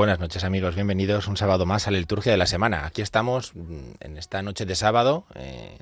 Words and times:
Buenas 0.00 0.18
noches 0.18 0.44
amigos, 0.44 0.76
bienvenidos 0.76 1.28
un 1.28 1.36
sábado 1.36 1.66
más 1.66 1.86
a 1.86 1.90
la 1.90 1.98
liturgia 1.98 2.32
de 2.32 2.38
la 2.38 2.46
semana. 2.46 2.86
Aquí 2.86 3.02
estamos 3.02 3.54
mm, 3.54 3.96
en 4.00 4.16
esta 4.16 4.40
noche 4.40 4.64
de 4.64 4.74
sábado 4.74 5.26
eh, 5.34 5.76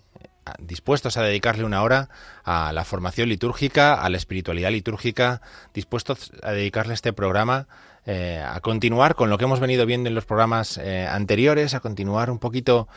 dispuestos 0.58 1.16
a 1.16 1.22
dedicarle 1.22 1.62
una 1.62 1.84
hora 1.84 2.08
a 2.42 2.72
la 2.72 2.84
formación 2.84 3.28
litúrgica, 3.28 3.94
a 3.94 4.10
la 4.10 4.16
espiritualidad 4.16 4.72
litúrgica, 4.72 5.40
dispuestos 5.72 6.32
a 6.42 6.50
dedicarle 6.50 6.94
este 6.94 7.12
programa 7.12 7.68
eh, 8.06 8.44
a 8.44 8.58
continuar 8.58 9.14
con 9.14 9.30
lo 9.30 9.38
que 9.38 9.44
hemos 9.44 9.60
venido 9.60 9.86
viendo 9.86 10.08
en 10.08 10.16
los 10.16 10.24
programas 10.24 10.78
eh, 10.78 11.06
anteriores, 11.06 11.74
a 11.74 11.78
continuar 11.78 12.28
un 12.32 12.40
poquito 12.40 12.88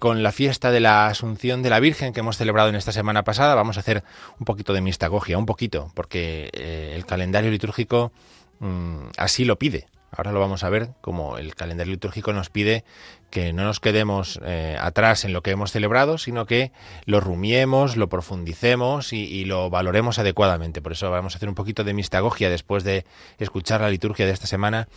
con 0.00 0.22
la 0.22 0.32
fiesta 0.32 0.70
de 0.70 0.80
la 0.80 1.06
Asunción 1.06 1.62
de 1.62 1.70
la 1.70 1.80
Virgen 1.80 2.12
que 2.12 2.20
hemos 2.20 2.36
celebrado 2.36 2.68
en 2.68 2.74
esta 2.74 2.92
semana 2.92 3.24
pasada. 3.24 3.54
Vamos 3.54 3.78
a 3.78 3.80
hacer 3.80 4.04
un 4.38 4.44
poquito 4.44 4.74
de 4.74 4.82
mistagogia, 4.82 5.38
un 5.38 5.46
poquito, 5.46 5.90
porque 5.94 6.50
el 6.94 7.06
calendario 7.06 7.50
litúrgico 7.50 8.12
mm, 8.60 9.12
así 9.16 9.46
lo 9.46 9.58
pide. 9.58 9.86
Ahora 10.10 10.32
lo 10.32 10.40
vamos 10.40 10.64
a 10.64 10.70
ver, 10.70 10.90
como 11.00 11.38
el 11.38 11.54
calendario 11.54 11.92
litúrgico 11.92 12.32
nos 12.32 12.48
pide 12.50 12.84
que 13.30 13.52
no 13.52 13.64
nos 13.64 13.78
quedemos 13.78 14.40
eh, 14.42 14.76
atrás 14.80 15.24
en 15.24 15.32
lo 15.32 15.42
que 15.42 15.50
hemos 15.50 15.70
celebrado, 15.70 16.16
sino 16.16 16.46
que 16.46 16.72
lo 17.04 17.20
rumiemos, 17.20 17.96
lo 17.96 18.08
profundicemos 18.08 19.12
y, 19.12 19.44
lo 19.44 19.68
valoremos 19.70 20.18
adecuadamente. 20.18 20.80
Por 20.80 20.92
eso 20.92 21.10
vamos 21.10 21.34
a 21.34 21.36
hacer 21.36 21.48
un 21.48 21.54
poquito 21.54 21.84
de 21.84 21.92
mistagogia 21.92 22.48
después 22.48 22.84
de 22.84 23.04
escuchar 23.38 23.82
la 23.82 23.90
liturgia 23.90 24.24
de 24.24 24.32
esta 24.32 24.46
semana 24.46 24.88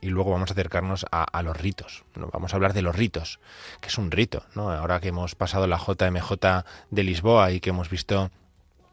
y 0.00 0.08
luego 0.08 0.30
vamos 0.30 0.50
a 0.50 0.54
acercarnos 0.54 1.06
a, 1.10 1.42
los 1.42 1.56
ritos. 1.56 2.04
Vamos 2.14 2.52
a 2.52 2.56
hablar 2.56 2.72
de 2.72 2.82
los 2.82 2.96
ritos, 2.96 3.40
que 3.80 3.88
es 3.88 3.98
un 3.98 4.10
rito. 4.10 4.44
¿no? 4.54 4.70
Ahora 4.70 5.00
que 5.00 5.08
hemos 5.08 5.34
pasado 5.34 5.66
la 5.66 5.76
JMJ 5.76 6.64
de 6.90 7.02
Lisboa 7.02 7.52
y 7.52 7.60
que 7.60 7.70
hemos 7.70 7.90
visto 7.90 8.30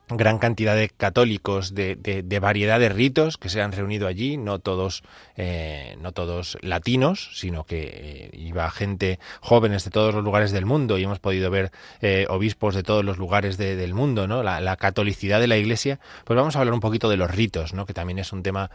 gran 0.09 0.39
cantidad 0.39 0.75
de 0.75 0.89
católicos 0.89 1.73
de, 1.73 1.95
de, 1.95 2.39
variedad 2.39 2.79
de 2.79 2.89
ritos 2.89 3.37
que 3.37 3.49
se 3.49 3.61
han 3.61 3.73
reunido 3.73 4.07
allí, 4.07 4.37
no 4.37 4.59
todos, 4.59 5.03
eh, 5.35 5.97
no 5.99 6.13
todos 6.13 6.57
latinos, 6.61 7.31
sino 7.33 7.65
que 7.65 7.89
eh, 7.93 8.29
iba 8.33 8.69
gente 8.71 9.19
jóvenes 9.41 9.83
de 9.83 9.91
todos 9.91 10.15
los 10.15 10.23
lugares 10.23 10.51
del 10.51 10.65
mundo 10.65 10.97
y 10.97 11.03
hemos 11.03 11.19
podido 11.19 11.51
ver 11.51 11.71
eh, 12.01 12.25
obispos 12.29 12.73
de 12.75 12.83
todos 12.83 13.03
los 13.03 13.17
lugares 13.17 13.57
del 13.57 13.93
mundo, 13.93 14.27
¿no? 14.27 14.43
La, 14.43 14.61
la, 14.61 14.77
catolicidad 14.77 15.39
de 15.39 15.47
la 15.47 15.57
Iglesia. 15.57 15.99
Pues 16.23 16.37
vamos 16.37 16.55
a 16.55 16.59
hablar 16.59 16.73
un 16.73 16.79
poquito 16.79 17.09
de 17.09 17.17
los 17.17 17.31
ritos, 17.31 17.73
¿no? 17.73 17.85
Que 17.85 17.93
también 17.93 18.19
es 18.19 18.31
un 18.31 18.43
tema 18.43 18.69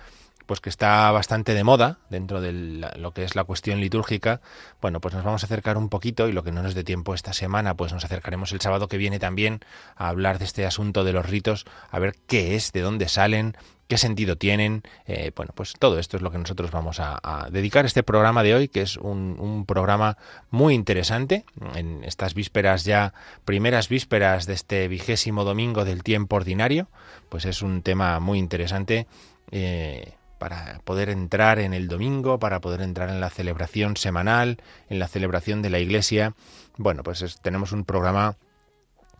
pues 0.53 0.61
que 0.61 0.69
está 0.69 1.11
bastante 1.13 1.55
de 1.55 1.65
moda 1.65 1.97
dentro 2.11 2.43
de 2.43 2.53
lo 2.53 3.15
que 3.15 3.25
es 3.25 3.35
la 3.35 3.45
cuestión 3.45 3.81
litúrgica, 3.81 4.43
bueno, 4.83 5.01
pues 5.01 5.15
nos 5.15 5.25
vamos 5.25 5.43
a 5.43 5.47
acercar 5.47 5.79
un 5.79 5.89
poquito 5.89 6.29
y 6.29 6.33
lo 6.33 6.45
que 6.45 6.53
no 6.53 6.63
nos 6.63 6.75
dé 6.75 6.85
tiempo 6.85 7.15
esta 7.15 7.33
semana, 7.33 7.75
pues 7.75 7.91
nos 7.95 8.05
acercaremos 8.05 8.53
el 8.53 8.61
sábado 8.61 8.87
que 8.87 8.99
viene 8.99 9.19
también 9.19 9.61
a 9.97 10.09
hablar 10.09 10.39
de 10.39 10.45
este 10.45 10.67
asunto 10.67 11.05
de 11.05 11.15
los 11.15 11.25
ritos, 11.25 11.65
a 11.91 11.99
ver 11.99 12.17
qué 12.27 12.55
es, 12.55 12.71
de 12.73 12.83
dónde 12.83 13.09
salen, 13.09 13.57
qué 13.89 13.97
sentido 13.97 14.37
tienen. 14.37 14.83
Eh, 15.07 15.33
bueno, 15.35 15.53
pues 15.55 15.73
todo 15.79 15.99
esto 15.99 16.19
es 16.19 16.23
lo 16.23 16.31
que 16.31 16.37
nosotros 16.37 16.71
vamos 16.71 17.01
a, 17.01 17.49
dedicar 17.51 17.87
este 17.87 18.03
programa 18.03 18.43
de 18.43 18.55
hoy, 18.55 18.69
que 18.69 18.83
es 18.83 18.99
un, 18.99 19.37
un, 19.41 19.65
programa 19.65 20.19
muy 20.51 20.75
interesante. 20.75 21.47
En 21.75 22.05
estas 22.05 22.35
vísperas 22.35 22.85
ya, 22.85 23.15
primeras 23.47 23.89
vísperas 23.89 24.45
de 24.45 24.53
este 24.53 24.87
vigésimo 24.89 25.45
domingo 25.45 25.87
del 25.87 26.03
tiempo 26.03 26.37
ordinario, 26.37 26.89
pues 27.31 27.47
es 27.47 27.63
un 27.63 27.81
tema 27.81 28.21
muy 28.21 28.39
interesante. 28.39 29.07
Eh, 29.51 30.13
para 30.43 30.81
poder 30.83 31.09
entrar 31.09 31.61
en 31.61 31.73
el 31.73 31.87
domingo, 31.87 32.41
para 32.41 32.61
poder 32.61 32.81
entrar 32.83 33.11
en 33.11 33.21
la 33.21 33.31
celebración 33.31 33.97
semanal, 33.97 34.61
en 34.89 34.99
la 34.99 35.07
celebración 35.07 35.63
de 35.63 35.71
la 35.71 35.79
iglesia. 35.79 36.35
Bueno, 36.77 37.05
pues 37.05 37.39
tenemos 37.43 37.71
un 37.71 37.85
programa 37.85 38.35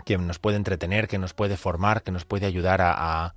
que 0.05 0.19
nos 0.19 0.41
puede 0.41 0.57
entretener, 0.57 1.07
que 1.07 1.19
nos 1.19 1.33
puede 1.33 1.57
formar, 1.57 2.03
que 2.03 2.11
nos 2.11 2.25
puede 2.25 2.47
ayudar 2.47 2.81
a, 2.83 3.35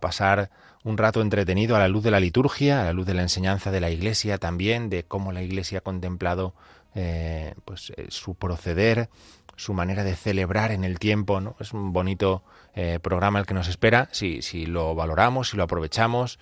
pasar 0.00 0.50
un 0.82 0.96
rato 0.96 1.20
entretenido 1.20 1.76
a 1.76 1.78
la 1.78 1.88
luz 1.88 2.02
de 2.02 2.10
la 2.10 2.20
liturgia, 2.20 2.80
a 2.80 2.84
la 2.84 2.94
luz 2.94 3.04
de 3.04 3.12
la 3.12 3.20
enseñanza 3.20 3.70
de 3.70 3.82
la 3.82 3.90
Iglesia 3.90 4.38
también, 4.38 4.88
de 4.88 5.04
cómo 5.04 5.30
la 5.30 5.42
Iglesia 5.42 5.80
ha 5.80 5.82
contemplado 5.82 6.54
eh, 6.94 7.54
pues, 7.66 7.92
eh, 7.98 8.06
su 8.08 8.34
proceder, 8.34 9.10
su 9.56 9.74
manera 9.74 10.04
de 10.04 10.16
celebrar 10.16 10.72
en 10.72 10.84
el 10.84 10.98
tiempo. 10.98 11.42
¿no? 11.42 11.54
Es 11.60 11.74
un 11.74 11.92
bonito 11.92 12.44
eh, 12.74 12.98
programa 13.02 13.40
el 13.40 13.44
que 13.44 13.52
nos 13.52 13.68
espera 13.68 14.08
si, 14.10 14.40
si 14.40 14.64
lo 14.64 14.94
valoramos, 14.94 15.50
si 15.50 15.58
lo 15.58 15.64
aprovechamos 15.64 16.38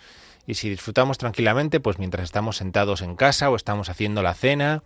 y 0.49 0.55
si 0.55 0.71
disfrutamos 0.71 1.19
tranquilamente, 1.19 1.79
pues 1.79 1.99
mientras 1.99 2.25
estamos 2.25 2.57
sentados 2.57 3.03
en 3.03 3.17
casa 3.17 3.51
o 3.51 3.55
estamos 3.55 3.91
haciendo 3.91 4.23
la 4.23 4.33
cena 4.33 4.83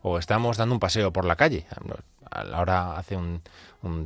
o 0.00 0.18
estamos 0.18 0.56
dando 0.56 0.74
un 0.74 0.80
paseo 0.80 1.12
por 1.12 1.26
la 1.26 1.36
calle. 1.36 1.66
Ahora 2.30 2.96
hace 2.96 3.18
un, 3.18 3.42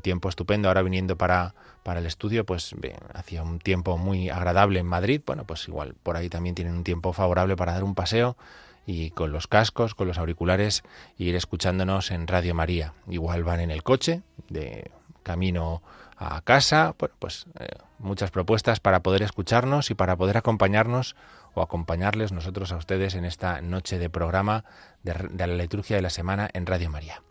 tiempo 0.02 0.28
estupendo, 0.28 0.66
ahora 0.66 0.82
viniendo 0.82 1.14
para, 1.14 1.54
para 1.84 2.00
el 2.00 2.06
estudio, 2.06 2.44
pues 2.44 2.75
hacía 3.14 3.44
un 3.44 3.60
tiempo 3.60 3.96
muy 3.98 4.31
agradable 4.31 4.81
en 4.81 4.86
Madrid. 4.86 5.20
Bueno, 5.25 5.44
pues 5.44 5.69
igual 5.69 5.94
por 6.02 6.16
ahí 6.16 6.28
también 6.28 6.56
tienen 6.56 6.75
un 6.75 6.82
tiempo 6.82 7.12
favorable 7.12 7.54
para 7.54 7.75
dar 7.75 7.84
un 7.84 7.94
paseo 7.94 8.36
y 8.84 9.10
con 9.10 9.31
los 9.31 9.46
cascos, 9.46 9.94
con 9.94 10.08
los 10.08 10.19
auriculares, 10.19 10.82
ir 11.19 11.36
escuchándonos 11.36 12.10
en 12.10 12.26
Radio 12.26 12.52
María. 12.52 12.94
Igual 13.08 13.44
van 13.44 13.60
en 13.60 13.70
el 13.70 13.84
coche, 13.84 14.22
de 14.48 14.90
camino 15.22 15.82
a 16.16 16.40
casa, 16.42 16.94
bueno, 16.98 17.14
pues 17.18 17.46
eh, 17.58 17.68
muchas 17.98 18.30
propuestas 18.30 18.80
para 18.80 19.00
poder 19.00 19.22
escucharnos 19.22 19.90
y 19.90 19.94
para 19.94 20.16
poder 20.16 20.36
acompañarnos 20.36 21.16
o 21.54 21.62
acompañarles 21.62 22.32
nosotros 22.32 22.72
a 22.72 22.76
ustedes 22.76 23.14
en 23.14 23.24
esta 23.24 23.60
noche 23.60 23.98
de 23.98 24.10
programa 24.10 24.64
de, 25.02 25.14
la 25.38 25.46
liturgia 25.46 25.96
de 25.96 26.02
la 26.02 26.10
semana 26.10 26.48
en 26.52 26.66
Radio 26.66 26.90
María. 26.90 27.22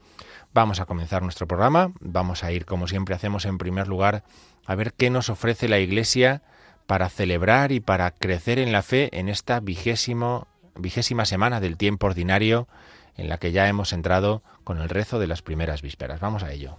Vamos 0.53 0.79
a 0.79 0.85
comenzar 0.85 1.21
nuestro 1.21 1.47
programa, 1.47 1.91
vamos 1.99 2.43
a 2.43 2.51
ir 2.51 2.65
como 2.65 2.87
siempre 2.87 3.13
hacemos 3.13 3.45
en 3.45 3.57
primer 3.57 3.87
lugar 3.87 4.23
a 4.65 4.75
ver 4.75 4.93
qué 4.93 5.09
nos 5.09 5.29
ofrece 5.29 5.67
la 5.67 5.79
Iglesia 5.79 6.41
para 6.87 7.09
celebrar 7.09 7.71
y 7.71 7.79
para 7.79 8.11
crecer 8.11 8.59
en 8.59 8.71
la 8.71 8.81
fe 8.81 9.09
en 9.19 9.29
esta 9.29 9.59
vigésimo, 9.59 10.47
vigésima 10.75 11.25
semana 11.25 11.59
del 11.59 11.77
tiempo 11.77 12.07
ordinario 12.07 12.67
en 13.17 13.29
la 13.29 13.37
que 13.37 13.51
ya 13.51 13.67
hemos 13.67 13.93
entrado 13.93 14.43
con 14.63 14.79
el 14.79 14.89
rezo 14.89 15.19
de 15.19 15.27
las 15.27 15.41
primeras 15.41 15.81
vísperas. 15.81 16.19
Vamos 16.19 16.43
a 16.43 16.51
ello. 16.51 16.77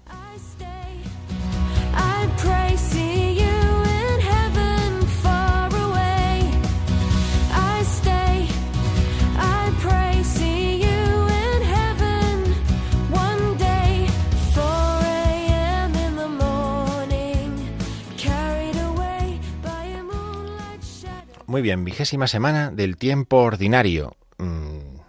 Muy 21.56 21.62
bien, 21.62 21.86
vigésima 21.86 22.26
semana 22.26 22.70
del 22.70 22.98
tiempo 22.98 23.38
ordinario. 23.38 24.14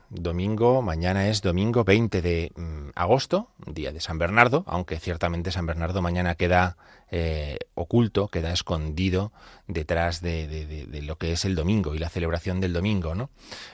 Domingo, 0.10 0.82
mañana 0.82 1.28
es 1.28 1.42
domingo 1.42 1.84
20 1.84 2.22
de 2.22 2.52
mm, 2.56 2.90
agosto, 2.96 3.50
día 3.66 3.92
de 3.92 4.00
San 4.00 4.18
Bernardo, 4.18 4.64
aunque 4.66 5.00
ciertamente 5.00 5.52
San 5.52 5.66
Bernardo 5.66 6.02
mañana 6.02 6.36
queda 6.36 6.78
eh, 7.12 7.60
oculto, 7.74 8.30
queda 8.30 8.54
escondido 8.54 9.34
detrás 9.68 10.22
de, 10.22 10.88
lo 11.04 11.18
que 11.18 11.34
es 11.34 11.44
el 11.44 11.56
domingo 11.56 11.94
y 11.94 12.00
la 12.00 12.10
celebración 12.10 12.62
del 12.62 12.72
domingo, 12.72 13.16
¿no? 13.16 13.30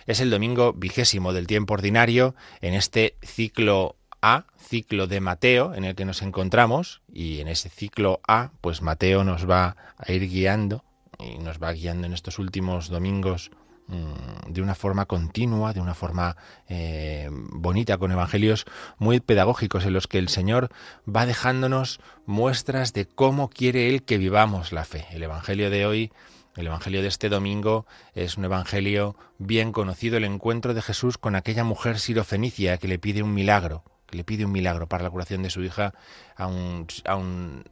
Es 0.07 0.21
el 0.21 0.31
domingo 0.31 0.73
vigésimo 0.73 1.33
del 1.33 1.45
tiempo 1.45 1.75
ordinario 1.75 2.33
en 2.61 2.73
este 2.73 3.15
ciclo 3.21 3.95
A, 4.21 4.45
ciclo 4.57 5.05
de 5.05 5.19
Mateo, 5.19 5.75
en 5.75 5.83
el 5.83 5.93
que 5.93 6.05
nos 6.05 6.23
encontramos, 6.23 7.03
y 7.11 7.41
en 7.41 7.47
ese 7.47 7.69
ciclo 7.69 8.21
A, 8.27 8.51
pues 8.59 8.81
Mateo 8.81 9.23
nos 9.23 9.47
va 9.47 9.77
a 9.97 10.11
ir 10.11 10.27
guiando 10.27 10.83
y 11.19 11.37
nos 11.37 11.61
va 11.61 11.71
guiando 11.73 12.07
en 12.07 12.13
estos 12.13 12.39
últimos 12.39 12.89
domingos 12.89 13.51
de 13.87 14.61
una 14.61 14.75
forma 14.75 15.05
continua, 15.05 15.73
de 15.73 15.81
una 15.81 15.93
forma 15.93 16.37
eh, 16.67 17.29
bonita, 17.31 17.97
con 17.97 18.11
evangelios 18.11 18.65
muy 18.97 19.19
pedagógicos 19.19 19.85
en 19.85 19.93
los 19.93 20.07
que 20.07 20.19
el 20.19 20.29
Señor 20.29 20.69
va 21.07 21.25
dejándonos 21.25 21.99
muestras 22.25 22.93
de 22.93 23.05
cómo 23.05 23.49
quiere 23.49 23.89
Él 23.89 24.03
que 24.03 24.17
vivamos 24.17 24.71
la 24.71 24.85
fe. 24.85 25.05
El 25.11 25.23
Evangelio 25.23 25.69
de 25.69 25.85
hoy, 25.85 26.11
el 26.55 26.67
Evangelio 26.67 27.01
de 27.01 27.07
este 27.07 27.29
domingo, 27.29 27.85
es 28.13 28.37
un 28.37 28.45
Evangelio 28.45 29.15
bien 29.37 29.71
conocido, 29.71 30.17
el 30.17 30.23
encuentro 30.23 30.73
de 30.73 30.81
Jesús 30.81 31.17
con 31.17 31.35
aquella 31.35 31.63
mujer 31.63 31.99
sirofenicia 31.99 32.77
que 32.77 32.87
le 32.87 32.99
pide 32.99 33.23
un 33.23 33.33
milagro 33.33 33.83
que 34.13 34.17
le 34.17 34.23
pide 34.23 34.45
un 34.45 34.51
milagro 34.51 34.87
para 34.87 35.03
la 35.03 35.09
curación 35.09 35.41
de 35.41 35.49
su 35.49 35.63
hija 35.63 35.91
a 36.35 36.45
un, 36.45 36.85
a 37.05 37.15
un, 37.15 37.63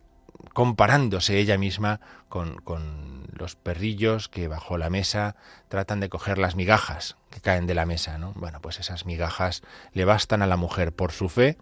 comparándose 0.53 1.37
ella 1.37 1.57
misma 1.57 1.99
con, 2.29 2.55
con, 2.57 3.20
los 3.41 3.55
perrillos 3.55 4.29
que 4.29 4.47
bajo 4.47 4.77
la 4.77 4.91
mesa 4.91 5.35
tratan 5.67 5.99
de 5.99 6.09
coger 6.09 6.37
las 6.37 6.55
migajas 6.55 7.17
que 7.31 7.41
caen 7.41 7.65
de 7.65 7.73
la 7.73 7.87
mesa, 7.87 8.19
¿no? 8.19 8.33
Bueno, 8.35 8.61
pues 8.61 8.79
esas 8.79 9.07
migajas 9.07 9.63
le 9.93 10.05
bastan 10.05 10.43
a 10.43 10.47
la 10.47 10.57
mujer 10.57 10.93
por 10.93 11.11
su 11.11 11.27
fe 11.27 11.57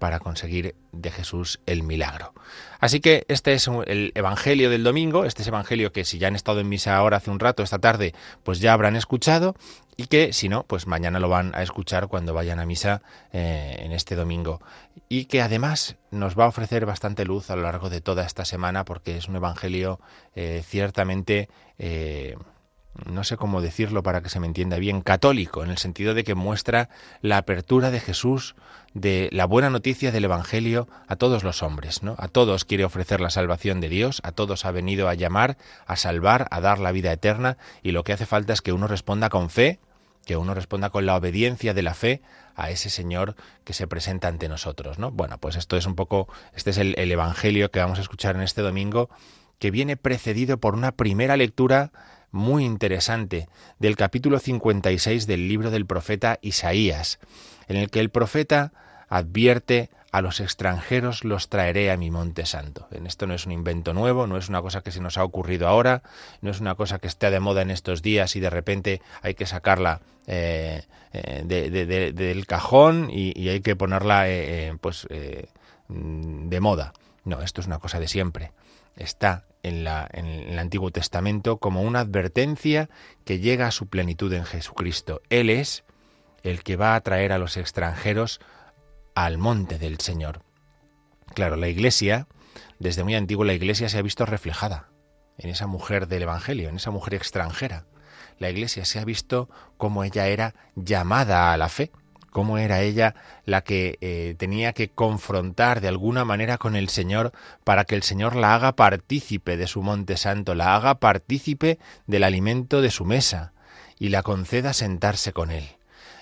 para 0.00 0.18
conseguir 0.18 0.74
de 0.90 1.12
Jesús 1.12 1.60
el 1.64 1.84
milagro. 1.84 2.34
Así 2.80 2.98
que 2.98 3.24
este 3.28 3.52
es 3.52 3.68
el 3.86 4.10
Evangelio 4.16 4.68
del 4.68 4.82
domingo, 4.82 5.24
este 5.24 5.42
es 5.42 5.48
Evangelio 5.48 5.92
que 5.92 6.04
si 6.04 6.18
ya 6.18 6.26
han 6.26 6.34
estado 6.34 6.58
en 6.58 6.68
misa 6.68 6.96
ahora 6.96 7.18
hace 7.18 7.30
un 7.30 7.38
rato, 7.38 7.62
esta 7.62 7.78
tarde, 7.78 8.12
pues 8.42 8.58
ya 8.58 8.72
habrán 8.72 8.96
escuchado 8.96 9.54
y 9.96 10.06
que 10.06 10.32
si 10.32 10.48
no, 10.48 10.64
pues 10.64 10.88
mañana 10.88 11.20
lo 11.20 11.28
van 11.28 11.54
a 11.54 11.62
escuchar 11.62 12.08
cuando 12.08 12.34
vayan 12.34 12.58
a 12.58 12.66
misa 12.66 13.00
eh, 13.32 13.76
en 13.78 13.92
este 13.92 14.16
domingo. 14.16 14.60
Y 15.12 15.26
que 15.26 15.42
además 15.42 15.96
nos 16.10 16.38
va 16.38 16.46
a 16.46 16.48
ofrecer 16.48 16.86
bastante 16.86 17.26
luz 17.26 17.50
a 17.50 17.56
lo 17.56 17.64
largo 17.64 17.90
de 17.90 18.00
toda 18.00 18.24
esta 18.24 18.46
semana 18.46 18.86
porque 18.86 19.18
es 19.18 19.28
un 19.28 19.36
Evangelio 19.36 20.00
eh, 20.34 20.62
ciertamente... 20.66 21.50
Eh, 21.78 22.34
no 23.06 23.24
sé 23.24 23.38
cómo 23.38 23.62
decirlo 23.62 24.02
para 24.02 24.22
que 24.22 24.28
se 24.28 24.38
me 24.38 24.46
entienda 24.46 24.78
bien, 24.78 25.00
católico, 25.00 25.64
en 25.64 25.70
el 25.70 25.78
sentido 25.78 26.12
de 26.12 26.24
que 26.24 26.34
muestra 26.34 26.90
la 27.22 27.38
apertura 27.38 27.90
de 27.90 28.00
Jesús, 28.00 28.54
de 28.92 29.30
la 29.32 29.46
buena 29.46 29.70
noticia 29.70 30.12
del 30.12 30.24
Evangelio 30.24 30.88
a 31.08 31.16
todos 31.16 31.42
los 31.42 31.62
hombres, 31.62 32.02
¿no? 32.02 32.16
A 32.18 32.28
todos 32.28 32.66
quiere 32.66 32.84
ofrecer 32.84 33.22
la 33.22 33.30
salvación 33.30 33.80
de 33.80 33.88
Dios, 33.88 34.20
a 34.24 34.32
todos 34.32 34.66
ha 34.66 34.72
venido 34.72 35.08
a 35.08 35.14
llamar, 35.14 35.56
a 35.86 35.96
salvar, 35.96 36.48
a 36.50 36.60
dar 36.60 36.78
la 36.78 36.92
vida 36.92 37.12
eterna, 37.12 37.56
y 37.82 37.92
lo 37.92 38.04
que 38.04 38.12
hace 38.12 38.26
falta 38.26 38.52
es 38.52 38.60
que 38.60 38.74
uno 38.74 38.86
responda 38.86 39.30
con 39.30 39.48
fe, 39.48 39.78
que 40.24 40.36
uno 40.36 40.54
responda 40.54 40.90
con 40.90 41.06
la 41.06 41.16
obediencia 41.16 41.74
de 41.74 41.82
la 41.82 41.94
fe 41.94 42.22
a 42.54 42.70
ese 42.70 42.90
Señor 42.90 43.34
que 43.64 43.72
se 43.72 43.86
presenta 43.86 44.28
ante 44.28 44.48
nosotros, 44.48 44.98
¿no? 44.98 45.10
Bueno, 45.10 45.38
pues 45.38 45.56
esto 45.56 45.76
es 45.76 45.86
un 45.86 45.94
poco, 45.94 46.28
este 46.54 46.70
es 46.70 46.78
el, 46.78 46.94
el 46.98 47.10
Evangelio 47.10 47.70
que 47.70 47.80
vamos 47.80 47.98
a 47.98 48.02
escuchar 48.02 48.36
en 48.36 48.42
este 48.42 48.62
domingo, 48.62 49.10
que 49.58 49.70
viene 49.70 49.96
precedido 49.96 50.58
por 50.58 50.74
una 50.74 50.92
primera 50.92 51.36
lectura 51.36 51.92
muy 52.30 52.64
interesante 52.64 53.48
del 53.78 53.96
capítulo 53.96 54.38
56 54.38 55.26
del 55.26 55.48
libro 55.48 55.70
del 55.70 55.86
profeta 55.86 56.38
Isaías, 56.42 57.18
en 57.68 57.76
el 57.76 57.90
que 57.90 58.00
el 58.00 58.10
profeta 58.10 58.72
advierte 59.08 59.90
a 60.12 60.20
los 60.20 60.40
extranjeros 60.40 61.24
los 61.24 61.48
traeré 61.48 61.90
a 61.90 61.96
mi 61.96 62.10
monte 62.10 62.44
santo. 62.44 62.86
En 62.90 63.06
esto 63.06 63.26
no 63.26 63.32
es 63.32 63.46
un 63.46 63.52
invento 63.52 63.94
nuevo, 63.94 64.26
no 64.26 64.36
es 64.36 64.50
una 64.50 64.60
cosa 64.60 64.82
que 64.82 64.92
se 64.92 65.00
nos 65.00 65.16
ha 65.16 65.24
ocurrido 65.24 65.66
ahora, 65.66 66.02
no 66.42 66.50
es 66.50 66.60
una 66.60 66.74
cosa 66.74 66.98
que 66.98 67.08
esté 67.08 67.30
de 67.30 67.40
moda 67.40 67.62
en 67.62 67.70
estos 67.70 68.02
días 68.02 68.36
y 68.36 68.40
de 68.40 68.50
repente 68.50 69.00
hay 69.22 69.34
que 69.34 69.46
sacarla 69.46 70.02
eh, 70.26 70.82
eh, 71.14 72.12
del 72.14 72.46
cajón 72.46 73.08
y, 73.10 73.48
hay 73.48 73.62
que 73.62 73.74
ponerla 73.74 74.28
eh, 74.28 74.76
pues 74.82 75.08
de 75.08 76.60
moda. 76.60 76.92
No, 77.24 77.40
esto 77.40 77.62
es 77.62 77.66
una 77.66 77.78
cosa 77.78 77.98
de 77.98 78.06
siempre. 78.06 78.52
Está 78.96 79.46
en, 79.62 79.82
la, 79.82 80.06
en 80.12 80.26
el 80.26 80.58
Antiguo 80.58 80.90
Testamento 80.90 81.56
como 81.56 81.80
una 81.80 82.00
advertencia 82.00 82.90
que 83.24 83.38
llega 83.38 83.66
a 83.66 83.70
su 83.70 83.86
plenitud 83.86 84.30
en 84.34 84.44
Jesucristo. 84.44 85.22
Él 85.30 85.48
es 85.48 85.84
el 86.42 86.62
que 86.62 86.76
va 86.76 86.96
a 86.96 87.00
traer 87.00 87.32
a 87.32 87.38
los 87.38 87.56
extranjeros 87.56 88.40
al 89.14 89.38
monte 89.38 89.78
del 89.78 89.98
Señor. 90.00 90.42
Claro, 91.34 91.56
la 91.56 91.68
Iglesia, 91.68 92.26
desde 92.78 93.04
muy 93.04 93.14
antiguo 93.14 93.44
la 93.44 93.54
Iglesia 93.54 93.88
se 93.88 93.98
ha 93.98 94.02
visto 94.02 94.26
reflejada 94.26 94.88
en 95.38 95.50
esa 95.50 95.66
mujer 95.66 96.08
del 96.08 96.22
Evangelio, 96.22 96.68
en 96.68 96.76
esa 96.76 96.90
mujer 96.90 97.14
extranjera. 97.14 97.86
La 98.38 98.50
Iglesia 98.50 98.84
se 98.84 98.98
ha 98.98 99.04
visto 99.04 99.48
como 99.76 100.04
ella 100.04 100.28
era 100.28 100.54
llamada 100.74 101.52
a 101.52 101.56
la 101.56 101.68
fe 101.68 101.90
cómo 102.32 102.58
era 102.58 102.80
ella 102.80 103.14
la 103.44 103.62
que 103.62 103.98
eh, 104.00 104.34
tenía 104.38 104.72
que 104.72 104.88
confrontar 104.88 105.80
de 105.80 105.88
alguna 105.88 106.24
manera 106.24 106.58
con 106.58 106.74
el 106.74 106.88
Señor 106.88 107.32
para 107.62 107.84
que 107.84 107.94
el 107.94 108.02
Señor 108.02 108.34
la 108.34 108.54
haga 108.54 108.74
partícipe 108.74 109.56
de 109.56 109.68
su 109.68 109.82
monte 109.82 110.16
santo, 110.16 110.54
la 110.56 110.74
haga 110.74 110.96
partícipe 110.96 111.78
del 112.06 112.24
alimento 112.24 112.80
de 112.80 112.90
su 112.90 113.04
mesa 113.04 113.52
y 113.98 114.08
la 114.08 114.22
conceda 114.22 114.72
sentarse 114.72 115.32
con 115.32 115.52
él. 115.52 115.76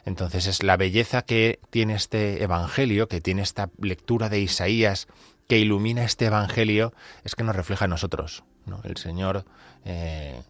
Entonces 0.04 0.46
es 0.46 0.62
la 0.62 0.76
belleza 0.76 1.22
que 1.22 1.60
tiene 1.70 1.94
este 1.94 2.42
Evangelio, 2.42 3.08
que 3.08 3.20
tiene 3.20 3.42
esta 3.42 3.70
lectura 3.80 4.28
de 4.28 4.40
Isaías, 4.40 5.08
que 5.48 5.58
ilumina 5.58 6.04
este 6.04 6.26
Evangelio, 6.26 6.92
es 7.24 7.34
que 7.34 7.44
nos 7.44 7.56
refleja 7.56 7.86
a 7.86 7.88
nosotros. 7.88 8.44
¿no? 8.66 8.80
El 8.84 8.96
Señor 8.96 9.44
eh, 9.84 10.42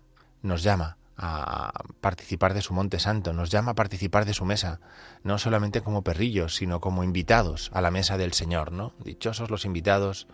nos 0.42 0.62
llama 0.62 0.96
a 1.22 1.72
participar 2.00 2.54
de 2.54 2.62
su 2.62 2.72
monte 2.72 2.98
santo, 2.98 3.34
nos 3.34 3.50
llama 3.50 3.72
a 3.72 3.74
participar 3.74 4.24
de 4.24 4.32
su 4.32 4.46
mesa, 4.46 4.80
no 5.22 5.36
solamente 5.36 5.82
como 5.82 6.02
perrillos, 6.02 6.54
sino 6.54 6.80
como 6.80 7.04
invitados 7.04 7.70
a 7.74 7.82
la 7.82 7.90
mesa 7.90 8.16
del 8.16 8.32
Señor, 8.32 8.72
¿no? 8.72 8.94
Dichosos 9.04 9.50
los 9.50 9.66
invitados 9.66 10.28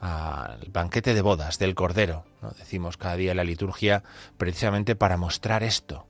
al 0.00 0.68
banquete 0.72 1.14
de 1.14 1.22
bodas 1.22 1.58
del 1.58 1.74
Cordero, 1.74 2.24
¿no? 2.42 2.50
Decimos 2.52 2.96
cada 2.96 3.16
día 3.16 3.32
en 3.32 3.38
la 3.38 3.44
liturgia 3.44 4.04
precisamente 4.38 4.94
para 4.94 5.16
mostrar 5.16 5.64
esto, 5.64 6.06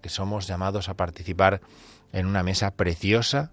Que 0.00 0.08
somos 0.08 0.46
llamados 0.46 0.88
a 0.88 0.94
participar 0.94 1.60
en 2.12 2.26
una 2.26 2.42
mesa 2.42 2.70
preciosa 2.72 3.50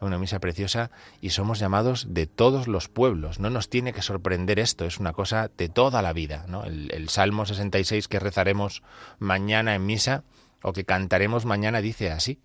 una 0.00 0.18
misa 0.18 0.38
preciosa 0.38 0.90
y 1.20 1.30
somos 1.30 1.58
llamados 1.58 2.06
de 2.10 2.26
todos 2.26 2.68
los 2.68 2.88
pueblos. 2.88 3.38
No 3.38 3.50
nos 3.50 3.68
tiene 3.68 3.92
que 3.92 4.02
sorprender 4.02 4.58
esto, 4.58 4.84
es 4.84 4.98
una 4.98 5.12
cosa 5.12 5.50
de 5.56 5.68
toda 5.68 6.02
la 6.02 6.12
vida. 6.12 6.44
¿no? 6.48 6.64
El, 6.64 6.90
el 6.92 7.08
Salmo 7.08 7.46
66 7.46 8.08
que 8.08 8.18
rezaremos 8.18 8.82
mañana 9.18 9.74
en 9.74 9.86
misa 9.86 10.24
o 10.62 10.72
que 10.72 10.84
cantaremos 10.84 11.44
mañana 11.44 11.80
dice 11.80 12.10
así. 12.10 12.40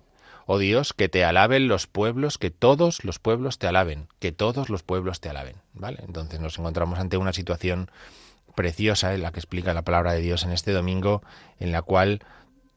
Oh 0.47 0.59
Dios, 0.59 0.93
que 0.93 1.09
te 1.09 1.25
alaben 1.25 1.67
los 1.67 1.87
pueblos, 1.87 2.37
que 2.37 2.51
todos 2.51 3.03
los 3.03 3.17
pueblos 3.17 3.57
te 3.57 3.65
alaben, 3.67 4.07
que 4.19 4.31
todos 4.31 4.69
los 4.69 4.83
pueblos 4.83 5.19
te 5.19 5.29
alaben. 5.29 5.55
¿Vale? 5.73 6.03
Entonces 6.05 6.39
nos 6.39 6.59
encontramos 6.59 6.99
ante 6.99 7.17
una 7.17 7.33
situación 7.33 7.89
preciosa 8.55 9.13
en 9.13 9.23
la 9.23 9.31
que 9.31 9.39
explica 9.39 9.73
la 9.73 9.81
palabra 9.81 10.13
de 10.13 10.21
Dios 10.21 10.43
en 10.43 10.51
este 10.51 10.71
domingo, 10.71 11.23
en 11.59 11.71
la 11.71 11.81
cual 11.81 12.21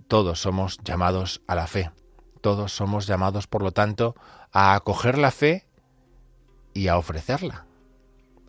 todos 0.08 0.40
somos 0.40 0.78
llamados 0.82 1.42
a 1.46 1.54
la 1.54 1.66
fe. 1.66 1.90
Todos 2.40 2.72
somos 2.72 3.06
llamados, 3.06 3.46
por 3.46 3.62
lo 3.62 3.72
tanto, 3.72 4.14
a 4.52 4.74
acoger 4.74 5.18
la 5.18 5.30
fe 5.30 5.66
y 6.72 6.88
a 6.88 6.96
ofrecerla, 6.96 7.66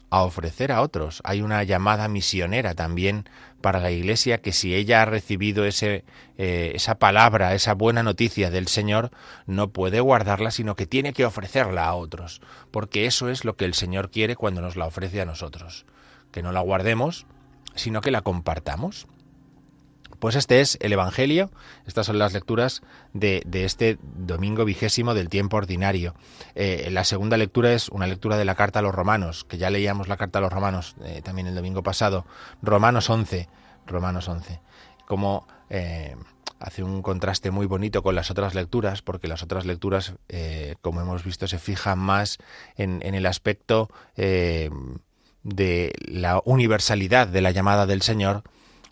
a 0.10 0.24
ofrecer 0.24 0.72
a 0.72 0.82
otros. 0.82 1.22
Hay 1.26 1.42
una 1.42 1.64
llamada 1.64 2.08
misionera 2.08 2.76
también 2.76 3.28
para 3.62 3.80
la 3.82 3.92
Iglesia 3.92 4.42
que 4.42 4.54
si 4.54 4.74
ella 4.74 5.02
ha 5.02 5.06
recibido 5.06 5.66
ese, 5.66 6.06
eh, 6.38 6.72
esa 6.76 6.96
palabra, 6.96 7.54
esa 7.56 7.74
buena 7.74 8.04
noticia 8.04 8.50
del 8.52 8.68
Señor, 8.68 9.12
no 9.46 9.72
puede 9.72 10.00
guardarla, 10.00 10.52
sino 10.52 10.76
que 10.76 10.86
tiene 10.86 11.12
que 11.12 11.26
ofrecerla 11.26 11.88
a 11.88 11.96
otros, 11.96 12.42
porque 12.72 13.06
eso 13.06 13.28
es 13.30 13.44
lo 13.44 13.58
que 13.58 13.66
el 13.66 13.74
Señor 13.74 14.12
quiere 14.12 14.38
cuando 14.38 14.62
nos 14.62 14.78
la 14.78 14.86
ofrece 14.86 15.20
a 15.20 15.26
nosotros, 15.26 15.86
que 16.32 16.42
no 16.42 16.54
la 16.54 16.62
guardemos, 16.62 17.26
sino 17.76 18.00
que 18.00 18.12
la 18.12 18.22
compartamos. 18.22 19.08
Pues 20.20 20.36
este 20.36 20.60
es 20.60 20.78
el 20.82 20.92
Evangelio, 20.92 21.50
estas 21.88 22.06
son 22.06 22.20
las 22.20 22.34
lecturas 22.34 22.82
de, 23.14 23.42
este 23.54 23.98
domingo 24.02 24.66
vigésimo 24.66 25.14
del 25.14 25.30
tiempo 25.30 25.56
ordinario. 25.56 26.14
Eh, 26.56 26.90
la 26.92 27.06
segunda 27.06 27.38
lectura 27.38 27.72
es 27.72 27.88
una 27.88 28.06
lectura 28.06 28.38
de 28.38 28.44
la 28.44 28.56
carta 28.56 28.80
a 28.80 28.82
los 28.82 28.94
romanos, 28.94 29.46
que 29.46 29.58
ya 29.58 29.70
leíamos 29.70 30.10
la 30.10 30.18
carta 30.18 30.40
a 30.40 30.42
los 30.42 30.52
romanos 30.52 30.96
eh, 31.06 31.22
también 31.24 31.48
el 31.48 31.56
domingo 31.56 31.84
pasado, 31.84 32.26
Romanos 32.62 33.10
11, 33.10 33.48
Romanos 33.88 34.28
11, 34.28 34.60
como 35.08 35.48
eh, 35.70 36.18
hace 36.60 36.84
un 36.84 37.02
contraste 37.02 37.50
muy 37.50 37.66
bonito 37.66 38.04
con 38.04 38.14
las 38.14 38.30
otras 38.30 38.56
lecturas, 38.56 39.02
porque 39.02 39.30
las 39.30 39.42
otras 39.42 39.66
lecturas, 39.66 40.16
como 40.82 41.00
hemos 41.00 41.24
visto, 41.24 41.48
se 41.48 41.60
fijan 41.60 41.98
más 41.98 42.40
en, 42.76 43.00
en 43.04 43.16
el 43.16 43.26
aspecto 43.26 43.90
de 44.18 44.70
la 46.06 46.42
universalidad 46.44 47.30
de 47.30 47.40
la 47.40 47.52
llamada 47.52 47.86
del 47.86 48.02
Señor, 48.02 48.44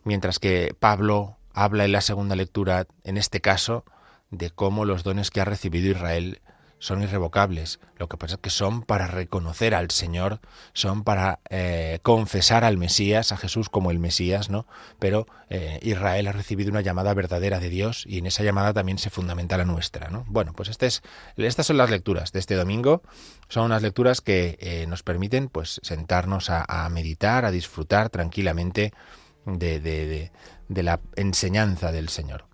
mientras 0.08 0.40
que 0.40 0.76
Pablo 0.80 1.38
habla 1.54 1.86
en 1.86 1.92
la 1.92 2.02
segunda 2.02 2.36
lectura, 2.36 2.88
en 3.04 3.18
este 3.18 3.42
caso, 3.42 3.86
de 4.32 4.50
cómo 4.50 4.86
los 4.86 5.04
dones 5.04 5.30
que 5.30 5.42
ha 5.42 5.46
recibido 5.46 5.92
Israel 5.92 6.42
son 6.80 7.02
irrevocables. 7.02 7.80
Lo 7.98 8.08
que 8.08 8.18
pasa 8.18 8.36
es 8.36 8.42
que 8.42 8.50
son 8.50 8.84
para 8.84 9.08
reconocer 9.08 9.74
al 9.74 9.90
Señor, 9.90 10.40
son 10.74 11.04
para 11.04 11.40
eh, 11.50 12.00
confesar 12.04 12.64
al 12.64 12.78
Mesías, 12.78 13.32
a 13.32 13.38
Jesús 13.38 13.70
como 13.70 13.90
el 13.90 14.00
Mesías, 14.00 14.50
¿no? 14.50 14.68
Pero 15.00 15.26
eh, 15.50 15.80
Israel 15.82 16.28
ha 16.28 16.32
recibido 16.32 16.70
una 16.70 16.82
llamada 16.82 17.14
verdadera 17.16 17.60
de 17.60 17.70
Dios 17.70 18.04
y 18.06 18.20
en 18.20 18.28
esa 18.28 18.44
llamada 18.44 18.74
también 18.74 19.00
se 19.00 19.10
fundamenta 19.10 19.58
la 19.58 19.66
nuestra, 19.66 20.10
¿no? 20.10 20.26
Bueno, 20.28 20.54
pues 20.54 20.70
este 20.70 20.86
es, 20.86 21.02
estas 21.36 21.66
son 21.66 21.78
las 21.78 21.90
lecturas 21.90 22.32
de 22.32 22.40
este 22.40 22.56
domingo. 22.56 23.02
Son 23.50 23.64
unas 23.66 23.82
lecturas 23.82 24.22
que 24.22 24.58
eh, 24.60 24.86
nos 24.88 25.02
permiten, 25.02 25.48
pues, 25.48 25.80
sentarnos 25.82 26.50
a, 26.50 26.88
meditar, 26.90 27.46
a 27.46 27.52
disfrutar 27.52 28.10
tranquilamente 28.10 28.94
de, 29.48 29.80
de, 29.80 30.32
de, 30.68 30.84
la 30.84 31.00
enseñanza 31.16 31.92
del 31.92 32.10
Señor. 32.10 32.46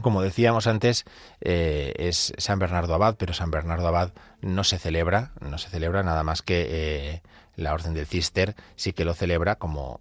Como 0.00 0.22
decíamos 0.22 0.66
antes, 0.66 1.04
eh, 1.40 1.92
es 1.96 2.32
San 2.38 2.58
Bernardo 2.58 2.94
Abad, 2.94 3.16
pero 3.18 3.34
San 3.34 3.50
Bernardo 3.50 3.86
Abad 3.88 4.12
no 4.40 4.64
se 4.64 4.78
celebra, 4.78 5.32
no 5.40 5.58
se 5.58 5.68
celebra 5.68 6.02
nada 6.02 6.22
más 6.22 6.42
que 6.42 6.66
eh, 6.70 7.22
la 7.56 7.74
Orden 7.74 7.92
del 7.92 8.06
Cister 8.06 8.54
sí 8.76 8.92
que 8.92 9.04
lo 9.04 9.14
celebra 9.14 9.56
como 9.56 10.00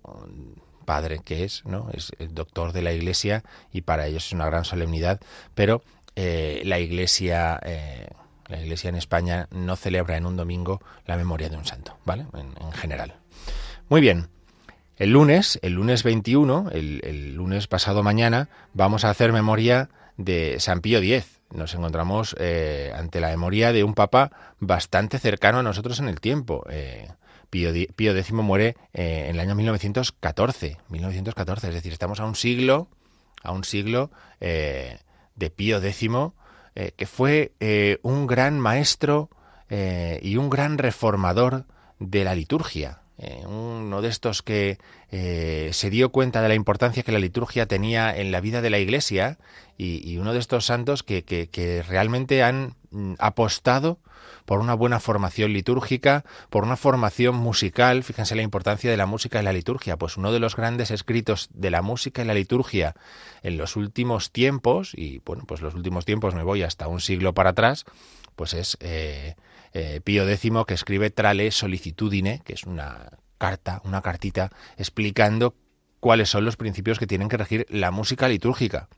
padre 0.85 1.19
que 1.19 1.43
es, 1.43 1.65
¿no? 1.65 1.89
Es 1.93 2.11
el 2.19 2.33
doctor 2.33 2.71
de 2.71 2.81
la 2.81 2.93
Iglesia 2.93 3.43
y 3.71 3.81
para 3.81 4.07
ellos 4.07 4.27
es 4.27 4.33
una 4.33 4.45
gran 4.45 4.63
solemnidad, 4.63 5.19
pero 5.55 5.83
eh, 6.15 6.61
la 6.65 6.79
Iglesia 6.79 7.59
la 8.47 8.59
Iglesia 8.59 8.89
en 8.89 8.95
España 8.95 9.47
no 9.51 9.77
celebra 9.77 10.17
en 10.17 10.25
un 10.25 10.35
domingo 10.35 10.81
la 11.05 11.15
memoria 11.15 11.47
de 11.47 11.55
un 11.55 11.65
santo, 11.65 11.97
¿vale? 12.03 12.25
En 12.33 12.71
general. 12.73 13.15
Muy 13.87 14.01
bien. 14.01 14.27
El 15.01 15.13
lunes, 15.13 15.57
el 15.63 15.73
lunes 15.73 16.03
21, 16.03 16.69
el, 16.73 17.33
lunes 17.33 17.65
pasado 17.65 18.03
mañana, 18.03 18.49
vamos 18.75 19.03
a 19.03 19.09
hacer 19.09 19.33
memoria 19.33 19.89
de 20.17 20.59
San 20.59 20.81
Pío 20.81 20.99
X. 20.99 21.39
Nos 21.49 21.73
encontramos 21.73 22.35
eh, 22.37 22.93
ante 22.95 23.19
la 23.19 23.29
memoria 23.29 23.73
de 23.73 23.83
un 23.83 23.95
papa 23.95 24.31
bastante 24.59 25.17
cercano 25.17 25.57
a 25.57 25.63
nosotros 25.63 25.99
en 25.99 26.07
el 26.07 26.21
tiempo. 26.21 26.63
Eh, 26.69 27.07
Pío, 27.49 27.71
Pío, 27.95 28.15
X 28.15 28.31
muere 28.31 28.75
eh, 28.93 29.25
en 29.27 29.37
el 29.37 29.39
año 29.39 29.55
1914, 29.55 30.77
1914, 30.89 31.69
es 31.69 31.73
decir, 31.73 31.93
estamos 31.93 32.19
a 32.19 32.25
un 32.25 32.35
siglo, 32.35 32.87
a 33.41 33.53
un 33.53 33.63
siglo 33.63 34.11
de 34.39 35.49
Pío 35.55 35.83
X, 35.83 36.09
que 36.95 37.07
fue 37.07 37.53
un 38.03 38.27
gran 38.27 38.59
maestro 38.59 39.31
y 39.67 40.37
un 40.37 40.51
gran 40.51 40.77
reformador 40.77 41.65
de 41.97 42.23
la 42.23 42.35
liturgia 42.35 43.00
eh, 43.23 43.43
uno 43.45 44.01
de 44.01 44.09
estos 44.09 44.41
que 44.41 44.79
eh, 45.11 45.69
se 45.73 45.91
dio 45.91 46.09
cuenta 46.09 46.41
de 46.41 46.47
la 46.47 46.55
importancia 46.55 47.03
que 47.03 47.11
la 47.11 47.19
liturgia 47.19 47.67
tenía 47.67 48.17
en 48.17 48.31
la 48.31 48.41
vida 48.41 48.61
de 48.61 48.71
la 48.71 48.79
Iglesia 48.79 49.37
y, 49.77 50.17
uno 50.17 50.33
de 50.33 50.39
estos 50.39 50.65
santos 50.65 51.03
que, 51.03 51.85
realmente 51.87 52.41
han 52.41 52.75
mm, 52.89 53.13
apostado 53.19 53.99
por 54.45 54.59
una 54.59 54.73
buena 54.73 54.99
formación 54.99 55.53
litúrgica, 55.53 56.25
por 56.49 56.63
una 56.63 56.77
formación 56.77 57.35
musical. 57.35 58.03
Fíjense 58.03 58.35
la 58.35 58.41
importancia 58.41 58.89
de 58.89 58.97
la 58.97 59.05
música 59.05 59.39
y 59.39 59.43
la 59.43 59.53
liturgia. 59.53 59.97
Pues 59.97 60.17
uno 60.17 60.31
de 60.31 60.39
los 60.39 60.55
grandes 60.55 60.89
escritos 60.89 61.49
de 61.53 61.69
la 61.69 61.83
música 61.83 62.23
y 62.23 62.25
la 62.25 62.33
liturgia 62.33 62.95
en 63.43 63.57
los 63.57 63.75
últimos 63.75 64.31
tiempos, 64.31 64.93
y 64.95 65.19
bueno, 65.19 65.43
pues 65.47 65.61
los 65.61 65.75
últimos 65.75 66.05
tiempos 66.05 66.33
me 66.33 66.43
voy 66.43 66.63
hasta 66.63 66.87
un 66.87 67.01
siglo 67.01 67.33
para 67.33 67.51
atrás, 67.51 67.85
pues 68.35 68.55
es 68.55 68.77
eh, 68.79 69.35
eh, 69.73 70.01
Pío 70.03 70.27
X 70.27 70.51
que 70.67 70.73
escribe 70.73 71.09
Trale 71.09 71.51
Solicitudine, 71.51 72.41
que 72.43 72.53
es 72.53 72.63
una 72.63 73.17
carta, 73.37 73.81
una 73.85 74.01
cartita 74.01 74.51
explicando 74.77 75.55
cuáles 75.99 76.29
son 76.29 76.45
los 76.45 76.57
principios 76.57 76.99
que 76.99 77.07
tienen 77.07 77.29
que 77.29 77.37
regir 77.37 77.65
la 77.69 77.91
música 77.91 78.27
litúrgica. 78.27 78.89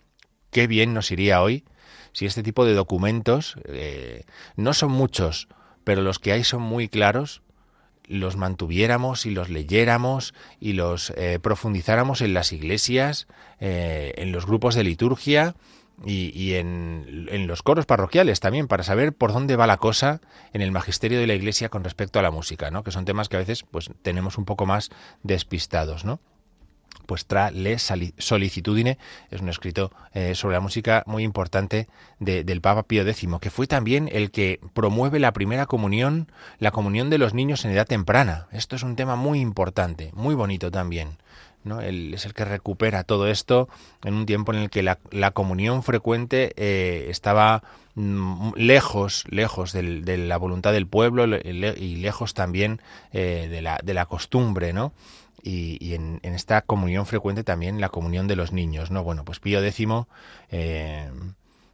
Qué 0.52 0.68
bien 0.68 0.94
nos 0.94 1.12
iría 1.12 1.42
hoy 1.42 1.66
si 2.14 2.26
este 2.26 2.44
tipo 2.44 2.64
de 2.66 2.74
documentos, 2.74 3.56
eh, 3.66 4.26
no 4.56 4.74
son 4.74 4.92
muchos, 4.92 5.48
pero 5.84 6.02
los 6.02 6.20
que 6.20 6.32
hay 6.32 6.44
son 6.44 6.62
muy 6.62 6.88
claros, 6.88 7.42
los 8.06 8.38
mantuviéramos 8.38 9.26
y 9.26 9.32
los 9.32 9.50
leyéramos 9.50 10.34
y 10.60 10.74
los 10.74 11.12
eh, 11.18 11.40
profundizáramos 11.42 12.22
en 12.22 12.34
las 12.34 12.54
iglesias, 12.54 13.28
eh, 13.60 14.14
en 14.18 14.32
los 14.32 14.46
grupos 14.46 14.76
de 14.76 14.84
liturgia 14.84 15.56
y, 16.06 16.32
y 16.40 16.56
en, 16.56 17.48
los 17.48 17.62
coros 17.64 17.86
parroquiales 17.86 18.40
también, 18.40 18.68
para 18.68 18.84
saber 18.84 19.14
por 19.14 19.34
dónde 19.34 19.56
va 19.56 19.68
la 19.68 19.78
cosa 19.78 20.22
en 20.54 20.62
el 20.62 20.72
magisterio 20.72 21.20
de 21.20 21.28
la 21.28 21.34
Iglesia 21.34 21.70
con 21.70 21.84
respecto 21.84 22.20
a 22.20 22.22
la 22.22 22.32
música, 22.32 22.72
¿no? 22.72 22.84
que 22.84 22.92
son 22.92 23.06
temas 23.06 23.30
que 23.30 23.38
a 23.38 23.40
veces 23.40 23.64
pues, 23.64 23.90
tenemos 24.02 24.38
un 24.38 24.46
poco 24.46 24.66
más 24.66 24.90
despistados. 25.24 26.06
¿no? 26.06 26.20
pues 27.06 27.26
Tra 27.26 27.52
le 27.52 27.78
solicitudine 27.80 28.98
es 29.30 29.42
un 29.42 29.50
escrito 29.50 29.92
eh, 30.14 30.36
sobre 30.36 30.56
la 30.56 30.62
música 30.62 31.04
muy 31.06 31.24
importante 31.24 31.88
de, 32.20 32.44
del 32.44 32.62
Papa 32.62 32.84
Pío 32.84 33.08
X, 33.08 33.28
que 33.42 33.50
fue 33.50 33.68
también 33.68 34.10
el 34.12 34.32
que 34.32 34.60
promueve 34.74 35.20
la 35.20 35.34
primera 35.34 35.66
comunión, 35.66 36.32
la 36.60 36.72
comunión 36.72 37.10
de 37.10 37.18
los 37.18 37.34
niños 37.34 37.66
en 37.66 37.72
edad 37.72 37.88
temprana. 37.88 38.48
Esto 38.52 38.76
es 38.76 38.84
un 38.84 38.96
tema 38.96 39.16
muy 39.16 39.40
importante, 39.40 40.12
muy 40.14 40.36
bonito 40.36 40.72
también. 40.72 41.18
¿No? 41.64 41.82
Él 41.82 42.14
es 42.14 42.26
el 42.26 42.34
que 42.34 42.46
recupera 42.46 43.04
todo 43.04 43.28
esto 43.28 43.70
en 44.04 44.14
un 44.16 44.26
tiempo 44.26 44.54
en 44.54 44.60
el 44.60 44.70
que 44.70 44.84
la, 44.84 45.32
comunión 45.32 45.84
frecuente 45.84 46.54
eh, 46.56 47.08
estaba 47.10 47.64
mm, 47.96 48.52
lejos, 48.56 49.26
lejos 49.30 49.74
de 49.74 50.18
la 50.18 50.38
voluntad 50.38 50.74
del 50.74 50.88
pueblo 50.88 51.26
y 51.26 51.96
lejos 51.98 52.34
también 52.34 52.82
eh, 53.12 53.48
de, 53.50 53.62
la, 53.62 53.80
de 53.84 53.94
la 53.94 54.06
costumbre, 54.06 54.74
¿no? 54.74 54.94
y, 55.44 55.94
en, 55.94 56.20
esta 56.24 56.62
comunión 56.62 57.06
frecuente 57.06 57.44
también 57.44 57.82
la 57.82 57.90
comunión 57.90 58.28
de 58.28 58.36
los 58.36 58.54
niños, 58.54 58.92
¿no? 58.92 59.04
Bueno, 59.04 59.26
pues 59.26 59.40
Pío 59.40 59.64
X, 59.64 59.88
eh, 60.52 61.12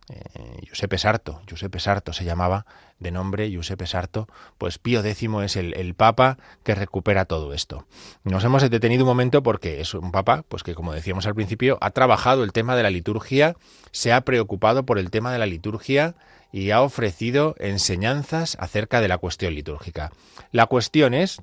eh, 0.10 0.62
Giuseppe 0.64 0.98
Sarto, 0.98 1.42
Giuseppe 1.48 1.80
Sarto 1.80 2.14
se 2.14 2.26
llamaba 2.26 2.66
de 3.00 3.12
nombre 3.12 3.50
Giuseppe 3.50 3.86
Sarto, 3.86 4.28
pues 4.58 4.80
Pío 4.80 5.04
X 5.04 5.30
es 5.44 5.56
el, 5.56 5.94
papa 5.94 6.38
que 6.64 6.76
recupera 6.76 7.26
todo 7.26 7.54
esto. 7.54 7.86
Nos 8.24 8.44
hemos 8.44 8.68
detenido 8.70 9.04
un 9.04 9.10
momento 9.10 9.44
porque 9.44 9.82
es 9.82 9.94
un 9.94 10.12
papa, 10.12 10.44
pues 10.48 10.64
que 10.64 10.74
como 10.74 10.94
decíamos 10.94 11.28
al 11.28 11.36
principio, 11.36 11.78
ha 11.82 11.92
trabajado 11.92 12.44
el 12.44 12.52
tema 12.52 12.76
de 12.76 12.84
la 12.84 12.90
liturgia, 12.90 13.56
se 13.92 14.12
ha 14.12 14.22
preocupado 14.22 14.86
por 14.86 14.98
el 14.98 15.12
tema 15.12 15.32
de 15.32 15.40
la 15.40 15.46
liturgia 15.46 16.16
y 16.52 16.72
ha 16.72 16.82
ofrecido 16.82 17.56
enseñanzas 17.60 18.58
acerca 18.60 19.02
de 19.02 19.08
la 19.08 19.20
cuestión 19.20 19.54
litúrgica. 19.54 20.12
La 20.52 20.66
cuestión 20.66 21.14
es, 21.14 21.42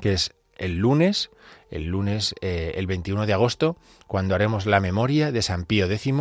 que 0.00 0.14
es 0.14 0.32
el 0.56 0.78
lunes, 0.78 1.30
el 1.70 1.86
lunes 1.86 2.34
eh, 2.40 2.72
el 2.76 2.86
21 2.86 3.26
de 3.26 3.34
agosto, 3.34 3.76
cuando 4.06 4.34
haremos 4.34 4.64
la 4.64 4.80
memoria 4.80 5.32
de 5.32 5.42
San 5.42 5.64
Pío 5.64 5.86
X 5.90 6.12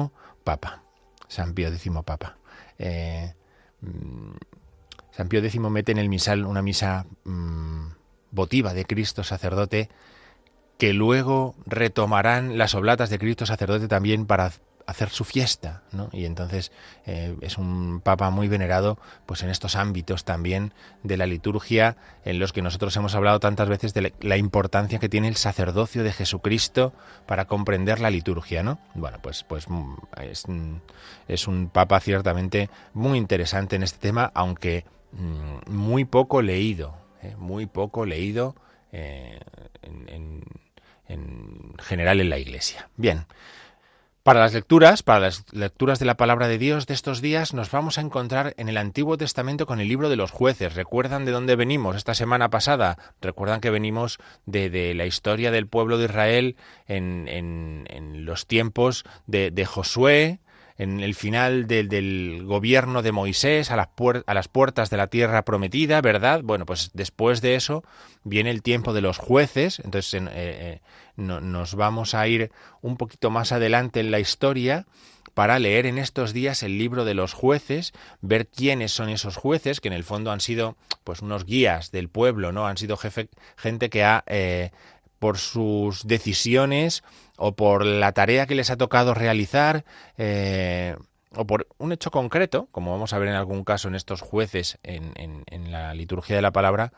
Papa. 0.43 0.85
San 1.27 1.53
Pío 1.53 1.70
X 1.70 1.89
Papa. 2.05 2.38
Eh, 2.77 3.34
San 5.12 5.29
Pío 5.29 5.39
X 5.39 5.60
mete 5.60 5.91
en 5.91 5.98
el 5.98 6.10
misal 6.10 6.46
una 6.46 6.62
misa 6.62 7.05
mmm, 7.24 7.88
votiva 8.32 8.74
de 8.74 8.86
Cristo 8.86 9.24
sacerdote 9.24 9.89
que 10.77 10.94
luego 10.94 11.55
retomarán 11.65 12.58
las 12.58 12.75
oblatas 12.75 13.10
de 13.10 13.20
Cristo 13.20 13.46
sacerdote 13.46 13.88
también 13.88 14.25
para 14.25 14.51
hacer 14.88 15.10
su 15.10 15.24
fiesta, 15.24 15.82
¿no? 15.92 16.10
Y 16.12 16.25
entonces 16.25 16.72
eh, 17.06 17.36
es 17.42 17.58
un 17.58 18.01
papa 18.01 18.30
muy 18.30 18.48
venerado, 18.48 18.98
pues 19.25 19.42
en 19.44 19.50
estos 19.50 19.75
ámbitos 19.75 20.25
también 20.25 20.74
de 21.04 21.18
la 21.18 21.25
liturgia, 21.25 21.98
en 22.24 22.39
los 22.39 22.54
que 22.54 22.62
nosotros 22.62 22.96
hemos 22.96 23.15
hablado 23.15 23.39
tantas 23.39 23.68
veces 23.68 23.94
de 23.94 24.13
la 24.22 24.38
importancia 24.38 25.00
que 25.00 25.10
tiene 25.10 25.27
el 25.27 25.36
sacerdocio 25.36 26.04
de 26.04 26.12
Jesucristo 26.12 26.94
para 27.25 27.46
comprender 27.46 28.00
la 28.00 28.10
liturgia, 28.10 28.63
¿no? 28.63 28.80
Bueno, 28.94 29.18
pues, 29.22 29.44
pues 29.44 29.70
mm, 29.70 29.96
es, 30.22 30.46
es 31.27 31.48
un 31.48 31.70
papa 31.70 32.00
ciertamente 32.00 32.70
muy 32.94 33.18
interesante 33.18 33.75
en 33.75 33.84
este 33.84 34.00
tema, 34.00 34.32
aunque 34.36 34.86
mmm, 35.13 35.72
muy 35.72 36.06
poco 36.06 36.42
leído, 36.42 36.96
¿eh? 37.24 37.36
muy 37.38 37.65
poco 37.65 38.06
leído 38.06 38.56
eh, 38.92 39.39
en, 39.82 40.10
en, 40.10 40.44
en 41.08 41.74
general 41.80 42.22
en 42.22 42.30
la 42.30 42.38
Iglesia. 42.38 42.89
Bien. 42.98 43.25
Para 44.25 44.39
las 44.39 44.55
lecturas, 44.55 45.03
para 45.03 45.20
las 45.20 45.46
lecturas 45.53 46.00
de 46.00 46.05
la 46.08 46.17
palabra 46.17 46.48
de 46.48 46.58
Dios 46.58 46.88
de 46.88 46.96
estos 46.96 47.22
días, 47.22 47.53
nos 47.53 47.70
vamos 47.70 48.00
a 48.00 48.01
encontrar 48.01 48.55
en 48.58 48.70
el 48.70 48.77
Antiguo 48.77 49.20
Testamento 49.20 49.67
con 49.67 49.79
el 49.79 49.88
libro 49.88 50.10
de 50.10 50.15
los 50.15 50.32
jueces. 50.32 50.74
¿Recuerdan 50.74 51.25
de 51.25 51.32
dónde 51.32 51.55
venimos 51.55 51.96
esta 51.96 52.15
semana 52.15 52.50
pasada? 52.50 52.98
¿Recuerdan 53.22 53.62
que 53.62 53.70
venimos 53.70 54.17
de, 54.48 54.96
la 54.96 55.05
historia 55.05 55.51
del 55.51 55.67
pueblo 55.67 56.00
de 56.00 56.05
Israel 56.05 56.55
en, 56.88 57.27
en, 57.27 57.86
en 57.91 58.25
los 58.25 58.48
tiempos 58.48 59.03
de, 59.27 59.65
Josué, 59.67 60.39
en 60.79 61.01
el 61.01 61.13
final 61.13 61.67
de, 61.67 61.84
del 61.84 62.46
gobierno 62.46 63.03
de 63.03 63.12
Moisés 63.12 63.70
a 63.70 63.75
las, 63.75 63.89
a 64.25 64.34
las, 64.34 64.48
puertas 64.48 64.89
de 64.89 64.98
la 64.98 65.05
tierra 65.05 65.46
prometida, 65.46 66.01
¿verdad? 66.01 66.41
Bueno, 66.44 66.65
pues 66.65 66.89
después 66.96 67.41
de 67.41 67.53
eso 67.53 67.84
viene 68.24 68.50
el 68.50 68.63
tiempo 68.63 68.91
de 68.91 69.01
los 69.01 69.20
jueces, 69.20 69.79
entonces 69.86 70.15
eh, 70.15 70.29
eh, 70.34 70.82
no, 71.15 71.41
nos 71.41 71.75
vamos 71.75 72.13
a 72.13 72.27
ir 72.27 72.51
un 72.81 72.98
poquito 72.98 73.29
más 73.29 73.51
adelante 73.51 74.00
en 74.00 74.12
la 74.12 74.19
historia 74.19 74.86
para 75.34 75.60
leer 75.60 75.86
en 75.86 75.98
estos 75.98 76.34
días 76.34 76.63
el 76.63 76.77
libro 76.77 77.03
de 77.03 77.13
los 77.13 77.34
jueces, 77.34 77.93
ver 78.22 78.48
quiénes 78.48 78.93
son 78.93 79.10
esos 79.10 79.36
jueces, 79.36 79.81
que 79.81 79.89
en 79.89 79.93
el 79.93 80.05
fondo 80.05 80.31
han 80.31 80.39
sido 80.39 80.77
pues 81.03 81.22
unos 81.22 81.45
guías 81.45 81.91
del 81.91 82.10
pueblo, 82.10 82.51
¿no? 82.51 82.67
Han 82.67 82.77
sido 82.77 82.95
jefe, 82.95 83.29
gente 83.57 83.89
que 83.89 84.03
ha 84.03 84.24
eh, 84.27 84.72
por 85.19 85.38
sus 85.38 86.07
decisiones 86.07 87.03
o 87.38 87.53
por 87.53 87.86
la 87.86 88.13
tarea 88.13 88.48
que 88.48 88.55
les 88.55 88.69
ha 88.69 88.77
tocado 88.77 89.13
realizar 89.13 89.84
eh, 90.17 90.95
o 91.36 91.45
por 91.45 91.67
un 91.79 91.91
hecho 91.91 92.12
concreto, 92.12 92.69
como 92.72 92.91
vamos 92.91 93.12
a 93.12 93.19
ver 93.19 93.27
en 93.27 93.36
algún 93.36 93.65
caso 93.65 93.89
en 93.89 93.95
estos 93.95 94.22
jueces 94.22 94.77
en, 94.84 95.12
en 95.17 95.72
la 95.72 95.93
liturgia 95.93 96.38
de 96.38 96.41
la 96.41 96.51
palabra, 96.51 96.93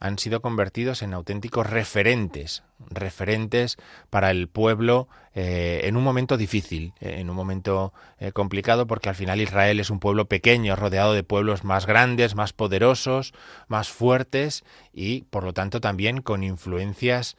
han 0.00 0.18
sido 0.18 0.42
convertidos 0.42 1.02
en 1.02 1.14
auténticos 1.14 1.66
referentes, 1.66 2.62
referentes 2.90 3.76
para 4.10 4.30
el 4.30 4.48
pueblo 4.48 5.08
eh, 5.34 5.82
en 5.84 5.96
un 5.96 6.04
momento 6.04 6.36
difícil, 6.36 6.92
eh, 7.00 7.16
en 7.18 7.30
un 7.30 7.36
momento 7.36 7.94
eh, 8.18 8.32
complicado, 8.32 8.86
porque 8.86 9.08
al 9.08 9.14
final 9.14 9.40
Israel 9.40 9.80
es 9.80 9.90
un 9.90 10.00
pueblo 10.00 10.26
pequeño, 10.26 10.76
rodeado 10.76 11.14
de 11.14 11.22
pueblos 11.22 11.64
más 11.64 11.86
grandes, 11.86 12.34
más 12.34 12.52
poderosos, 12.52 13.32
más 13.68 13.88
fuertes 13.88 14.64
y, 14.92 15.22
por 15.22 15.44
lo 15.44 15.52
tanto, 15.52 15.80
también 15.80 16.20
con 16.22 16.42
influencias 16.42 17.36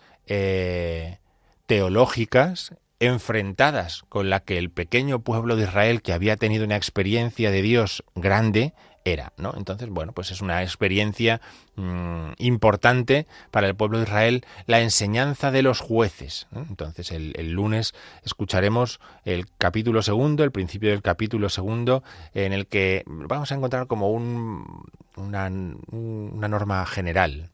teológicas 1.68 2.74
enfrentadas 3.00 4.04
con 4.10 4.30
la 4.30 4.42
que 4.42 4.58
el 4.58 4.72
pequeño 4.72 5.20
pueblo 5.20 5.56
de 5.56 5.64
Israel, 5.64 6.02
que 6.02 6.14
había 6.14 6.36
tenido 6.36 6.66
una 6.66 6.76
experiencia 6.76 7.50
de 7.52 7.62
Dios 7.62 8.04
grande, 8.16 8.74
era, 9.12 9.34
¿no? 9.38 9.54
Entonces, 9.58 9.90
bueno, 9.90 10.12
pues 10.12 10.32
es 10.32 10.42
una 10.42 10.64
experiencia 10.64 11.42
mm, 11.76 12.32
importante 12.38 13.28
para 13.52 13.68
el 13.68 13.76
pueblo 13.76 13.98
de 13.98 14.06
Israel 14.06 14.46
la 14.66 14.82
enseñanza 14.82 15.52
de 15.52 15.62
los 15.62 15.80
jueces. 15.80 16.48
Entonces, 16.54 17.12
el, 17.12 17.52
lunes 17.52 17.94
escucharemos 18.24 19.00
el 19.26 19.46
capítulo 19.58 20.02
segundo, 20.02 20.44
el 20.44 20.52
principio 20.52 20.90
del 20.90 21.02
capítulo 21.02 21.50
segundo, 21.50 22.04
en 22.34 22.54
el 22.54 22.68
que 22.68 23.04
vamos 23.06 23.52
a 23.52 23.56
encontrar 23.56 23.88
como 23.88 24.12
un, 24.12 24.86
una, 25.16 25.50
una 25.92 26.48
norma 26.48 26.86
general 26.86 27.50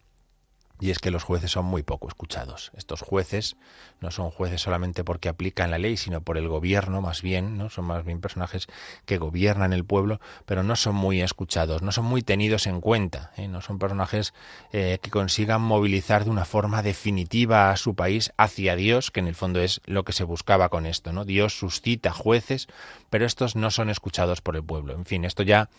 y 0.80 0.92
es 0.92 1.00
que 1.00 1.12
los 1.12 1.24
jueces 1.24 1.52
son 1.52 1.66
muy 1.66 1.84
poco 1.84 2.08
escuchados. 2.08 2.72
Estos 2.76 3.02
jueces 3.02 3.56
no 4.02 4.12
son 4.12 4.32
jueces 4.32 4.62
solamente 4.62 5.04
porque 5.04 5.30
aplican 5.30 5.72
la 5.72 5.78
ley, 5.78 5.98
sino 5.98 6.22
por 6.22 6.38
el 6.38 6.48
gobierno 6.48 7.02
más 7.02 7.22
bien, 7.22 7.58
¿no? 7.58 7.70
Son 7.70 7.86
más 7.86 8.04
bien 8.04 8.20
personajes 8.20 8.68
que 9.06 9.18
gobiernan 9.18 9.72
el 9.72 9.86
pueblo, 9.86 10.20
pero 10.46 10.64
no 10.64 10.76
son 10.76 10.96
muy 10.96 11.22
escuchados, 11.22 11.82
no 11.82 11.92
son 11.92 12.06
muy 12.06 12.22
tenidos 12.22 12.68
en 12.68 12.82
cuenta, 12.82 13.32
¿eh? 13.38 13.48
no 13.48 13.62
son 13.62 13.80
personajes 13.80 14.34
eh, 14.72 15.00
que 15.02 15.10
consigan 15.10 15.62
movilizar 15.62 16.26
de 16.26 16.32
una 16.32 16.46
forma 16.46 16.82
definitiva 16.82 17.72
a 17.72 17.78
su 17.78 17.96
país 17.96 18.34
hacia 18.38 18.76
Dios, 18.76 19.12
que 19.12 19.20
en 19.20 19.28
el 19.28 19.36
fondo 19.36 19.62
es 19.62 19.82
lo 19.86 20.04
que 20.04 20.14
se 20.14 20.24
buscaba 20.24 20.70
con 20.70 20.86
esto, 20.86 21.14
¿no? 21.14 21.24
Dios 21.24 21.58
suscita 21.58 22.12
jueces, 22.12 22.68
pero 23.10 23.26
estos 23.26 23.56
no 23.56 23.72
son 23.72 23.90
escuchados 23.90 24.42
por 24.42 24.56
el 24.56 24.64
pueblo. 24.64 24.94
En 24.94 25.06
fin, 25.06 25.24
esto 25.24 25.44
ya 25.44 25.70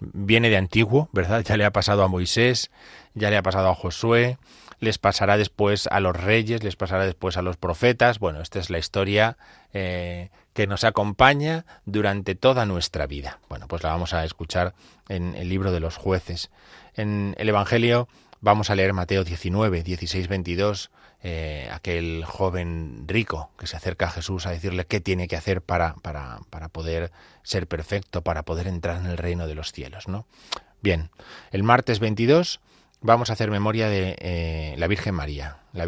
viene 0.00 0.50
de 0.50 0.56
antiguo, 0.56 1.08
¿verdad? 1.12 1.42
Ya 1.44 1.56
le 1.56 1.64
ha 1.64 1.72
pasado 1.72 2.02
a 2.02 2.08
Moisés, 2.08 2.70
ya 3.14 3.30
le 3.30 3.36
ha 3.36 3.42
pasado 3.42 3.68
a 3.68 3.74
Josué, 3.74 4.38
les 4.80 4.98
pasará 4.98 5.36
después 5.36 5.86
a 5.86 6.00
los 6.00 6.16
reyes, 6.16 6.62
les 6.62 6.76
pasará 6.76 7.06
después 7.06 7.36
a 7.36 7.42
los 7.42 7.56
profetas. 7.56 8.18
Bueno, 8.18 8.40
esta 8.40 8.58
es 8.58 8.70
la 8.70 8.78
historia 8.78 9.36
eh, 9.72 10.30
que 10.52 10.66
nos 10.66 10.84
acompaña 10.84 11.64
durante 11.84 12.34
toda 12.34 12.66
nuestra 12.66 13.06
vida. 13.06 13.38
Bueno, 13.48 13.66
pues 13.68 13.82
la 13.82 13.90
vamos 13.90 14.14
a 14.14 14.24
escuchar 14.24 14.74
en 15.08 15.34
el 15.34 15.48
libro 15.48 15.72
de 15.72 15.80
los 15.80 15.96
jueces. 15.96 16.50
En 16.94 17.34
el 17.38 17.48
Evangelio 17.48 18.08
vamos 18.40 18.70
a 18.70 18.74
leer 18.74 18.92
Mateo 18.92 19.24
19, 19.24 19.82
16, 19.82 20.28
22, 20.28 20.90
aquel 21.72 22.24
joven 22.26 23.04
rico 23.06 23.50
que 23.58 23.66
se 23.66 23.76
acerca 23.76 24.06
a 24.06 24.10
Jesús 24.10 24.46
a 24.46 24.50
decirle 24.50 24.84
qué 24.84 25.00
tiene 25.00 25.26
que 25.26 25.36
hacer 25.36 25.62
para, 25.62 25.94
para, 26.02 26.40
para 26.50 26.68
poder 26.68 27.12
ser 27.42 27.66
perfecto, 27.66 28.22
para 28.22 28.42
poder 28.42 28.66
entrar 28.66 28.98
en 28.98 29.06
el 29.06 29.16
reino 29.16 29.46
de 29.46 29.54
los 29.54 29.72
cielos, 29.72 30.06
¿no? 30.06 30.26
Bien, 30.82 31.08
el 31.50 31.62
martes 31.62 31.98
22 31.98 32.60
vamos 33.00 33.30
a 33.30 33.34
hacer 33.34 33.50
memoria 33.50 33.88
de 33.88 34.16
eh, 34.18 34.74
la 34.76 34.86
Virgen 34.86 35.14
María, 35.14 35.58
la 35.72 35.86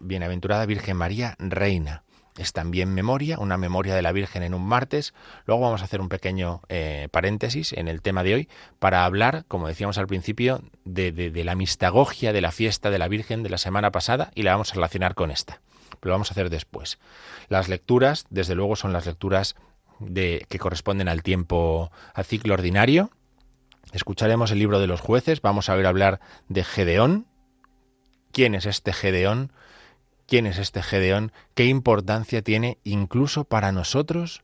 bienaventurada 0.00 0.66
Virgen 0.66 0.96
María 0.96 1.36
Reina. 1.38 2.02
Es 2.36 2.52
también 2.52 2.94
memoria, 2.94 3.38
una 3.38 3.58
memoria 3.58 3.94
de 3.94 4.02
la 4.02 4.12
Virgen 4.12 4.42
en 4.42 4.54
un 4.54 4.66
martes. 4.66 5.12
Luego 5.44 5.62
vamos 5.62 5.82
a 5.82 5.84
hacer 5.84 6.00
un 6.00 6.08
pequeño 6.08 6.62
eh, 6.68 7.08
paréntesis 7.10 7.72
en 7.74 7.88
el 7.88 8.00
tema 8.00 8.22
de 8.22 8.34
hoy 8.34 8.48
para 8.78 9.04
hablar, 9.04 9.44
como 9.48 9.68
decíamos 9.68 9.98
al 9.98 10.06
principio, 10.06 10.62
de, 10.84 11.12
de, 11.12 11.44
la 11.44 11.54
mistagogia 11.54 12.32
de 12.32 12.40
la 12.40 12.52
fiesta 12.52 12.90
de 12.90 12.98
la 12.98 13.08
Virgen 13.08 13.42
de 13.42 13.50
la 13.50 13.58
semana 13.58 13.90
pasada 13.92 14.30
y 14.34 14.42
la 14.42 14.52
vamos 14.52 14.70
a 14.72 14.74
relacionar 14.74 15.14
con 15.14 15.30
esta. 15.30 15.60
Lo 16.00 16.10
vamos 16.10 16.30
a 16.30 16.32
hacer 16.32 16.48
después. 16.48 16.98
Las 17.48 17.68
lecturas, 17.68 18.26
desde 18.30 18.54
luego, 18.54 18.76
son 18.76 18.92
las 18.92 19.06
lecturas 19.06 19.56
de, 20.00 20.46
que 20.48 20.58
corresponden 20.58 21.08
al 21.08 21.22
tiempo, 21.22 21.92
al 22.14 22.24
ciclo 22.24 22.54
ordinario, 22.54 23.10
Escucharemos 23.92 24.50
el 24.50 24.58
libro 24.58 24.80
de 24.80 24.86
los 24.86 25.00
jueces, 25.00 25.42
vamos 25.42 25.68
a 25.68 25.74
ver 25.74 25.86
hablar 25.86 26.20
de 26.48 26.64
Gedeón. 26.64 27.26
¿Quién 28.32 28.54
es 28.54 28.64
este 28.64 28.94
Gedeón? 28.94 29.52
¿Quién 30.26 30.46
es 30.46 30.58
este 30.58 30.82
Gedeón? 30.82 31.32
¿Qué 31.54 31.66
importancia 31.66 32.42
tiene 32.42 32.78
incluso 32.84 33.44
para 33.44 33.72
nosotros 33.72 34.42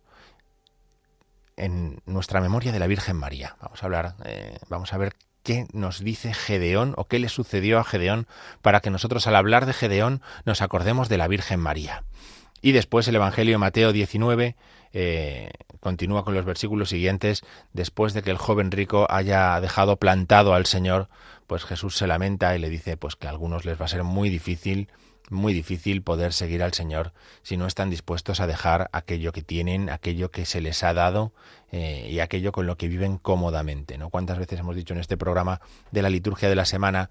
en 1.57 2.01
nuestra 2.07 2.41
memoria 2.41 2.73
de 2.73 2.79
la 2.79 2.87
Virgen 2.87 3.17
María? 3.17 3.57
Vamos 3.61 3.83
a 3.83 3.87
hablar, 3.87 4.15
eh, 4.25 4.59
vamos 4.69 4.93
a 4.93 4.99
ver 4.99 5.15
qué 5.43 5.67
nos 5.73 6.01
dice 6.01 6.35
Gedeón 6.35 6.95
o 6.97 7.05
qué 7.05 7.19
le 7.19 7.29
sucedió 7.29 7.79
a 7.79 7.85
Gedeón 7.85 8.27
para 8.61 8.81
que 8.81 8.91
nosotros 8.91 9.27
al 9.27 9.37
hablar 9.37 9.67
de 9.67 9.73
Gedeón 9.73 10.21
nos 10.45 10.63
acordemos 10.63 11.09
de 11.09 11.19
la 11.19 11.29
Virgen 11.29 11.61
María. 11.61 12.05
Y 12.61 12.73
después 12.73 13.07
el 13.09 13.17
Evangelio 13.17 13.59
Mateo 13.59 13.93
19 13.93 14.57
eh, 14.93 15.51
continúa 15.81 16.25
con 16.25 16.35
los 16.35 16.45
versículos 16.45 16.89
siguientes, 16.89 17.43
después 17.73 18.15
de 18.15 18.23
que 18.23 18.31
el 18.31 18.37
joven 18.37 18.71
rico 18.71 19.07
haya 19.11 19.61
dejado 19.61 19.97
plantado 19.97 20.55
al 20.55 20.67
Señor, 20.67 21.09
pues 21.47 21.65
Jesús 21.65 21.97
se 21.97 22.07
lamenta 22.07 22.55
y 22.57 22.59
le 22.59 22.69
dice 22.69 22.97
pues 22.97 23.17
que 23.17 23.27
a 23.27 23.31
algunos 23.31 23.65
les 23.65 23.81
va 23.81 23.85
a 23.85 23.89
ser 23.89 24.03
muy 24.03 24.29
difícil, 24.29 24.89
muy 25.31 25.53
difícil 25.53 26.03
poder 26.03 26.33
seguir 26.33 26.63
al 26.63 26.73
Señor 26.73 27.13
si 27.43 27.57
no 27.57 27.67
están 27.67 27.91
dispuestos 27.91 28.41
a 28.41 28.47
dejar 28.47 28.89
aquello 28.93 29.33
que 29.33 29.43
tienen, 29.43 29.91
aquello 29.91 30.31
que 30.31 30.45
se 30.45 30.61
les 30.61 30.83
ha 30.83 30.95
dado 30.95 31.33
eh, 31.73 32.09
y 32.11 32.21
aquello 32.21 32.53
con 32.53 32.67
lo 32.67 32.77
que 32.77 32.89
viven 32.89 33.19
cómodamente. 33.19 33.99
¿no? 33.99 34.11
¿Cuántas 34.11 34.39
veces 34.39 34.61
hemos 34.61 34.77
dicho 34.77 34.95
en 34.95 35.01
este 35.01 35.17
programa 35.17 35.61
de 35.91 36.03
la 36.03 36.11
liturgia 36.11 36.49
de 36.49 36.57
la 36.57 36.65
semana 36.65 37.11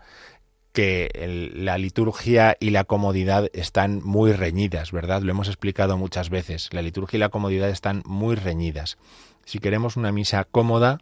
que 0.73 1.51
la 1.55 1.79
liturgia 1.79 2.55
y 2.59 2.69
la 2.69 2.83
comodidad 2.83 3.49
están 3.53 3.99
muy 4.03 4.31
reñidas, 4.31 4.91
¿verdad? 4.91 5.23
Lo 5.23 5.31
hemos 5.31 5.47
explicado 5.47 5.97
muchas 5.97 6.29
veces. 6.29 6.69
La 6.71 6.83
liturgia 6.83 7.17
y 7.17 7.19
la 7.19 7.29
comodidad 7.29 7.69
están 7.69 8.03
muy 8.05 8.35
reñidas. 8.35 8.99
Si 9.43 9.57
queremos 9.57 9.97
una 9.97 10.11
misa 10.11 10.43
cómoda, 10.43 10.99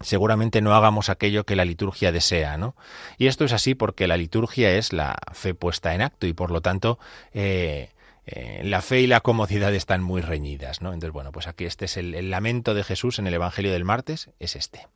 seguramente 0.00 0.60
no 0.60 0.74
hagamos 0.74 1.08
aquello 1.08 1.44
que 1.44 1.56
la 1.56 1.64
liturgia 1.64 2.12
desea, 2.12 2.56
¿no? 2.56 2.74
Y 3.18 3.26
esto 3.26 3.44
es 3.44 3.52
así 3.52 3.74
porque 3.74 4.06
la 4.06 4.16
liturgia 4.16 4.72
es 4.72 4.92
la 4.92 5.16
fe 5.32 5.54
puesta 5.54 5.94
en 5.94 6.02
acto 6.02 6.26
y 6.26 6.32
por 6.32 6.50
lo 6.50 6.60
tanto 6.60 6.98
eh, 7.32 7.90
eh, 8.26 8.62
la 8.64 8.82
fe 8.82 9.00
y 9.00 9.06
la 9.06 9.20
comodidad 9.20 9.74
están 9.74 10.02
muy 10.02 10.22
reñidas, 10.22 10.80
¿no? 10.80 10.92
Entonces, 10.92 11.12
bueno, 11.12 11.32
pues 11.32 11.46
aquí 11.46 11.64
este 11.64 11.84
es 11.84 11.96
el 11.96 12.30
lamento 12.30 12.74
de 12.74 12.84
Jesús 12.84 13.18
en 13.18 13.26
el 13.26 13.34
Evangelio 13.34 13.72
del 13.72 13.84
martes, 13.84 14.30
es 14.38 14.56
este. 14.56 14.86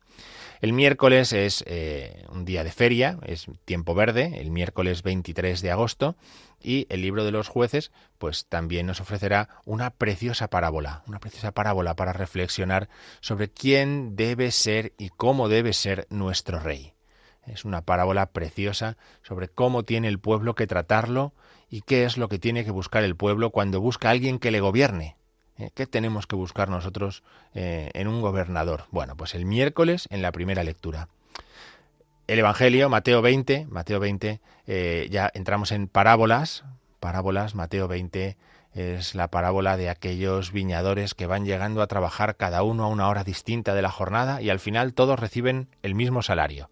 El 0.61 0.73
miércoles 0.73 1.33
es 1.33 1.63
eh, 1.67 2.25
un 2.29 2.45
día 2.45 2.63
de 2.63 2.71
feria, 2.71 3.19
es 3.25 3.47
tiempo 3.65 3.93
verde, 3.93 4.39
el 4.39 4.51
miércoles 4.51 5.03
23 5.03 5.61
de 5.61 5.71
agosto, 5.71 6.15
y 6.61 6.87
el 6.89 7.01
libro 7.01 7.25
de 7.25 7.31
los 7.31 7.47
jueces, 7.47 7.91
pues 8.17 8.45
también 8.47 8.87
nos 8.87 9.01
ofrecerá 9.01 9.49
una 9.65 9.91
preciosa 9.91 10.49
parábola, 10.49 11.03
una 11.07 11.19
preciosa 11.19 11.51
parábola 11.51 11.95
para 11.95 12.13
reflexionar 12.13 12.89
sobre 13.19 13.49
quién 13.49 14.15
debe 14.15 14.51
ser 14.51 14.93
y 14.97 15.09
cómo 15.09 15.49
debe 15.49 15.73
ser 15.73 16.07
nuestro 16.09 16.59
rey. 16.59 16.93
Es 17.45 17.65
una 17.65 17.81
parábola 17.81 18.27
preciosa 18.27 18.97
sobre 19.21 19.49
cómo 19.49 19.83
tiene 19.83 20.07
el 20.07 20.19
pueblo 20.19 20.55
que 20.55 20.65
tratarlo 20.65 21.33
y 21.69 21.81
qué 21.81 22.05
es 22.05 22.17
lo 22.17 22.29
que 22.29 22.39
tiene 22.39 22.65
que 22.65 22.71
buscar 22.71 23.03
el 23.03 23.15
pueblo 23.15 23.51
cuando 23.51 23.81
busca 23.81 24.07
a 24.07 24.11
alguien 24.11 24.39
que 24.39 24.51
le 24.51 24.61
gobierne. 24.61 25.15
¿Qué 25.73 25.87
tenemos 25.87 26.27
que 26.27 26.35
buscar 26.35 26.69
nosotros 26.69 27.23
eh, 27.53 27.89
en 27.93 28.07
un 28.07 28.21
gobernador? 28.21 28.85
Bueno, 28.91 29.15
pues 29.15 29.35
el 29.35 29.45
miércoles 29.45 30.07
en 30.09 30.21
la 30.21 30.31
primera 30.31 30.63
lectura. 30.63 31.07
El 32.27 32.39
Evangelio, 32.39 32.89
Mateo 32.89 33.21
20, 33.21 33.67
Mateo 33.67 33.99
20, 33.99 34.41
eh, 34.67 35.07
ya 35.09 35.31
entramos 35.33 35.71
en 35.71 35.87
parábolas, 35.87 36.65
parábolas, 36.99 37.55
Mateo 37.55 37.87
20 37.87 38.35
es 38.75 39.15
la 39.15 39.29
parábola 39.29 39.77
de 39.77 39.89
aquellos 39.89 40.51
viñadores 40.51 41.13
que 41.13 41.27
van 41.27 41.45
llegando 41.45 41.81
a 41.81 41.87
trabajar 41.87 42.35
cada 42.35 42.61
uno 42.61 42.83
a 42.83 42.89
una 42.89 43.07
hora 43.07 43.23
distinta 43.23 43.73
de 43.73 43.81
la 43.81 43.89
jornada 43.89 44.41
y 44.41 44.49
al 44.49 44.59
final 44.59 44.93
todos 44.93 45.17
reciben 45.17 45.69
el 45.81 45.95
mismo 45.95 46.21
salario. 46.21 46.69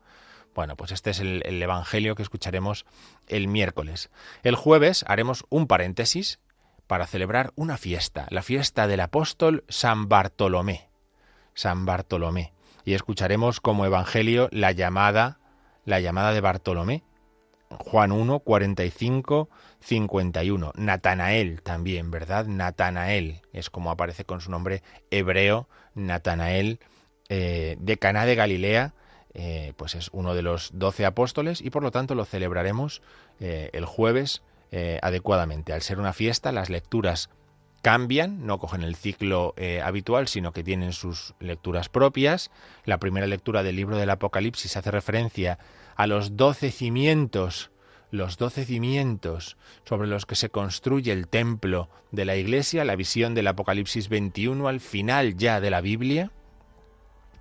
Bueno, 0.54 0.76
pues 0.76 0.92
este 0.92 1.12
es 1.12 1.22
el, 1.22 1.64
Evangelio 1.64 2.16
que 2.16 2.22
escucharemos 2.22 2.86
el 3.28 3.48
miércoles. 3.48 4.10
El 4.44 4.56
jueves 4.56 5.06
haremos 5.08 5.46
un 5.50 5.66
paréntesis 5.66 6.40
para 6.88 7.08
celebrar 7.08 7.52
una 7.56 7.78
fiesta, 7.78 8.28
la 8.30 8.42
fiesta 8.42 8.88
del 8.88 9.00
apóstol 9.00 9.64
San 9.70 10.10
Bartolomé. 10.10 10.90
San 11.54 11.86
Bartolomé. 11.86 12.54
Y 12.86 12.94
escucharemos 12.94 13.62
como 13.62 13.86
evangelio 13.86 14.50
la 14.52 14.72
llamada, 14.72 15.40
la 15.86 16.00
llamada 16.00 16.34
de 16.34 16.42
Bartolomé. 16.42 17.04
Juan 17.70 18.12
1, 18.12 18.40
45, 18.40 19.50
51. 19.80 20.74
Natanael 20.76 21.62
también, 21.62 22.12
¿verdad? 22.12 22.46
Natanael 22.46 23.42
es 23.52 23.70
como 23.70 23.90
aparece 23.90 24.26
con 24.26 24.42
su 24.42 24.52
nombre 24.52 24.84
hebreo, 25.12 25.68
Natanael, 25.96 26.80
eh, 27.30 27.78
de 27.80 27.98
Caná 27.98 28.26
de 28.26 28.36
Galilea, 28.36 28.94
eh, 29.34 29.74
pues 29.78 29.96
es 29.96 30.10
uno 30.12 30.36
de 30.36 30.44
los 30.44 30.72
doce 30.74 31.06
apóstoles 31.06 31.62
y 31.62 31.72
por 31.72 31.82
lo 31.82 31.90
tanto 31.90 32.14
lo 32.14 32.26
celebraremos 32.26 33.02
eh, 33.40 33.72
el 33.74 33.86
jueves 33.86 34.44
eh, 34.76 34.98
adecuadamente. 35.04 35.72
Al 35.72 35.84
ser 35.84 36.00
una 36.00 36.14
fiesta, 36.14 36.52
las 36.52 36.72
lecturas 36.72 37.30
cambian, 37.84 38.48
no 38.48 38.58
cogen 38.58 38.82
el 38.82 38.96
ciclo 38.96 39.54
eh, 39.56 39.82
habitual, 39.84 40.28
sino 40.28 40.52
que 40.52 40.64
tienen 40.64 40.94
sus 40.94 41.36
lecturas 41.40 41.90
propias. 41.90 42.50
La 42.84 42.98
primera 42.98 43.28
lectura 43.28 43.62
del 43.62 43.76
libro 43.76 43.98
del 43.98 44.10
Apocalipsis 44.10 44.76
hace 44.76 44.90
referencia 44.90 45.60
a 45.96 46.08
los 46.08 46.38
doce 46.38 46.72
cimientos, 46.72 47.70
los 48.10 48.38
doce 48.38 48.66
cimientos 48.66 49.58
sobre 49.86 50.08
los 50.08 50.26
que 50.26 50.34
se 50.34 50.50
construye 50.50 51.12
el 51.12 51.28
templo 51.28 51.88
de 52.10 52.26
la 52.26 52.36
Iglesia, 52.36 52.84
la 52.84 52.96
visión 52.96 53.36
del 53.36 53.46
Apocalipsis 53.46 54.10
21 54.10 54.68
al 54.68 54.80
final 54.80 55.36
ya 55.38 55.62
de 55.62 55.70
la 55.70 55.82
Biblia. 55.82 56.32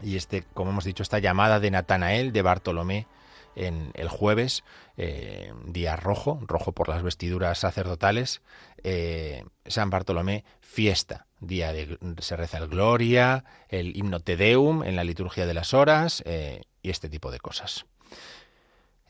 Y 0.03 0.16
este, 0.16 0.45
como 0.53 0.73
hemos 0.73 0.85
dicho, 0.85 1.03
esta 1.03 1.18
llamada 1.18 1.61
de 1.61 1.71
Natanael, 1.71 2.31
de 2.35 2.42
Bartolomé, 2.42 3.07
en 3.55 3.91
el 3.95 4.09
jueves, 4.09 4.65
eh, 4.97 5.53
día 5.67 5.97
rojo, 5.97 6.41
rojo 6.47 6.73
por 6.73 6.88
las 6.88 7.03
vestiduras 7.03 7.59
sacerdotales, 7.59 8.43
eh, 8.83 9.45
San 9.67 9.91
Bartolomé, 9.91 10.45
fiesta, 10.61 11.27
día 11.41 11.73
de 11.73 11.99
se 12.19 12.37
reza 12.37 12.59
el 12.59 12.69
Gloria, 12.69 13.45
el 13.69 13.97
himno 13.97 14.21
Te 14.21 14.37
Deum 14.37 14.83
en 14.85 14.97
la 14.97 15.05
liturgia 15.05 15.47
de 15.47 15.55
las 15.55 15.75
horas 15.75 16.23
eh, 16.27 16.62
y 16.83 16.91
este 16.91 17.09
tipo 17.09 17.31
de 17.31 17.41
cosas. 17.41 17.87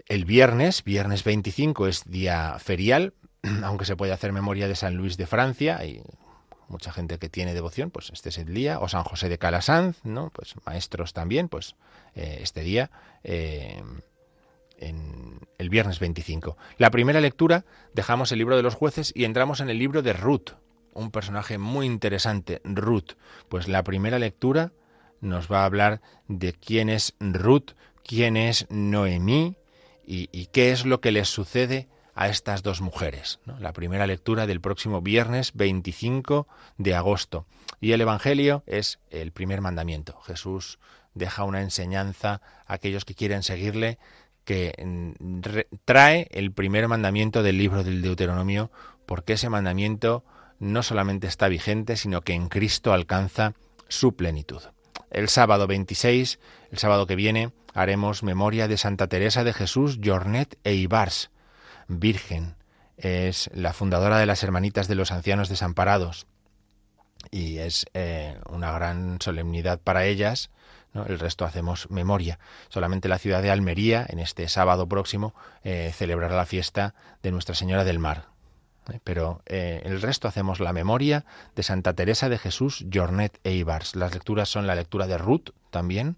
El 0.07 0.25
viernes, 0.25 0.83
viernes 0.83 1.25
25, 1.25 1.87
es 1.87 2.05
día 2.05 2.57
ferial, 2.59 3.15
aunque 3.65 3.85
se 3.85 3.97
puede 3.97 4.13
hacer 4.13 4.33
memoria 4.33 4.69
de 4.69 4.75
San 4.75 4.97
Luis 4.97 5.17
de 5.17 5.27
Francia, 5.27 5.79
hay 5.79 6.03
mucha 6.69 6.93
gente 6.93 7.19
que 7.19 7.29
tiene 7.29 7.55
devoción, 7.55 7.91
pues 7.91 8.11
este 8.13 8.31
es 8.31 8.39
el 8.39 8.53
día, 8.53 8.81
o 8.81 8.89
San 8.89 9.05
José 9.05 9.29
de 9.29 9.39
Calasanz, 9.39 9.99
¿no? 10.05 10.31
Pues 10.31 10.55
maestros 10.65 11.13
también, 11.13 11.49
pues 11.49 11.77
este 12.15 12.63
día 12.63 12.91
en 14.83 15.41
el 15.59 15.71
viernes 15.71 16.01
25. 16.01 16.57
La 16.77 16.91
primera 16.91 17.21
lectura 17.21 17.65
dejamos 17.95 18.33
el 18.33 18.39
libro 18.39 18.57
de 18.57 18.63
los 18.63 18.75
jueces 18.75 19.13
y 19.15 19.25
entramos 19.25 19.61
en 19.61 19.71
el 19.71 19.79
libro 19.79 20.03
de 20.03 20.13
Ruth, 20.13 20.51
un 20.93 21.11
personaje 21.11 21.59
muy 21.59 21.87
interesante, 21.87 22.61
Ruth. 22.65 23.13
Pues 23.49 23.69
la 23.69 23.83
primera 23.83 24.19
lectura 24.19 24.73
nos 25.21 25.51
va 25.51 25.63
a 25.63 25.65
hablar 25.65 26.03
de 26.29 26.53
quién 26.53 26.89
es 26.89 27.15
Ruth, 27.21 27.73
quién 28.05 28.37
es 28.37 28.67
Noemí 28.71 29.57
y, 30.05 30.47
qué 30.47 30.73
es 30.73 30.85
lo 30.85 31.01
que 31.01 31.13
les 31.13 31.29
sucede 31.29 31.89
a 32.15 32.29
estas 32.29 32.63
dos 32.63 32.81
mujeres. 32.81 33.39
La 33.59 33.73
primera 33.73 34.07
lectura 34.07 34.47
del 34.47 34.61
próximo 34.61 35.01
viernes 35.01 35.53
25 35.55 36.47
de 36.77 36.95
agosto. 36.95 37.47
Y 37.81 37.93
el 37.93 38.01
Evangelio 38.01 38.63
es 38.67 38.99
el 39.11 39.33
primer 39.33 39.61
mandamiento. 39.61 40.21
Jesús 40.21 40.79
deja 41.15 41.45
una 41.45 41.63
enseñanza 41.63 42.41
a 42.67 42.75
aquellos 42.75 43.05
que 43.05 43.15
quieren 43.15 43.43
seguirle 43.43 43.99
que 44.45 44.75
mm, 44.85 45.41
trae 45.85 46.29
el 46.31 46.53
primer 46.53 46.89
mandamiento 46.89 47.43
del 47.43 47.59
libro 47.59 47.85
del 47.85 48.03
Deuteronomio, 48.03 48.71
porque 49.07 49.35
ese 49.35 49.49
mandamiento 49.49 50.25
no 50.59 50.83
solamente 50.83 51.27
está 51.27 51.49
vigente, 51.49 51.97
sino 51.97 52.23
que 52.23 52.35
en 52.35 52.49
Cristo 52.49 52.93
alcanza 52.93 53.55
su 53.89 54.15
plenitud. 54.15 54.63
El 55.11 55.29
sábado 55.29 55.67
26, 55.67 56.39
el 56.71 56.79
sábado 56.79 57.07
que 57.07 57.17
viene, 57.17 57.53
haremos 57.75 58.23
memoria 58.23 58.69
de 58.69 58.79
Santa 58.79 59.09
Teresa 59.09 59.45
de 59.45 59.53
Jesús, 59.53 59.99
Jornet 60.03 60.59
e 60.65 60.75
Ibars, 60.75 61.31
virgen. 61.89 62.55
Es 62.97 63.51
la 63.55 63.73
fundadora 63.73 64.19
de 64.19 64.27
las 64.27 64.43
Hermanitas 64.43 64.89
de 64.89 64.95
los 64.95 65.11
Ancianos 65.11 65.49
Desamparados 65.49 66.27
y 67.31 67.59
es 67.59 67.87
eh, 67.95 68.39
una 68.49 68.73
gran 68.73 69.19
solemnidad 69.21 69.81
para 69.81 70.07
ellas 70.07 70.51
el 70.95 71.19
resto 71.19 71.45
hacemos 71.45 71.91
memoria. 71.91 72.39
Solamente 72.69 73.09
la 73.09 73.19
ciudad 73.19 73.43
de 73.43 73.51
Almería, 73.51 74.07
en 74.09 74.19
este 74.19 74.49
sábado 74.49 74.87
próximo, 74.87 75.35
eh, 75.65 75.93
celebrará 75.95 76.37
la 76.37 76.47
fiesta 76.47 76.95
de 77.23 77.33
Nuestra 77.33 77.55
Señora 77.55 77.85
del 77.85 77.99
Mar. 77.99 78.27
¿eh? 78.91 79.01
Pero 79.03 79.43
eh, 79.47 79.81
el 79.85 80.03
resto 80.03 80.29
hacemos 80.29 80.61
la 80.61 80.73
memoria 80.73 81.25
de 81.57 81.63
Santa 81.63 81.95
Teresa 81.95 82.29
de 82.29 82.39
Jesús, 82.39 82.85
Jornet 82.93 83.39
e 83.45 83.53
Ibars. 83.53 83.97
Las 83.97 84.13
lecturas 84.13 84.49
son 84.49 84.67
la 84.67 84.75
lectura 84.75 85.07
de 85.07 85.19
Ruth 85.19 85.51
también, 85.71 86.17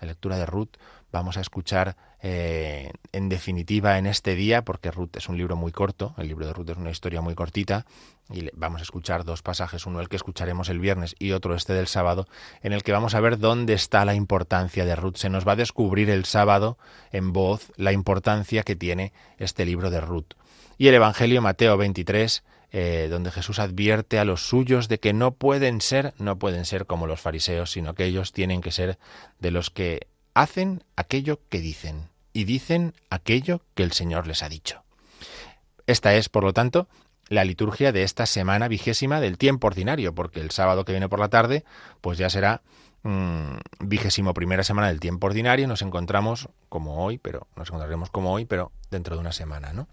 la 0.00 0.08
lectura 0.08 0.36
de 0.36 0.46
Ruth. 0.46 0.76
Vamos 1.12 1.36
a 1.36 1.40
escuchar 1.40 1.96
eh, 2.20 2.92
en 3.12 3.28
definitiva 3.28 3.98
en 3.98 4.06
este 4.06 4.34
día, 4.34 4.64
porque 4.64 4.90
Ruth 4.90 5.16
es 5.16 5.28
un 5.28 5.36
libro 5.36 5.56
muy 5.56 5.72
corto, 5.72 6.14
el 6.18 6.28
libro 6.28 6.46
de 6.46 6.52
Ruth 6.52 6.70
es 6.70 6.76
una 6.76 6.90
historia 6.90 7.20
muy 7.20 7.34
cortita, 7.34 7.86
y 8.30 8.48
vamos 8.54 8.80
a 8.80 8.82
escuchar 8.82 9.24
dos 9.24 9.42
pasajes, 9.42 9.86
uno 9.86 10.00
el 10.00 10.08
que 10.08 10.16
escucharemos 10.16 10.68
el 10.68 10.80
viernes 10.80 11.14
y 11.18 11.32
otro 11.32 11.54
este 11.54 11.72
del 11.72 11.86
sábado, 11.86 12.26
en 12.62 12.72
el 12.72 12.82
que 12.82 12.92
vamos 12.92 13.14
a 13.14 13.20
ver 13.20 13.38
dónde 13.38 13.74
está 13.74 14.04
la 14.04 14.14
importancia 14.14 14.84
de 14.84 14.96
Ruth. 14.96 15.16
Se 15.16 15.28
nos 15.28 15.46
va 15.46 15.52
a 15.52 15.56
descubrir 15.56 16.10
el 16.10 16.24
sábado 16.24 16.78
en 17.12 17.32
voz 17.32 17.72
la 17.76 17.92
importancia 17.92 18.62
que 18.64 18.74
tiene 18.74 19.12
este 19.38 19.64
libro 19.64 19.90
de 19.90 20.00
Ruth. 20.00 20.34
Y 20.78 20.88
el 20.88 20.94
Evangelio 20.94 21.40
Mateo 21.40 21.76
23, 21.76 22.42
eh, 22.72 23.08
donde 23.10 23.30
Jesús 23.30 23.58
advierte 23.58 24.18
a 24.18 24.24
los 24.24 24.48
suyos 24.48 24.88
de 24.88 24.98
que 24.98 25.12
no 25.12 25.32
pueden 25.32 25.80
ser, 25.80 26.14
no 26.18 26.38
pueden 26.38 26.64
ser 26.64 26.86
como 26.86 27.06
los 27.06 27.20
fariseos, 27.20 27.70
sino 27.70 27.94
que 27.94 28.04
ellos 28.04 28.32
tienen 28.32 28.60
que 28.60 28.72
ser 28.72 28.98
de 29.38 29.50
los 29.50 29.70
que 29.70 30.08
hacen 30.34 30.82
aquello 30.96 31.40
que 31.48 31.60
dicen 31.60 32.08
y 32.32 32.44
dicen 32.44 32.92
aquello 33.08 33.62
que 33.74 33.82
el 33.82 33.92
Señor 33.92 34.26
les 34.26 34.42
ha 34.42 34.48
dicho. 34.48 34.82
Esta 35.86 36.14
es, 36.14 36.28
por 36.28 36.44
lo 36.44 36.52
tanto, 36.52 36.88
la 37.28 37.44
liturgia 37.44 37.92
de 37.92 38.02
esta 38.02 38.26
semana 38.26 38.68
vigésima 38.68 39.20
del 39.20 39.38
tiempo 39.38 39.68
ordinario, 39.68 40.14
porque 40.14 40.40
el 40.40 40.50
sábado 40.50 40.84
que 40.84 40.92
viene 40.92 41.08
por 41.08 41.18
la 41.18 41.28
tarde, 41.28 41.64
pues 42.00 42.18
ya 42.18 42.28
será 42.28 42.62
mm, 43.02 43.56
vigésimo 43.80 44.34
primera 44.34 44.64
semana 44.64 44.88
del 44.88 45.00
tiempo 45.00 45.26
ordinario. 45.26 45.66
Nos 45.66 45.82
encontramos 45.82 46.48
como 46.68 47.04
hoy, 47.04 47.18
pero 47.18 47.46
nos 47.56 47.68
encontraremos 47.68 48.10
como 48.10 48.32
hoy, 48.32 48.44
pero 48.44 48.72
dentro 48.90 49.16
de 49.16 49.20
una 49.20 49.32
semana, 49.32 49.72
¿no? 49.72 49.88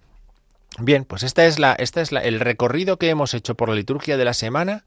Bien, 0.79 1.05
pues 1.05 1.23
esta 1.23 1.45
es 1.45 1.59
la, 1.59 1.73
esta 1.73 2.01
es 2.01 2.11
la, 2.11 2.21
el 2.21 2.39
recorrido 2.39 2.97
que 2.97 3.09
hemos 3.09 3.33
hecho 3.33 3.55
por 3.55 3.69
la 3.69 3.75
liturgia 3.75 4.17
de 4.17 4.25
la 4.25 4.33
semana 4.33 4.85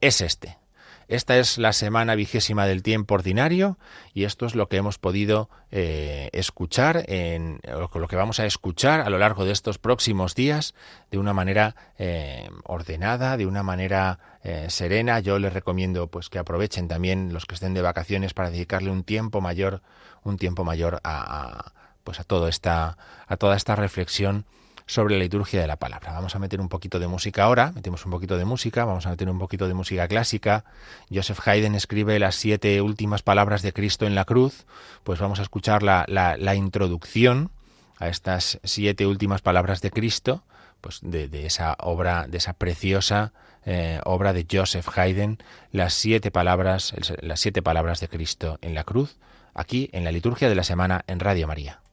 es 0.00 0.20
este. 0.20 0.58
Esta 1.06 1.36
es 1.36 1.58
la 1.58 1.72
semana 1.72 2.14
vigésima 2.14 2.66
del 2.66 2.82
tiempo 2.82 3.14
ordinario 3.14 3.78
y 4.14 4.24
esto 4.24 4.46
es 4.46 4.54
lo 4.54 4.68
que 4.68 4.78
hemos 4.78 4.98
podido 4.98 5.50
eh, 5.70 6.30
escuchar, 6.32 7.04
en, 7.08 7.60
lo 7.66 8.08
que 8.08 8.16
vamos 8.16 8.40
a 8.40 8.46
escuchar 8.46 9.00
a 9.00 9.10
lo 9.10 9.18
largo 9.18 9.44
de 9.44 9.52
estos 9.52 9.78
próximos 9.78 10.34
días 10.34 10.74
de 11.10 11.18
una 11.18 11.34
manera 11.34 11.76
eh, 11.98 12.48
ordenada, 12.64 13.36
de 13.36 13.46
una 13.46 13.62
manera 13.62 14.18
eh, 14.42 14.66
serena. 14.70 15.20
Yo 15.20 15.38
les 15.38 15.52
recomiendo 15.52 16.06
pues 16.06 16.30
que 16.30 16.38
aprovechen 16.38 16.88
también 16.88 17.34
los 17.34 17.44
que 17.44 17.54
estén 17.54 17.74
de 17.74 17.82
vacaciones 17.82 18.32
para 18.32 18.50
dedicarle 18.50 18.90
un 18.90 19.04
tiempo 19.04 19.42
mayor, 19.42 19.82
un 20.22 20.38
tiempo 20.38 20.64
mayor 20.64 21.00
a, 21.04 21.72
pues 22.02 22.18
a 22.18 22.24
todo 22.24 22.48
esta, 22.48 22.96
a 23.26 23.36
toda 23.36 23.56
esta 23.56 23.76
reflexión 23.76 24.46
sobre 24.86 25.16
la 25.16 25.22
liturgia 25.22 25.60
de 25.60 25.66
la 25.66 25.76
palabra. 25.76 26.12
Vamos 26.12 26.34
a 26.34 26.38
meter 26.38 26.60
un 26.60 26.68
poquito 26.68 26.98
de 26.98 27.06
música 27.06 27.44
ahora, 27.44 27.72
metemos 27.74 28.04
un 28.04 28.12
poquito 28.12 28.36
de 28.36 28.44
música, 28.44 28.84
vamos 28.84 29.06
a 29.06 29.10
meter 29.10 29.28
un 29.28 29.38
poquito 29.38 29.66
de 29.66 29.74
música 29.74 30.06
clásica. 30.08 30.64
Joseph 31.12 31.40
Haydn 31.46 31.74
escribe 31.74 32.18
las 32.18 32.34
siete 32.34 32.80
últimas 32.82 33.22
palabras 33.22 33.62
de 33.62 33.72
Cristo 33.72 34.06
en 34.06 34.14
la 34.14 34.24
cruz, 34.24 34.66
pues 35.02 35.20
vamos 35.20 35.38
a 35.38 35.42
escuchar 35.42 35.82
la, 35.82 36.04
la, 36.08 36.54
introducción 36.54 37.50
a 37.98 38.08
estas 38.08 38.58
siete 38.62 39.06
últimas 39.06 39.40
palabras 39.40 39.80
de 39.80 39.90
Cristo, 39.90 40.42
pues 40.80 41.00
de, 41.02 41.46
esa 41.46 41.76
obra, 41.80 42.26
de 42.28 42.38
esa 42.38 42.52
preciosa 42.52 43.32
eh, 43.64 44.00
obra 44.04 44.34
de 44.34 44.46
Joseph 44.50 44.86
Haydn, 44.94 45.38
las 45.72 45.94
siete 45.94 46.30
palabras, 46.30 46.94
las 47.20 47.40
siete 47.40 47.62
palabras 47.62 48.00
de 48.00 48.08
Cristo 48.08 48.58
en 48.60 48.74
la 48.74 48.84
cruz, 48.84 49.16
aquí 49.54 49.88
en 49.92 50.04
la 50.04 50.12
liturgia 50.12 50.50
de 50.50 50.54
la 50.54 50.64
semana 50.64 51.04
en 51.06 51.20
Radio 51.20 51.46
María. 51.46 51.83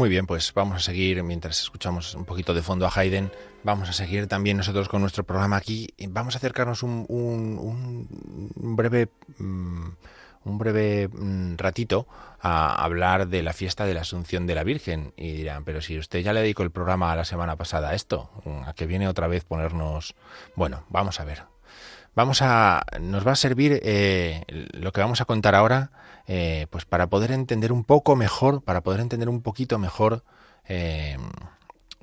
Muy 0.00 0.08
bien, 0.08 0.24
pues 0.24 0.54
vamos 0.54 0.76
a 0.76 0.80
seguir 0.80 1.22
mientras 1.22 1.60
escuchamos 1.60 2.14
un 2.14 2.24
poquito 2.24 2.54
de 2.54 2.62
fondo 2.62 2.86
a 2.86 2.90
Haydn. 2.90 3.30
Vamos 3.64 3.90
a 3.90 3.92
seguir 3.92 4.28
también 4.28 4.56
nosotros 4.56 4.88
con 4.88 5.02
nuestro 5.02 5.24
programa 5.24 5.58
aquí. 5.58 5.88
Vamos 6.08 6.34
a 6.34 6.38
acercarnos 6.38 6.82
un, 6.82 7.04
un, 7.06 8.76
breve. 8.76 9.10
Mm, 9.36 9.88
un 10.44 10.56
breve 10.56 11.06
mm, 11.06 11.58
ratito 11.58 12.06
a 12.40 12.82
hablar 12.82 13.28
de 13.28 13.42
la 13.42 13.52
fiesta 13.52 13.84
de 13.84 13.92
la 13.92 14.00
Asunción 14.00 14.46
de 14.46 14.54
la 14.54 14.64
Virgen. 14.64 15.12
Y 15.18 15.32
dirán, 15.32 15.64
pero 15.64 15.82
si 15.82 15.98
usted 15.98 16.20
ya 16.20 16.32
le 16.32 16.40
dedicó 16.40 16.62
el 16.62 16.70
programa 16.70 17.14
la 17.14 17.26
semana 17.26 17.56
pasada 17.56 17.90
a 17.90 17.94
esto, 17.94 18.30
¿a 18.64 18.72
que 18.72 18.86
viene 18.86 19.06
otra 19.06 19.28
vez 19.28 19.44
ponernos... 19.44 20.14
Bueno, 20.56 20.84
vamos 20.88 21.20
a 21.20 21.24
ver. 21.24 21.42
Vamos 22.14 22.40
a... 22.40 22.86
Nos 23.02 23.26
va 23.26 23.32
a 23.32 23.36
servir 23.36 23.78
eh, 23.82 24.44
lo 24.48 24.92
que 24.92 25.02
vamos 25.02 25.20
a 25.20 25.26
contar 25.26 25.54
ahora 25.54 25.90
eh, 26.26 26.66
pues 26.70 26.84
para 26.84 27.08
poder 27.08 27.32
entender 27.32 27.72
un 27.72 27.84
poco 27.84 28.16
mejor, 28.16 28.62
para 28.62 28.82
poder 28.82 29.00
entender 29.00 29.28
un 29.28 29.42
poquito 29.42 29.78
mejor 29.78 30.24
eh, 30.68 31.16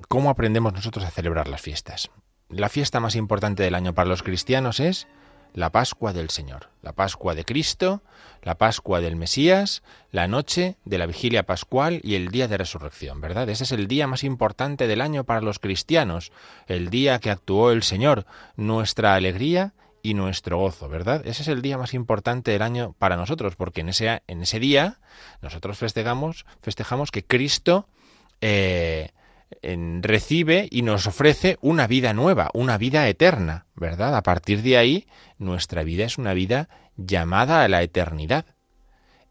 cómo 0.08 0.30
aprendemos 0.30 0.72
nosotros 0.72 1.04
a 1.04 1.10
celebrar 1.10 1.48
las 1.48 1.60
fiestas. 1.60 2.10
La 2.48 2.68
fiesta 2.68 3.00
más 3.00 3.14
importante 3.14 3.62
del 3.62 3.74
año 3.74 3.94
para 3.94 4.08
los 4.08 4.22
cristianos 4.22 4.80
es 4.80 5.06
la 5.54 5.70
Pascua 5.70 6.12
del 6.12 6.30
Señor, 6.30 6.68
la 6.82 6.92
Pascua 6.92 7.34
de 7.34 7.44
Cristo, 7.44 8.02
la 8.42 8.56
Pascua 8.56 9.00
del 9.00 9.16
Mesías, 9.16 9.82
la 10.10 10.28
noche 10.28 10.76
de 10.84 10.98
la 10.98 11.06
vigilia 11.06 11.44
pascual 11.44 12.00
y 12.02 12.14
el 12.14 12.28
día 12.28 12.48
de 12.48 12.56
resurrección, 12.56 13.20
¿verdad? 13.20 13.48
Ese 13.48 13.64
es 13.64 13.72
el 13.72 13.88
día 13.88 14.06
más 14.06 14.24
importante 14.24 14.86
del 14.86 15.00
año 15.00 15.24
para 15.24 15.40
los 15.40 15.58
cristianos, 15.58 16.32
el 16.66 16.90
día 16.90 17.18
que 17.18 17.30
actuó 17.30 17.70
el 17.72 17.82
Señor, 17.82 18.26
nuestra 18.56 19.14
alegría 19.14 19.72
y 20.02 20.14
nuestro 20.14 20.58
gozo, 20.58 20.88
¿verdad? 20.88 21.26
Ese 21.26 21.42
es 21.42 21.48
el 21.48 21.62
día 21.62 21.78
más 21.78 21.94
importante 21.94 22.50
del 22.50 22.62
año 22.62 22.94
para 22.98 23.16
nosotros, 23.16 23.56
porque 23.56 23.80
en 23.80 23.88
ese, 23.88 24.22
en 24.26 24.42
ese 24.42 24.58
día 24.58 25.00
nosotros 25.42 25.78
festejamos, 25.78 26.46
festejamos 26.62 27.10
que 27.10 27.24
Cristo 27.24 27.88
eh, 28.40 29.10
recibe 30.02 30.68
y 30.70 30.82
nos 30.82 31.06
ofrece 31.06 31.58
una 31.60 31.86
vida 31.86 32.12
nueva, 32.12 32.50
una 32.54 32.78
vida 32.78 33.08
eterna, 33.08 33.66
¿verdad? 33.74 34.16
A 34.16 34.22
partir 34.22 34.62
de 34.62 34.76
ahí, 34.76 35.06
nuestra 35.38 35.82
vida 35.82 36.04
es 36.04 36.18
una 36.18 36.34
vida 36.34 36.68
llamada 36.96 37.62
a 37.62 37.68
la 37.68 37.82
eternidad. 37.82 38.46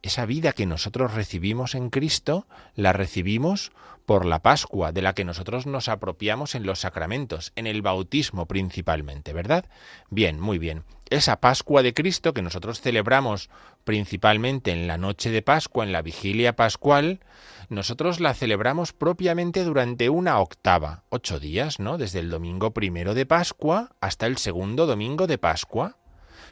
Esa 0.01 0.25
vida 0.25 0.53
que 0.53 0.65
nosotros 0.65 1.13
recibimos 1.13 1.75
en 1.75 1.89
Cristo, 1.89 2.47
la 2.75 2.93
recibimos 2.93 3.71
por 4.05 4.25
la 4.25 4.41
Pascua, 4.41 4.93
de 4.93 5.01
la 5.01 5.13
que 5.13 5.25
nosotros 5.25 5.65
nos 5.65 5.89
apropiamos 5.89 6.55
en 6.55 6.65
los 6.65 6.79
sacramentos, 6.79 7.51
en 7.57 7.67
el 7.67 7.81
bautismo 7.81 8.45
principalmente, 8.45 9.33
¿verdad? 9.33 9.65
Bien, 10.09 10.39
muy 10.39 10.59
bien. 10.59 10.85
Esa 11.09 11.41
Pascua 11.41 11.83
de 11.83 11.93
Cristo 11.93 12.33
que 12.33 12.41
nosotros 12.41 12.79
celebramos 12.79 13.49
principalmente 13.83 14.71
en 14.71 14.87
la 14.87 14.97
noche 14.97 15.29
de 15.29 15.41
Pascua, 15.41 15.83
en 15.83 15.91
la 15.91 16.01
vigilia 16.01 16.55
pascual, 16.55 17.19
nosotros 17.67 18.21
la 18.21 18.33
celebramos 18.33 18.93
propiamente 18.93 19.65
durante 19.65 20.09
una 20.09 20.39
octava, 20.39 21.03
ocho 21.09 21.39
días, 21.39 21.79
¿no? 21.79 21.97
Desde 21.97 22.19
el 22.19 22.29
domingo 22.29 22.71
primero 22.71 23.13
de 23.13 23.25
Pascua 23.25 23.95
hasta 23.99 24.25
el 24.25 24.37
segundo 24.37 24.85
domingo 24.85 25.27
de 25.27 25.37
Pascua. 25.37 25.97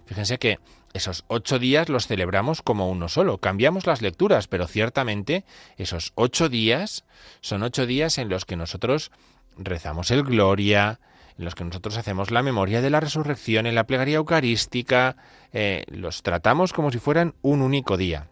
Fíjense 0.05 0.39
que 0.39 0.59
esos 0.95 1.25
ocho 1.27 1.59
días 1.59 1.89
los 1.89 2.07
celebramos 2.07 2.61
como 2.61 2.89
uno 2.89 3.09
solo. 3.09 3.39
Cambiamos 3.39 3.85
las 3.85 4.01
lecturas, 4.01 4.47
pero 4.47 4.65
ciertamente 4.65 5.43
esos 5.75 6.13
ocho 6.15 6.47
días 6.47 7.03
son 7.41 7.63
ocho 7.63 7.85
días 7.85 8.17
en 8.17 8.29
los 8.29 8.45
que 8.45 8.55
nosotros 8.55 9.11
rezamos 9.57 10.09
el 10.11 10.23
Gloria, 10.23 11.01
en 11.37 11.43
los 11.43 11.53
que 11.53 11.65
nosotros 11.65 11.97
hacemos 11.97 12.31
la 12.31 12.43
memoria 12.43 12.81
de 12.81 12.89
la 12.89 13.01
resurrección 13.01 13.65
en 13.65 13.75
la 13.75 13.87
plegaria 13.87 14.15
eucarística, 14.15 15.17
eh, 15.51 15.83
los 15.89 16.23
tratamos 16.23 16.71
como 16.71 16.91
si 16.93 16.99
fueran 16.99 17.35
un 17.41 17.61
único 17.61 17.97
día. 17.97 18.29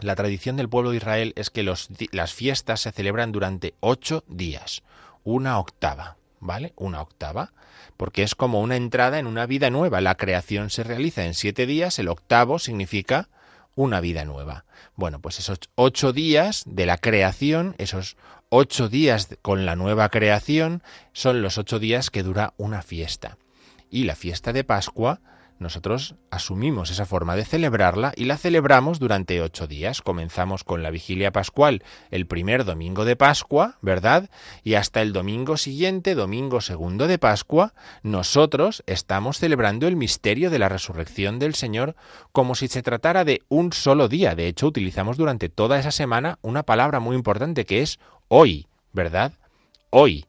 La 0.00 0.16
tradición 0.16 0.56
del 0.56 0.70
pueblo 0.70 0.90
de 0.90 0.96
Israel 0.96 1.34
es 1.36 1.50
que 1.50 1.62
las 1.62 2.32
fiestas 2.32 2.80
se 2.80 2.92
celebran 2.92 3.30
durante 3.30 3.74
ocho 3.80 4.24
días, 4.26 4.82
una 5.22 5.58
octava, 5.58 6.16
¿vale? 6.44 6.74
Una 6.76 7.00
octava 7.00 7.52
porque 7.96 8.22
es 8.22 8.34
como 8.34 8.60
una 8.60 8.76
entrada 8.76 9.18
en 9.18 9.26
una 9.26 9.46
vida 9.46 9.70
nueva. 9.70 10.00
La 10.00 10.16
creación 10.16 10.70
se 10.70 10.84
realiza 10.84 11.24
en 11.24 11.34
siete 11.34 11.66
días, 11.66 11.98
el 11.98 12.08
octavo 12.08 12.58
significa 12.58 13.28
una 13.74 14.00
vida 14.00 14.24
nueva. 14.24 14.64
Bueno, 14.94 15.20
pues 15.20 15.38
esos 15.38 15.58
ocho 15.74 16.12
días 16.12 16.62
de 16.66 16.86
la 16.86 16.98
creación, 16.98 17.74
esos 17.78 18.16
ocho 18.48 18.88
días 18.88 19.36
con 19.42 19.66
la 19.66 19.74
nueva 19.74 20.08
creación, 20.10 20.82
son 21.12 21.42
los 21.42 21.58
ocho 21.58 21.78
días 21.78 22.10
que 22.10 22.22
dura 22.22 22.54
una 22.56 22.82
fiesta. 22.82 23.38
Y 23.90 24.04
la 24.04 24.14
fiesta 24.14 24.52
de 24.52 24.64
Pascua 24.64 25.20
nosotros 25.58 26.16
asumimos 26.30 26.90
esa 26.90 27.06
forma 27.06 27.36
de 27.36 27.44
celebrarla 27.44 28.12
y 28.16 28.24
la 28.24 28.36
celebramos 28.36 28.98
durante 28.98 29.40
ocho 29.40 29.66
días. 29.66 30.02
Comenzamos 30.02 30.64
con 30.64 30.82
la 30.82 30.90
vigilia 30.90 31.32
pascual 31.32 31.82
el 32.10 32.26
primer 32.26 32.64
domingo 32.64 33.04
de 33.04 33.16
Pascua, 33.16 33.78
¿verdad? 33.80 34.30
Y 34.62 34.74
hasta 34.74 35.00
el 35.00 35.12
domingo 35.12 35.56
siguiente, 35.56 36.14
domingo 36.14 36.60
segundo 36.60 37.06
de 37.06 37.18
Pascua, 37.18 37.72
nosotros 38.02 38.82
estamos 38.86 39.38
celebrando 39.38 39.86
el 39.86 39.96
misterio 39.96 40.50
de 40.50 40.58
la 40.58 40.68
resurrección 40.68 41.38
del 41.38 41.54
Señor 41.54 41.94
como 42.32 42.54
si 42.54 42.68
se 42.68 42.82
tratara 42.82 43.24
de 43.24 43.42
un 43.48 43.72
solo 43.72 44.08
día. 44.08 44.34
De 44.34 44.48
hecho, 44.48 44.66
utilizamos 44.66 45.16
durante 45.16 45.48
toda 45.48 45.78
esa 45.78 45.92
semana 45.92 46.38
una 46.42 46.64
palabra 46.64 47.00
muy 47.00 47.16
importante 47.16 47.64
que 47.64 47.82
es 47.82 47.98
hoy, 48.28 48.66
¿verdad? 48.92 49.32
Hoy. 49.90 50.26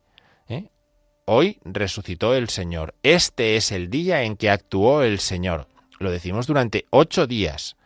Hoy 1.28 1.58
resucitó 1.66 2.36
el 2.36 2.50
Señor. 2.50 2.94
Este 3.02 3.56
es 3.56 3.72
el 3.72 3.90
día 3.90 4.22
en 4.22 4.38
que 4.38 4.52
actuó 4.52 5.02
el 5.02 5.18
Señor. 5.18 5.68
Lo 5.98 6.12
decimos 6.12 6.46
durante 6.46 6.86
ocho 6.92 7.26
días, 7.26 7.78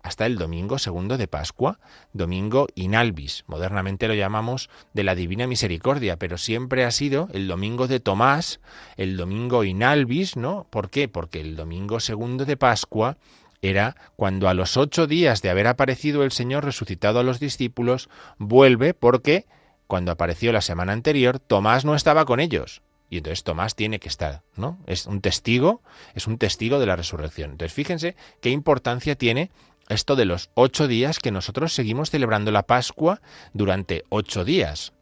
hasta 0.00 0.26
el 0.26 0.38
domingo 0.38 0.78
segundo 0.78 1.18
de 1.18 1.26
Pascua, 1.26 1.80
domingo 2.12 2.68
inalvis. 2.76 3.42
Modernamente 3.48 4.06
lo 4.06 4.14
llamamos 4.14 4.70
de 4.92 5.02
la 5.02 5.16
Divina 5.16 5.48
Misericordia, 5.48 6.20
pero 6.20 6.38
siempre 6.38 6.84
ha 6.84 6.92
sido 6.92 7.26
el 7.32 7.48
domingo 7.48 7.88
de 7.88 7.98
Tomás, 7.98 8.60
el 8.96 9.16
domingo 9.16 9.64
inalvis, 9.64 10.36
¿no? 10.36 10.68
¿Por 10.70 10.88
qué? 10.88 11.08
Porque 11.08 11.40
el 11.40 11.56
domingo 11.56 11.98
segundo 11.98 12.44
de 12.44 12.56
Pascua 12.56 13.16
era 13.60 13.96
cuando 14.14 14.48
a 14.48 14.54
los 14.54 14.76
ocho 14.76 15.08
días 15.08 15.42
de 15.42 15.50
haber 15.50 15.66
aparecido 15.66 16.22
el 16.22 16.30
Señor 16.30 16.64
resucitado 16.64 17.18
a 17.18 17.24
los 17.24 17.40
discípulos, 17.40 18.08
vuelve 18.38 18.94
porque 18.94 19.46
cuando 19.86 20.12
apareció 20.12 20.52
la 20.52 20.60
semana 20.60 20.92
anterior, 20.92 21.38
Tomás 21.38 21.84
no 21.84 21.94
estaba 21.94 22.24
con 22.24 22.40
ellos. 22.40 22.82
Y 23.10 23.18
entonces 23.18 23.44
Tomás 23.44 23.76
tiene 23.76 24.00
que 24.00 24.08
estar, 24.08 24.42
¿no? 24.56 24.78
Es 24.86 25.06
un 25.06 25.20
testigo, 25.20 25.82
es 26.14 26.26
un 26.26 26.38
testigo 26.38 26.78
de 26.78 26.86
la 26.86 26.96
resurrección. 26.96 27.52
Entonces 27.52 27.72
fíjense 27.72 28.16
qué 28.40 28.50
importancia 28.50 29.14
tiene 29.14 29.50
esto 29.88 30.16
de 30.16 30.24
los 30.24 30.50
ocho 30.54 30.88
días 30.88 31.18
que 31.18 31.30
nosotros 31.30 31.74
seguimos 31.74 32.10
celebrando 32.10 32.50
la 32.50 32.64
Pascua 32.64 33.20
durante 33.52 34.04
ocho 34.08 34.44
días. 34.44 34.94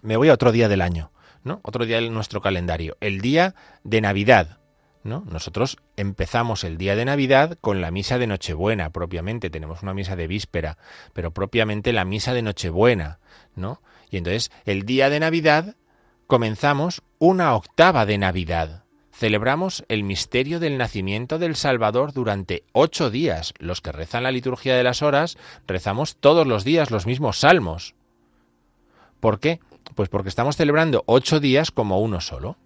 Me 0.00 0.16
voy 0.16 0.30
a 0.30 0.34
otro 0.34 0.52
día 0.52 0.68
del 0.68 0.80
año, 0.80 1.12
¿no? 1.44 1.60
Otro 1.62 1.84
día 1.84 2.00
de 2.00 2.08
nuestro 2.08 2.40
calendario, 2.40 2.96
el 3.00 3.20
día 3.20 3.54
de 3.84 4.00
Navidad. 4.00 4.58
¿No? 5.04 5.24
Nosotros 5.28 5.78
empezamos 5.96 6.62
el 6.62 6.78
día 6.78 6.94
de 6.94 7.04
Navidad 7.04 7.58
con 7.60 7.80
la 7.80 7.90
misa 7.90 8.18
de 8.18 8.28
Nochebuena, 8.28 8.90
propiamente, 8.90 9.50
tenemos 9.50 9.82
una 9.82 9.94
misa 9.94 10.14
de 10.14 10.28
víspera, 10.28 10.78
pero 11.12 11.32
propiamente 11.32 11.92
la 11.92 12.04
misa 12.04 12.34
de 12.34 12.42
Nochebuena, 12.42 13.18
¿no? 13.56 13.82
Y 14.10 14.18
entonces 14.18 14.52
el 14.64 14.84
día 14.84 15.10
de 15.10 15.18
Navidad 15.18 15.74
comenzamos 16.28 17.02
una 17.18 17.54
octava 17.54 18.06
de 18.06 18.18
Navidad. 18.18 18.84
Celebramos 19.12 19.84
el 19.88 20.04
misterio 20.04 20.60
del 20.60 20.78
nacimiento 20.78 21.38
del 21.38 21.56
Salvador 21.56 22.12
durante 22.12 22.64
ocho 22.72 23.10
días. 23.10 23.54
Los 23.58 23.80
que 23.80 23.92
rezan 23.92 24.22
la 24.22 24.30
liturgia 24.30 24.74
de 24.76 24.82
las 24.82 25.02
horas 25.02 25.36
rezamos 25.66 26.16
todos 26.16 26.46
los 26.46 26.64
días 26.64 26.90
los 26.90 27.06
mismos 27.06 27.40
salmos. 27.40 27.94
¿Por 29.20 29.38
qué? 29.38 29.60
Pues 29.94 30.08
porque 30.08 30.28
estamos 30.28 30.56
celebrando 30.56 31.04
ocho 31.06 31.38
días 31.38 31.70
como 31.70 32.00
uno 32.00 32.20
solo. 32.20 32.56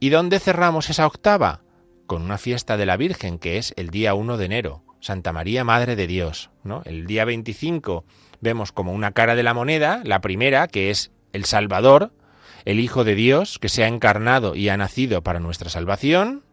¿Y 0.00 0.08
dónde 0.08 0.40
cerramos 0.40 0.90
esa 0.90 1.06
octava? 1.06 1.60
Con 2.06 2.22
una 2.22 2.38
fiesta 2.38 2.76
de 2.76 2.86
la 2.86 2.96
Virgen, 2.96 3.38
que 3.38 3.58
es 3.58 3.72
el 3.76 3.90
día 3.90 4.14
1 4.14 4.36
de 4.36 4.44
enero, 4.44 4.82
Santa 5.00 5.32
María 5.32 5.64
Madre 5.64 5.96
de 5.96 6.06
Dios. 6.06 6.50
¿no? 6.62 6.82
El 6.84 7.06
día 7.06 7.24
25 7.24 8.04
vemos 8.40 8.72
como 8.72 8.92
una 8.92 9.12
cara 9.12 9.34
de 9.34 9.42
la 9.42 9.54
moneda, 9.54 10.02
la 10.04 10.20
primera, 10.20 10.68
que 10.68 10.90
es 10.90 11.12
el 11.32 11.44
Salvador, 11.44 12.12
el 12.64 12.80
Hijo 12.80 13.04
de 13.04 13.14
Dios 13.14 13.58
que 13.58 13.68
se 13.68 13.84
ha 13.84 13.88
encarnado 13.88 14.54
y 14.54 14.68
ha 14.68 14.76
nacido 14.76 15.22
para 15.22 15.40
nuestra 15.40 15.70
salvación 15.70 16.44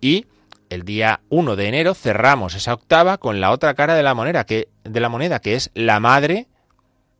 y 0.00 0.26
el 0.70 0.84
día 0.84 1.20
1 1.28 1.56
de 1.56 1.68
enero 1.68 1.94
cerramos 1.94 2.54
esa 2.54 2.74
octava 2.74 3.18
con 3.18 3.40
la 3.40 3.52
otra 3.52 3.74
cara 3.74 3.94
de 3.94 4.02
la 4.02 4.14
moneda 4.14 4.44
que, 4.44 4.68
de 4.84 5.00
la 5.00 5.08
moneda, 5.08 5.38
que 5.40 5.54
es 5.54 5.70
la 5.74 6.00
madre 6.00 6.48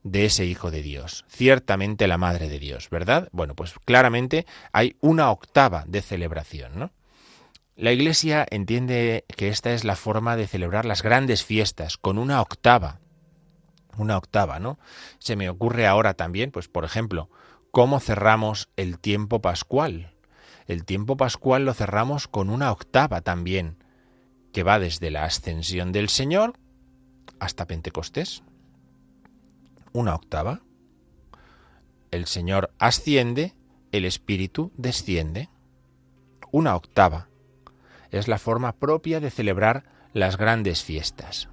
de 0.03 0.25
ese 0.25 0.45
Hijo 0.47 0.71
de 0.71 0.83
Dios. 0.83 1.25
Ciertamente 1.29 2.07
la 2.07 2.19
madre 2.19 2.49
de 2.49 2.59
Dios, 2.59 2.91
¿verdad? 2.91 3.29
Bueno, 3.33 3.55
pues 3.55 3.75
claramente 3.85 4.47
hay 4.73 4.97
una 5.01 5.31
octava 5.31 5.85
de 5.87 6.03
celebración, 6.03 6.79
¿no? 6.79 6.91
La 7.77 7.93
Iglesia 7.93 8.47
entiende 8.51 9.27
que 9.37 9.49
esta 9.49 9.73
es 9.73 9.85
la 9.85 9.97
forma 9.97 10.37
de 10.37 10.47
celebrar 10.47 10.87
las 10.87 11.03
grandes 11.03 11.45
fiestas, 11.45 11.99
con 11.99 12.17
una 12.17 12.41
octava. 12.41 13.01
Una 13.99 14.17
octava, 14.17 14.59
¿no? 14.59 14.79
Se 15.19 15.37
me 15.37 15.51
ocurre 15.51 15.87
ahora 15.87 16.15
también, 16.15 16.51
pues 16.51 16.69
por 16.69 16.85
ejemplo, 16.85 17.31
¿Cómo 17.77 18.01
cerramos 18.01 18.71
el 18.77 18.99
tiempo 18.99 19.43
pascual? 19.43 20.15
El 20.67 20.87
tiempo 20.87 21.19
pascual 21.19 21.67
lo 21.67 21.75
cerramos 21.75 22.27
con 22.27 22.49
una 22.49 22.73
octava 22.73 23.21
también, 23.21 23.85
que 24.55 24.63
va 24.63 24.79
desde 24.79 25.11
la 25.11 25.25
ascensión 25.25 25.93
del 25.93 26.09
Señor 26.09 26.55
hasta 27.39 27.67
Pentecostés. 27.67 28.43
Una 29.93 30.15
octava. 30.15 30.63
el 32.11 32.25
Señor 32.25 32.73
asciende, 32.79 33.55
el 33.93 34.07
Espíritu 34.07 34.73
desciende. 34.79 35.51
Una 36.51 36.77
octava 36.77 37.29
es 38.11 38.29
la 38.29 38.39
forma 38.39 38.73
propia 38.73 39.21
de 39.21 39.31
celebrar 39.31 39.85
las 40.13 40.37
grandes 40.37 40.83
fiestas. 40.83 41.49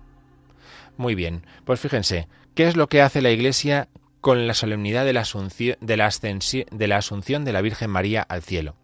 Muy 0.98 1.16
bien, 1.16 1.46
pues 1.66 1.80
fíjense, 1.80 2.28
¿qué 2.56 2.68
es 2.68 2.76
lo 2.76 2.88
que 2.88 3.02
hace 3.02 3.22
la 3.22 3.32
Iglesia 3.32 3.89
con 4.22 4.48
la 4.48 4.54
solemnidad 4.54 5.06
de 5.06 5.13
la, 5.13 5.22
asunción, 5.22 5.78
de, 5.82 5.98
la 5.98 6.10
de 6.10 6.88
la 6.88 6.98
Asunción 6.98 7.46
de 7.46 7.54
la 7.54 7.62
Virgen 7.62 7.89
María 7.89 8.22
al 8.22 8.42
cielo? 8.42 8.76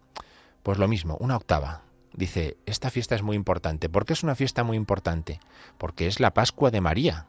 Pues 0.62 0.78
lo 0.78 0.88
mismo, 0.88 1.16
una 1.20 1.36
octava. 1.36 1.82
Dice, 2.12 2.56
esta 2.66 2.90
fiesta 2.90 3.14
es 3.14 3.22
muy 3.22 3.36
importante. 3.36 3.88
¿Por 3.88 4.04
qué 4.04 4.12
es 4.12 4.22
una 4.22 4.34
fiesta 4.34 4.64
muy 4.64 4.76
importante? 4.76 5.40
Porque 5.78 6.06
es 6.06 6.20
la 6.20 6.34
Pascua 6.34 6.70
de 6.70 6.80
María. 6.80 7.26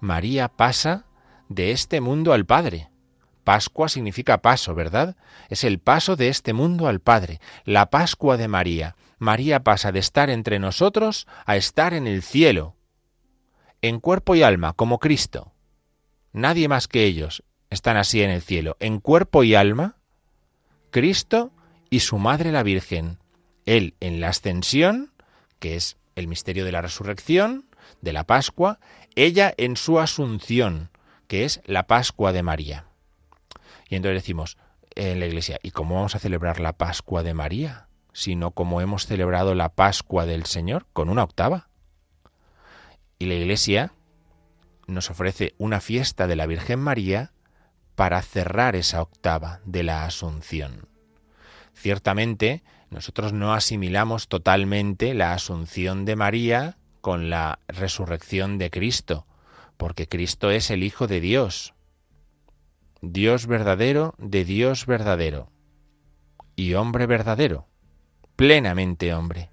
María 0.00 0.48
pasa 0.48 1.04
de 1.48 1.72
este 1.72 2.00
mundo 2.00 2.32
al 2.32 2.46
Padre. 2.46 2.88
Pascua 3.44 3.88
significa 3.88 4.42
paso, 4.42 4.74
¿verdad? 4.74 5.16
Es 5.48 5.64
el 5.64 5.80
paso 5.80 6.14
de 6.16 6.28
este 6.28 6.52
mundo 6.52 6.86
al 6.86 7.00
Padre, 7.00 7.40
la 7.64 7.90
Pascua 7.90 8.36
de 8.36 8.48
María. 8.48 8.96
María 9.20 9.62
pasa 9.62 9.92
de 9.92 9.98
estar 9.98 10.30
entre 10.30 10.58
nosotros 10.58 11.28
a 11.44 11.56
estar 11.56 11.92
en 11.92 12.06
el 12.06 12.22
cielo, 12.22 12.74
en 13.82 14.00
cuerpo 14.00 14.34
y 14.34 14.42
alma, 14.42 14.72
como 14.72 14.98
Cristo. 14.98 15.52
Nadie 16.32 16.68
más 16.68 16.88
que 16.88 17.04
ellos 17.04 17.44
están 17.68 17.98
así 17.98 18.22
en 18.22 18.30
el 18.30 18.40
cielo, 18.40 18.78
en 18.80 18.98
cuerpo 18.98 19.44
y 19.44 19.54
alma, 19.54 19.98
Cristo 20.90 21.52
y 21.90 22.00
su 22.00 22.16
Madre 22.16 22.50
la 22.50 22.62
Virgen. 22.62 23.18
Él 23.66 23.94
en 24.00 24.22
la 24.22 24.28
ascensión, 24.28 25.12
que 25.58 25.76
es 25.76 25.98
el 26.16 26.26
misterio 26.26 26.64
de 26.64 26.72
la 26.72 26.80
resurrección, 26.80 27.66
de 28.00 28.14
la 28.14 28.24
Pascua, 28.24 28.80
ella 29.16 29.52
en 29.58 29.76
su 29.76 30.00
asunción, 30.00 30.88
que 31.28 31.44
es 31.44 31.60
la 31.66 31.86
Pascua 31.86 32.32
de 32.32 32.42
María. 32.42 32.86
Y 33.90 33.96
entonces 33.96 34.22
decimos 34.22 34.56
en 34.94 35.20
la 35.20 35.26
iglesia, 35.26 35.58
¿y 35.62 35.72
cómo 35.72 35.96
vamos 35.96 36.14
a 36.14 36.20
celebrar 36.20 36.58
la 36.58 36.72
Pascua 36.72 37.22
de 37.22 37.34
María? 37.34 37.89
Sino 38.12 38.50
como 38.52 38.80
hemos 38.80 39.06
celebrado 39.06 39.54
la 39.54 39.70
Pascua 39.70 40.26
del 40.26 40.46
Señor, 40.46 40.86
con 40.92 41.08
una 41.08 41.24
octava. 41.24 41.68
Y 43.18 43.26
la 43.26 43.34
iglesia 43.34 43.92
nos 44.86 45.10
ofrece 45.10 45.54
una 45.58 45.80
fiesta 45.80 46.26
de 46.26 46.36
la 46.36 46.46
Virgen 46.46 46.80
María 46.80 47.32
para 47.94 48.22
cerrar 48.22 48.76
esa 48.76 49.02
octava 49.02 49.60
de 49.64 49.82
la 49.82 50.04
Asunción. 50.04 50.88
Ciertamente, 51.74 52.62
nosotros 52.90 53.32
no 53.32 53.54
asimilamos 53.54 54.28
totalmente 54.28 55.14
la 55.14 55.32
Asunción 55.32 56.04
de 56.04 56.16
María 56.16 56.78
con 57.00 57.30
la 57.30 57.60
resurrección 57.68 58.58
de 58.58 58.70
Cristo, 58.70 59.26
porque 59.76 60.08
Cristo 60.08 60.50
es 60.50 60.70
el 60.70 60.82
Hijo 60.82 61.06
de 61.06 61.20
Dios, 61.20 61.74
Dios 63.00 63.46
verdadero 63.46 64.14
de 64.18 64.44
Dios 64.44 64.84
verdadero, 64.84 65.50
y 66.56 66.74
hombre 66.74 67.06
verdadero, 67.06 67.66
plenamente 68.40 69.12
hombre. 69.12 69.50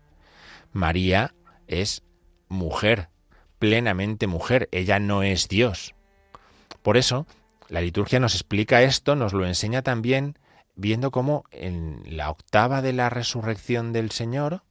María 0.71 1.35
es 1.67 2.03
mujer, 2.47 3.09
plenamente 3.59 4.27
mujer, 4.27 4.69
ella 4.71 4.97
no 4.97 5.23
es 5.23 5.49
Dios. 5.49 5.93
Por 6.83 6.95
eso, 6.95 7.27
la 7.67 7.81
liturgia 7.81 8.21
nos 8.21 8.33
explica 8.33 8.83
esto, 8.83 9.17
nos 9.17 9.33
lo 9.33 9.45
enseña 9.45 9.81
también 9.81 10.39
viendo 10.77 11.11
cómo 11.11 11.43
en 11.51 12.01
la 12.05 12.29
octava 12.29 12.81
de 12.81 12.93
la 12.93 13.09
resurrección 13.09 13.91
del 13.91 14.09
Señor, 14.09 14.63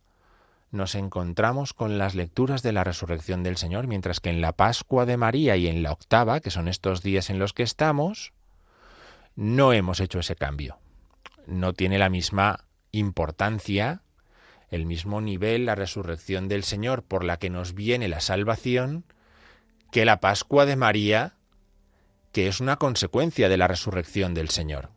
nos 0.71 0.95
encontramos 0.95 1.75
con 1.75 1.99
las 1.99 2.15
lecturas 2.15 2.63
de 2.63 2.73
la 2.73 2.85
resurrección 2.85 3.43
del 3.43 3.59
Señor, 3.59 3.87
mientras 3.87 4.21
que 4.21 4.31
en 4.31 4.41
la 4.41 4.53
Pascua 4.53 5.05
de 5.05 5.19
María 5.19 5.57
y 5.57 5.69
en 5.69 5.83
la 5.83 5.93
octava, 5.93 6.41
que 6.41 6.51
son 6.51 6.69
estos 6.69 7.03
días 7.03 7.29
en 7.29 7.39
los 7.39 7.53
que 7.53 7.65
estamos, 7.65 8.33
no 9.35 9.75
hemos 9.75 10.01
hecho 10.01 10.21
ese 10.21 10.37
cambio. 10.37 10.79
No 11.47 11.75
tiene 11.75 11.99
la 11.99 12.09
misma 12.09 12.65
importancia, 12.93 14.01
el 14.71 14.87
mismo 14.87 15.21
nivel 15.21 15.67
la 15.67 15.75
resurrección 15.75 16.49
del 16.49 16.65
Señor 16.65 17.03
por 17.03 17.25
la 17.25 17.39
que 17.39 17.51
nos 17.51 17.75
viene 17.75 18.09
la 18.09 18.21
salvación, 18.21 19.05
que 19.93 20.05
la 20.05 20.21
Pascua 20.21 20.67
de 20.67 20.77
María, 20.77 21.35
que 22.33 22.49
es 22.49 22.61
una 22.61 22.77
consecuencia 22.77 23.49
de 23.49 23.57
la 23.57 23.69
resurrección 23.69 24.35
del 24.35 24.51
Señor. 24.51 24.91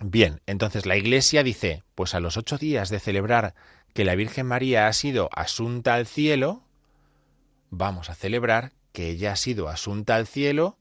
Bien, 0.00 0.40
entonces 0.46 0.86
la 0.86 0.96
Iglesia 0.96 1.42
dice, 1.42 1.82
pues 1.94 2.14
a 2.14 2.20
los 2.20 2.36
ocho 2.36 2.58
días 2.58 2.90
de 2.90 3.00
celebrar 3.00 3.54
que 3.94 4.04
la 4.04 4.14
Virgen 4.14 4.46
María 4.46 4.88
ha 4.88 4.92
sido 4.92 5.28
asunta 5.32 5.94
al 5.94 6.06
cielo, 6.06 6.64
vamos 7.70 8.10
a 8.10 8.14
celebrar 8.14 8.72
que 8.92 9.08
ella 9.08 9.32
ha 9.32 9.36
sido 9.36 9.68
asunta 9.68 10.16
al 10.16 10.26
cielo 10.26 10.78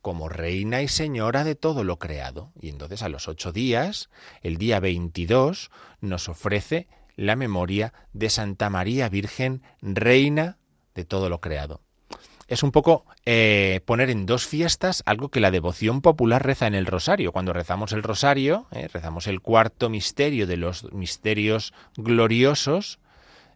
como 0.00 0.28
reina 0.28 0.82
y 0.82 0.88
señora 0.88 1.44
de 1.44 1.54
todo 1.54 1.84
lo 1.84 1.98
creado. 1.98 2.52
Y 2.60 2.68
entonces 2.68 3.02
a 3.02 3.08
los 3.08 3.28
ocho 3.28 3.52
días, 3.52 4.10
el 4.42 4.56
día 4.56 4.80
22, 4.80 5.70
nos 6.00 6.28
ofrece 6.28 6.88
la 7.22 7.36
memoria 7.36 7.92
de 8.12 8.30
Santa 8.30 8.70
María 8.70 9.08
Virgen, 9.08 9.62
reina 9.80 10.58
de 10.94 11.04
todo 11.04 11.28
lo 11.28 11.40
creado 11.40 11.80
es 12.52 12.62
un 12.62 12.70
poco 12.70 13.06
eh, 13.24 13.80
poner 13.86 14.10
en 14.10 14.26
dos 14.26 14.46
fiestas 14.46 15.02
algo 15.06 15.30
que 15.30 15.40
la 15.40 15.50
devoción 15.50 16.02
popular 16.02 16.44
reza 16.44 16.66
en 16.66 16.74
el 16.74 16.84
rosario. 16.84 17.32
Cuando 17.32 17.54
rezamos 17.54 17.92
el 17.92 18.02
rosario, 18.02 18.66
eh, 18.72 18.88
rezamos 18.92 19.26
el 19.26 19.40
cuarto 19.40 19.88
misterio 19.88 20.46
de 20.46 20.58
los 20.58 20.92
misterios 20.92 21.72
gloriosos, 21.96 22.98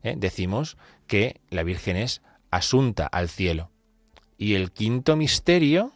eh, 0.03 0.15
decimos 0.17 0.79
que 1.07 1.43
la 1.51 1.63
Virgen 1.63 1.97
es 1.97 2.23
asunta 2.51 3.07
al 3.07 3.29
cielo. 3.29 3.71
Y 4.39 4.55
el 4.55 4.73
quinto 4.73 5.15
misterio 5.15 5.93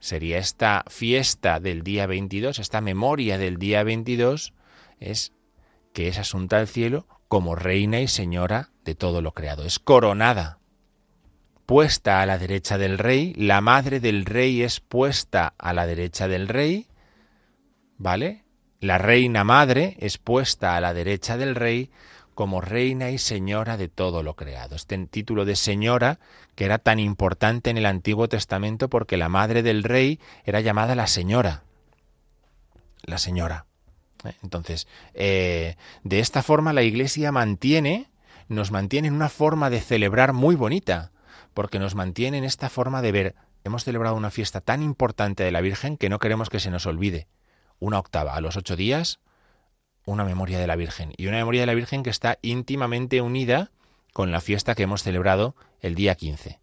sería 0.00 0.38
esta 0.38 0.84
fiesta 0.88 1.60
del 1.60 1.82
día 1.82 2.06
22, 2.06 2.60
esta 2.60 2.80
memoria 2.80 3.36
del 3.36 3.58
día 3.58 3.82
22, 3.82 4.54
es 5.00 5.32
que 5.98 6.06
es 6.06 6.18
asunta 6.18 6.58
al 6.58 6.68
cielo 6.68 7.08
como 7.26 7.56
reina 7.56 7.98
y 7.98 8.06
señora 8.06 8.70
de 8.84 8.94
todo 8.94 9.20
lo 9.20 9.32
creado. 9.32 9.64
Es 9.64 9.80
coronada 9.80 10.60
puesta 11.66 12.22
a 12.22 12.26
la 12.26 12.38
derecha 12.38 12.78
del 12.78 12.98
rey, 12.98 13.34
la 13.34 13.60
madre 13.60 13.98
del 13.98 14.24
rey 14.24 14.62
es 14.62 14.78
puesta 14.78 15.54
a 15.58 15.72
la 15.72 15.88
derecha 15.88 16.28
del 16.28 16.46
rey, 16.46 16.86
¿vale? 17.96 18.44
La 18.78 18.98
reina 18.98 19.42
madre 19.42 19.96
es 19.98 20.18
puesta 20.18 20.76
a 20.76 20.80
la 20.80 20.94
derecha 20.94 21.36
del 21.36 21.56
rey 21.56 21.90
como 22.32 22.60
reina 22.60 23.10
y 23.10 23.18
señora 23.18 23.76
de 23.76 23.88
todo 23.88 24.22
lo 24.22 24.36
creado. 24.36 24.76
Este 24.76 24.96
título 25.08 25.44
de 25.44 25.56
señora 25.56 26.20
que 26.54 26.64
era 26.64 26.78
tan 26.78 27.00
importante 27.00 27.70
en 27.70 27.76
el 27.76 27.86
Antiguo 27.86 28.28
Testamento 28.28 28.88
porque 28.88 29.16
la 29.16 29.28
madre 29.28 29.64
del 29.64 29.82
rey 29.82 30.20
era 30.44 30.60
llamada 30.60 30.94
la 30.94 31.08
señora. 31.08 31.64
La 33.02 33.18
señora. 33.18 33.67
¿Eh? 34.24 34.34
Entonces, 34.42 34.86
eh, 35.14 35.76
de 36.04 36.20
esta 36.20 36.42
forma 36.42 36.72
la 36.72 36.82
Iglesia 36.82 37.32
mantiene, 37.32 38.10
nos 38.48 38.70
mantiene 38.70 39.08
en 39.08 39.14
una 39.14 39.28
forma 39.28 39.70
de 39.70 39.80
celebrar 39.80 40.32
muy 40.32 40.54
bonita 40.54 41.12
porque 41.54 41.78
nos 41.78 41.94
mantiene 41.94 42.38
en 42.38 42.44
esta 42.44 42.68
forma 42.68 43.02
de 43.02 43.12
ver, 43.12 43.34
hemos 43.64 43.84
celebrado 43.84 44.16
una 44.16 44.30
fiesta 44.30 44.60
tan 44.60 44.82
importante 44.82 45.42
de 45.42 45.50
la 45.50 45.60
Virgen 45.60 45.96
que 45.96 46.08
no 46.08 46.18
queremos 46.18 46.50
que 46.50 46.60
se 46.60 46.70
nos 46.70 46.86
olvide. 46.86 47.26
Una 47.80 47.98
octava, 47.98 48.34
a 48.34 48.40
los 48.40 48.56
ocho 48.56 48.76
días, 48.76 49.20
una 50.04 50.24
memoria 50.24 50.58
de 50.58 50.66
la 50.66 50.76
Virgen. 50.76 51.12
Y 51.16 51.26
una 51.26 51.38
memoria 51.38 51.62
de 51.62 51.66
la 51.66 51.74
Virgen 51.74 52.02
que 52.02 52.10
está 52.10 52.38
íntimamente 52.42 53.20
unida 53.20 53.70
con 54.12 54.32
la 54.32 54.40
fiesta 54.40 54.74
que 54.74 54.84
hemos 54.84 55.02
celebrado 55.02 55.54
el 55.80 55.94
día 55.94 56.14
15. 56.14 56.60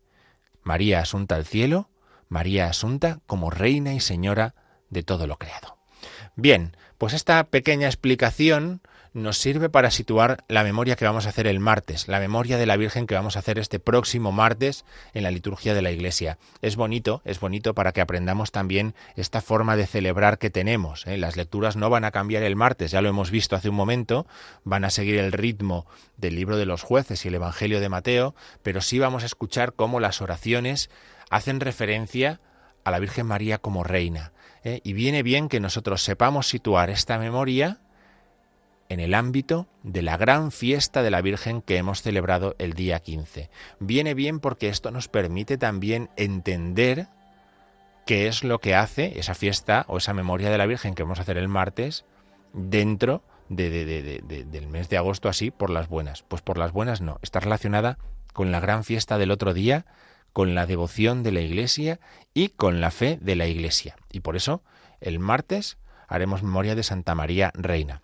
María 0.64 0.99
asunta 0.99 1.36
al 1.36 1.45
cielo, 1.45 1.89
María 2.28 2.68
asunta 2.68 3.20
como 3.28 3.51
reina 3.51 3.93
y 3.93 3.99
señora 3.99 4.56
de 4.89 5.03
todo 5.03 5.28
lo 5.28 5.38
creado. 5.38 5.78
Bien, 6.36 6.76
pues 6.98 7.14
esta 7.14 7.43
pequeña 7.46 7.88
explicación 7.88 8.82
nos 9.16 9.38
sirve 9.38 9.70
para 9.70 9.91
situar 9.91 10.43
la 10.50 10.66
memoria 10.66 10.98
que 10.98 11.06
vamos 11.06 11.26
a 11.26 11.30
hacer 11.30 11.48
el 11.48 11.62
martes, 11.62 12.10
la 12.10 12.20
memoria 12.20 12.58
de 12.58 12.66
la 12.66 12.76
Virgen 12.76 13.08
que 13.08 13.16
vamos 13.16 13.38
a 13.38 13.39
hacer 13.39 13.58
este 13.60 13.80
próximo 13.80 14.34
martes 14.34 14.84
en 15.14 15.24
la 15.24 15.32
liturgia 15.32 15.74
de 15.74 15.82
la 15.82 15.91
Iglesia. 15.91 16.38
Es 16.62 16.76
bonito, 16.76 17.22
es 17.24 17.39
bonito 17.39 17.74
para 17.74 17.93
que 17.93 18.02
aprendamos 18.02 18.52
también 18.52 18.93
esta 19.16 19.39
forma 19.39 19.78
de 19.78 19.88
celebrar 19.88 20.38
que 20.38 20.50
tenemos. 20.50 21.08
¿eh? 21.08 21.18
Las 21.18 21.38
lecturas 21.38 21.78
no 21.78 21.89
van 21.89 22.04
a 22.04 22.12
cambiar 22.12 22.43
el 22.43 22.58
martes, 22.58 22.91
ya 22.91 23.02
lo 23.02 23.08
hemos 23.08 23.32
visto 23.32 23.56
hace 23.56 23.70
un 23.70 23.76
momento, 23.76 24.28
van 24.66 24.84
a 24.84 24.89
seguir 24.89 25.18
el 25.18 25.32
ritmo 25.32 25.86
del 26.18 26.36
libro 26.36 26.58
de 26.58 26.66
los 26.66 26.84
jueces 26.84 27.24
y 27.24 27.30
el 27.30 27.36
Evangelio 27.36 27.80
de 27.80 27.88
Mateo, 27.88 28.36
pero 28.64 28.82
sí 28.82 29.00
vamos 29.00 29.24
a 29.24 29.28
escuchar 29.28 29.74
cómo 29.74 30.02
las 30.02 30.22
oraciones 30.22 30.89
hacen 31.30 31.62
referencia 31.62 32.41
a 32.84 32.91
la 32.91 33.00
Virgen 33.00 33.28
María 33.28 33.60
como 33.60 33.86
reina. 33.86 34.34
¿Eh? 34.66 34.82
Y 34.84 34.91
viene 34.91 35.24
bien 35.24 35.47
que 35.47 35.61
nosotros 35.61 36.03
sepamos 36.03 36.47
situar 36.47 36.89
esta 36.89 37.18
memoria 37.18 37.80
en 38.89 38.99
el 38.99 39.13
ámbito 39.13 39.68
de 39.84 40.01
la 40.01 40.18
gran 40.18 40.51
fiesta 40.51 41.01
de 41.01 41.11
la 41.11 41.22
Virgen 41.22 41.61
que 41.61 41.78
hemos 41.78 42.01
celebrado 42.01 42.55
el 42.59 42.74
día 42.74 42.99
15. 42.99 43.49
Viene 43.80 44.13
bien 44.13 44.39
porque 44.41 44.68
esto 44.68 44.91
nos 44.91 45.07
permite 45.07 45.57
también 45.57 46.09
entender 46.18 47.07
qué 48.05 48.28
es 48.28 48.43
lo 48.43 48.59
que 48.59 48.76
hace 48.76 49.18
esa 49.20 49.34
fiesta 49.34 49.86
o 49.88 49.97
esa 49.97 50.13
memoria 50.13 50.49
de 50.49 50.57
la 50.57 50.66
Virgen 50.66 50.93
que 50.93 51.03
vamos 51.03 51.20
a 51.20 51.24
hacer 51.24 51.38
el 51.38 51.47
martes 51.47 52.05
dentro 52.53 53.24
del 53.49 54.68
mes 54.70 54.89
de 54.89 54.97
agosto 54.97 55.30
así 55.30 55.51
por 55.51 55.70
las 55.70 55.88
buenas. 55.88 56.24
Pues 56.24 56.41
por 56.41 56.57
las 56.57 56.72
buenas 56.72 57.01
no, 57.01 57.20
está 57.22 57.39
relacionada 57.39 57.97
con 58.34 58.51
la 58.51 58.59
gran 58.59 58.84
fiesta 58.84 59.18
del 59.18 59.32
otro 59.32 59.53
día, 59.53 59.86
con 60.36 60.53
la 60.53 60.65
devoción 60.65 61.23
de 61.23 61.31
la 61.31 61.39
Iglesia 61.39 62.01
y 62.33 62.49
con 62.49 62.81
la 62.81 62.91
fe 62.91 63.17
de 63.21 63.38
la 63.38 63.47
Iglesia. 63.47 63.95
Y 64.11 64.19
por 64.19 64.36
eso 64.36 64.61
el 64.99 65.17
martes 65.17 65.77
haremos 66.09 66.43
memoria 66.43 66.75
de 66.75 66.83
Santa 66.83 67.15
María 67.15 67.53
Reina. 67.53 68.01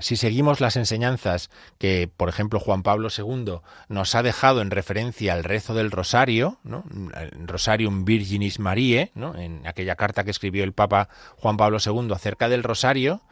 Si 0.00 0.16
seguimos 0.16 0.60
las 0.60 0.74
enseñanzas 0.74 1.48
que, 1.78 2.10
por 2.14 2.28
ejemplo, 2.28 2.58
Juan 2.58 2.82
Pablo 2.82 3.10
II 3.16 3.60
nos 3.88 4.16
ha 4.16 4.24
dejado 4.24 4.60
en 4.60 4.72
referencia 4.72 5.34
al 5.34 5.44
rezo 5.44 5.72
del 5.72 5.92
Rosario, 5.92 6.58
¿no? 6.64 6.82
Rosarium 7.44 8.04
Virginis 8.04 8.58
Mariae, 8.58 9.12
¿no? 9.14 9.38
en 9.38 9.64
aquella 9.68 9.94
carta 9.94 10.24
que 10.24 10.32
escribió 10.32 10.64
el 10.64 10.72
Papa 10.72 11.08
Juan 11.36 11.56
Pablo 11.56 11.78
II 11.78 12.08
acerca 12.12 12.48
del 12.48 12.64
Rosario, 12.64 13.22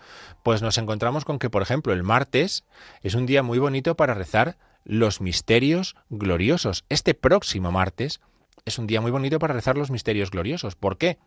pues 0.44 0.62
nos 0.62 0.78
encontramos 0.78 1.24
con 1.24 1.40
que, 1.40 1.50
por 1.50 1.62
ejemplo, 1.62 1.92
el 1.92 2.04
martes 2.04 2.62
es 3.02 3.16
un 3.16 3.26
día 3.26 3.42
muy 3.42 3.58
bonito 3.58 3.96
para 3.96 4.14
rezar 4.14 4.56
los 4.84 5.20
misterios 5.20 5.96
gloriosos. 6.10 6.84
Este 6.88 7.14
próximo 7.14 7.72
martes 7.72 8.20
es 8.64 8.78
un 8.78 8.86
día 8.86 9.00
muy 9.00 9.10
bonito 9.10 9.38
para 9.38 9.54
rezar 9.54 9.76
los 9.76 9.90
misterios 9.90 10.30
gloriosos. 10.30 10.76
¿Por 10.76 10.96
qué? 10.98 11.18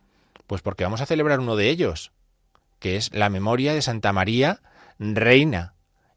Pues 0.48 0.62
porque 0.62 0.84
vamos 0.84 1.02
a 1.02 1.06
celebrar 1.06 1.40
uno 1.40 1.56
de 1.56 1.70
ellos, 1.70 2.12
que 2.80 2.96
es 2.96 3.14
la 3.14 3.30
memoria 3.30 3.74
de 3.74 3.82
Santa 3.82 4.14
María, 4.14 4.62
reina 5.00 5.74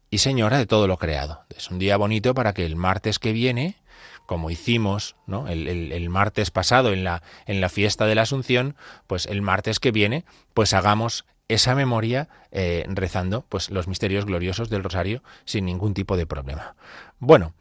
y 0.09 0.19
señora 0.19 0.57
de 0.57 0.65
todo 0.65 0.87
lo 0.87 0.97
creado. 0.97 1.43
Es 1.55 1.69
un 1.69 1.79
día 1.79 1.97
bonito 1.97 2.33
para 2.33 2.53
que 2.53 2.65
el 2.65 2.75
martes 2.75 3.19
que 3.19 3.33
viene, 3.33 3.77
como 4.25 4.49
hicimos 4.49 5.15
¿no? 5.25 5.47
el, 5.47 6.09
martes 6.09 6.51
pasado 6.51 6.91
en 6.93 7.03
la, 7.03 7.23
en 7.45 7.61
la 7.61 7.69
fiesta 7.69 8.05
de 8.05 8.15
la 8.15 8.23
Asunción, 8.23 8.75
pues 9.07 9.25
el 9.25 9.41
martes 9.41 9.79
que 9.79 9.91
viene, 9.91 10.25
pues 10.53 10.73
hagamos 10.73 11.25
esa 11.53 11.75
memoria 11.75 12.29
eh, 12.51 12.85
rezando 12.87 13.45
pues 13.47 13.69
los 13.69 13.87
misterios 13.87 14.25
gloriosos 14.25 14.69
del 14.69 14.83
rosario 14.83 15.21
sin 15.45 15.65
ningún 15.65 15.93
tipo 15.93 16.17
de 16.17 16.25
problema. 16.25 16.75
Bueno, 17.19 17.53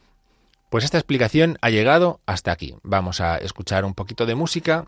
pues 0.68 0.84
esta 0.84 0.98
explicación 0.98 1.58
ha 1.60 1.70
llegado 1.70 2.20
hasta 2.26 2.52
aquí. 2.52 2.76
Vamos 2.82 3.20
a 3.20 3.38
escuchar 3.38 3.84
un 3.84 3.94
poquito 3.94 4.26
de 4.26 4.36
música 4.36 4.86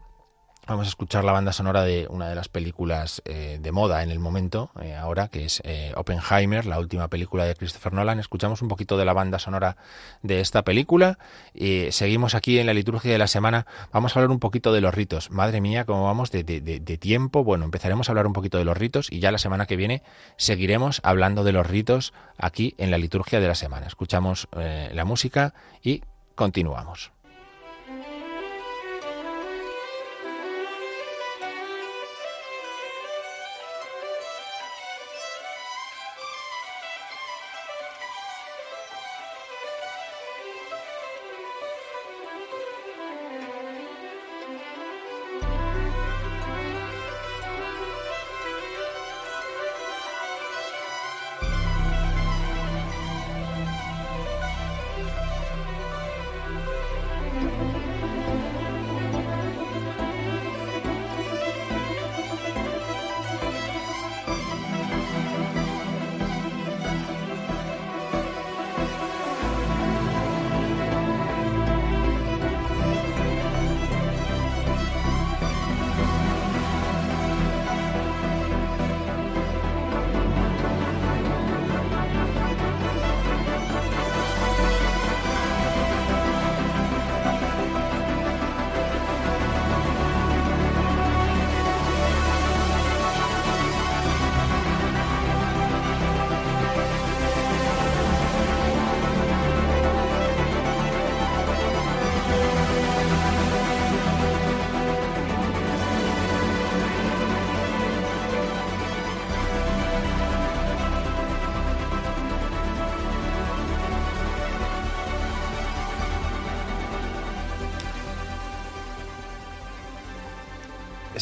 Vamos 0.68 0.86
a 0.86 0.90
escuchar 0.90 1.24
la 1.24 1.32
banda 1.32 1.52
sonora 1.52 1.82
de 1.82 2.06
una 2.08 2.28
de 2.28 2.36
las 2.36 2.48
películas 2.48 3.20
eh, 3.24 3.58
de 3.60 3.72
moda 3.72 4.04
en 4.04 4.12
el 4.12 4.20
momento, 4.20 4.70
eh, 4.80 4.94
ahora, 4.94 5.26
que 5.26 5.44
es 5.44 5.60
eh, 5.64 5.92
Oppenheimer, 5.96 6.66
la 6.66 6.78
última 6.78 7.08
película 7.08 7.44
de 7.44 7.56
Christopher 7.56 7.92
Nolan. 7.92 8.20
Escuchamos 8.20 8.62
un 8.62 8.68
poquito 8.68 8.96
de 8.96 9.04
la 9.04 9.12
banda 9.12 9.40
sonora 9.40 9.76
de 10.22 10.40
esta 10.40 10.62
película 10.62 11.18
y 11.52 11.90
seguimos 11.90 12.36
aquí 12.36 12.60
en 12.60 12.66
la 12.66 12.74
liturgia 12.74 13.10
de 13.10 13.18
la 13.18 13.26
semana. 13.26 13.66
Vamos 13.90 14.14
a 14.14 14.20
hablar 14.20 14.30
un 14.30 14.38
poquito 14.38 14.72
de 14.72 14.80
los 14.80 14.94
ritos. 14.94 15.32
Madre 15.32 15.60
mía, 15.60 15.84
cómo 15.84 16.04
vamos 16.04 16.30
de, 16.30 16.44
de 16.44 16.96
tiempo. 16.96 17.42
Bueno, 17.42 17.64
empezaremos 17.64 18.08
a 18.08 18.12
hablar 18.12 18.28
un 18.28 18.32
poquito 18.32 18.58
de 18.58 18.64
los 18.64 18.78
ritos 18.78 19.10
y 19.10 19.18
ya 19.18 19.32
la 19.32 19.38
semana 19.38 19.66
que 19.66 19.74
viene 19.74 20.04
seguiremos 20.36 21.00
hablando 21.02 21.42
de 21.42 21.50
los 21.50 21.66
ritos 21.66 22.14
aquí 22.38 22.76
en 22.78 22.92
la 22.92 22.98
liturgia 22.98 23.40
de 23.40 23.48
la 23.48 23.56
semana. 23.56 23.88
Escuchamos 23.88 24.46
la 24.52 25.04
música 25.04 25.54
y 25.82 26.02
continuamos. 26.36 27.10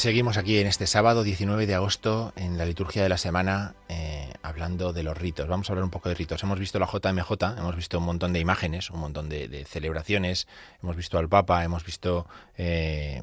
Seguimos 0.01 0.39
aquí 0.39 0.57
en 0.57 0.67
este 0.67 0.87
sábado 0.87 1.23
19 1.23 1.67
de 1.67 1.75
agosto 1.75 2.33
en 2.35 2.57
la 2.57 2.65
liturgia 2.65 3.03
de 3.03 3.11
la 3.11 3.19
semana 3.19 3.75
eh, 3.91 4.33
hablando 4.43 4.95
de 4.95 5.03
los 5.03 5.15
ritos. 5.15 5.47
Vamos 5.47 5.69
a 5.69 5.75
hablar 5.75 5.85
un 5.85 5.91
poco 5.91 6.09
de 6.09 6.15
ritos. 6.15 6.43
Hemos 6.43 6.59
visto 6.59 6.79
la 6.79 6.87
JMJ, 6.87 7.59
hemos 7.59 7.77
visto 7.77 7.99
un 7.99 8.05
montón 8.05 8.33
de 8.33 8.41
imágenes, 8.41 8.89
un 8.89 8.99
montón 8.99 9.29
de, 9.29 9.67
celebraciones, 9.69 10.49
hemos 10.83 10.97
visto 10.97 11.19
al 11.19 11.29
Papa, 11.29 11.63
hemos 11.65 11.85
visto 11.85 12.27
eh, 12.57 13.23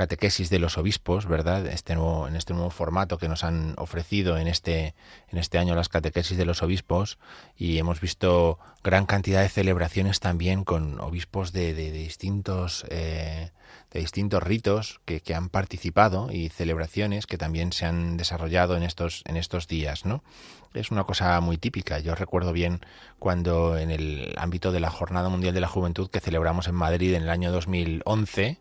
catequesis 0.00 0.48
de 0.48 0.58
los 0.58 0.78
obispos, 0.78 1.26
¿verdad? 1.26 1.66
Este 1.66 1.94
nuevo, 1.94 2.26
en 2.26 2.34
este 2.34 2.54
nuevo 2.54 2.70
formato 2.70 3.18
que 3.18 3.28
nos 3.28 3.44
han 3.44 3.74
ofrecido 3.76 4.38
en 4.38 4.48
este, 4.48 4.94
en 5.28 5.36
este 5.36 5.58
año 5.58 5.74
las 5.74 5.90
catequesis 5.90 6.38
de 6.38 6.46
los 6.46 6.62
obispos 6.62 7.18
y 7.54 7.76
hemos 7.76 8.00
visto 8.00 8.58
gran 8.82 9.04
cantidad 9.04 9.42
de 9.42 9.50
celebraciones 9.50 10.18
también 10.18 10.64
con 10.64 10.98
obispos 11.02 11.52
de, 11.52 11.74
distintos 11.74 12.86
eh, 12.88 13.50
de 13.90 14.00
distintos 14.00 14.42
ritos 14.42 15.02
que, 15.04 15.20
que, 15.20 15.34
han 15.34 15.50
participado 15.50 16.32
y 16.32 16.48
celebraciones 16.48 17.26
que 17.26 17.36
también 17.36 17.70
se 17.74 17.84
han 17.84 18.16
desarrollado 18.16 18.78
en 18.78 18.84
estos, 18.84 19.22
en 19.26 19.36
estos 19.36 19.68
días, 19.68 20.06
¿no? 20.06 20.24
Es 20.72 20.90
una 20.90 21.04
cosa 21.04 21.38
muy 21.42 21.58
típica. 21.58 21.98
Yo 21.98 22.14
recuerdo 22.14 22.54
bien 22.54 22.80
cuando 23.18 23.76
en 23.76 23.90
el 23.90 24.32
ámbito 24.38 24.72
de 24.72 24.80
la 24.80 24.88
Jornada 24.88 25.28
Mundial 25.28 25.52
de 25.52 25.60
la 25.60 25.68
Juventud 25.68 26.08
que 26.08 26.20
celebramos 26.20 26.68
en 26.68 26.74
Madrid 26.74 27.12
en 27.12 27.24
el 27.24 27.28
año 27.28 27.52
2011, 27.52 28.60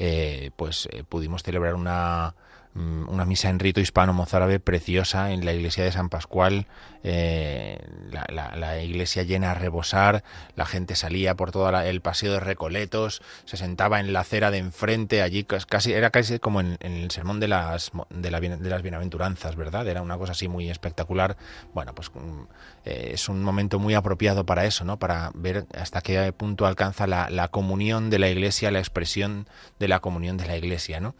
eh, 0.00 0.52
pues 0.54 0.88
eh, 0.92 1.02
pudimos 1.02 1.42
celebrar 1.42 1.74
una, 1.74 2.36
una 2.78 3.24
misa 3.24 3.48
en 3.48 3.58
rito 3.58 3.80
hispano 3.80 4.12
mozárabe 4.12 4.60
preciosa 4.60 5.32
en 5.32 5.44
la 5.44 5.52
iglesia 5.52 5.84
de 5.84 5.92
San 5.92 6.08
Pascual, 6.08 6.66
eh, 7.02 7.78
la, 8.10 8.82
iglesia 8.82 9.22
llena 9.22 9.52
a 9.52 9.54
rebosar, 9.54 10.24
la 10.56 10.66
gente 10.66 10.94
salía 10.94 11.34
por 11.34 11.50
todo 11.50 11.68
el 11.80 12.00
paseo 12.00 12.32
de 12.32 12.40
Recoletos, 12.40 13.22
se 13.44 13.56
sentaba 13.56 14.00
en 14.00 14.12
la 14.12 14.20
acera 14.20 14.50
de 14.50 14.58
enfrente, 14.58 15.22
allí 15.22 15.44
casi 15.44 15.92
era 15.92 16.10
casi 16.10 16.38
como 16.38 16.60
en, 16.60 16.78
el 16.80 17.10
sermón 17.10 17.40
de 17.40 17.48
las 17.48 17.92
de, 18.10 18.30
las 18.30 18.82
bienaventuranzas, 18.82 19.56
¿verdad? 19.56 19.86
Era 19.88 20.02
una 20.02 20.18
cosa 20.18 20.32
así 20.32 20.48
muy 20.48 20.70
espectacular. 20.70 21.36
Bueno, 21.74 21.94
pues 21.94 22.10
mm, 22.14 22.42
eh, 22.84 23.10
es 23.14 23.28
un 23.28 23.42
momento 23.42 23.78
muy 23.78 23.94
apropiado 23.94 24.44
para 24.46 24.64
eso, 24.66 24.84
¿no? 24.84 24.98
Para 24.98 25.30
ver 25.34 25.66
hasta 25.74 26.00
qué 26.00 26.32
punto 26.32 26.66
alcanza 26.66 27.06
la 27.06 27.48
comunión 27.48 28.10
de 28.10 28.18
la 28.18 28.28
iglesia, 28.28 28.70
la 28.70 28.78
expresión 28.78 29.48
de 29.78 29.88
la 29.88 30.00
comunión 30.00 30.36
de 30.36 30.46
la 30.46 30.56
iglesia, 30.56 31.00
¿no? 31.00 31.14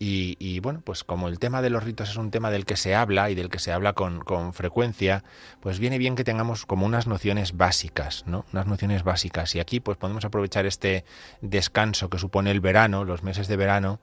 Y, 0.00 0.60
bueno, 0.60 0.80
pues 0.84 1.02
como 1.02 1.26
el 1.26 1.40
tema 1.40 1.60
de 1.60 1.70
los 1.70 1.82
ritos 1.82 2.10
es 2.10 2.16
un 2.16 2.30
tema 2.30 2.50
del 2.52 2.66
que 2.66 2.76
se 2.76 2.94
habla 2.94 3.30
y 3.30 3.34
del 3.34 3.48
que 3.50 3.58
se 3.58 3.72
habla 3.72 3.94
con, 3.94 4.20
con, 4.20 4.54
frecuencia, 4.54 5.24
pues 5.60 5.80
viene 5.80 5.98
bien 5.98 6.14
que 6.14 6.22
tengamos 6.22 6.66
como 6.66 6.86
unas 6.86 7.08
nociones 7.08 7.56
básicas, 7.56 8.22
¿no? 8.26 8.44
Unas 8.52 8.66
nociones 8.66 9.02
básicas. 9.02 9.56
Y 9.56 9.60
aquí 9.60 9.80
pues 9.80 9.98
podemos 9.98 10.24
aprovechar 10.24 10.66
este 10.66 11.04
descanso 11.40 12.10
que 12.10 12.18
supone 12.18 12.52
el 12.52 12.60
verano, 12.60 13.04
los 13.04 13.24
meses 13.24 13.48
de 13.48 13.56
verano, 13.56 14.00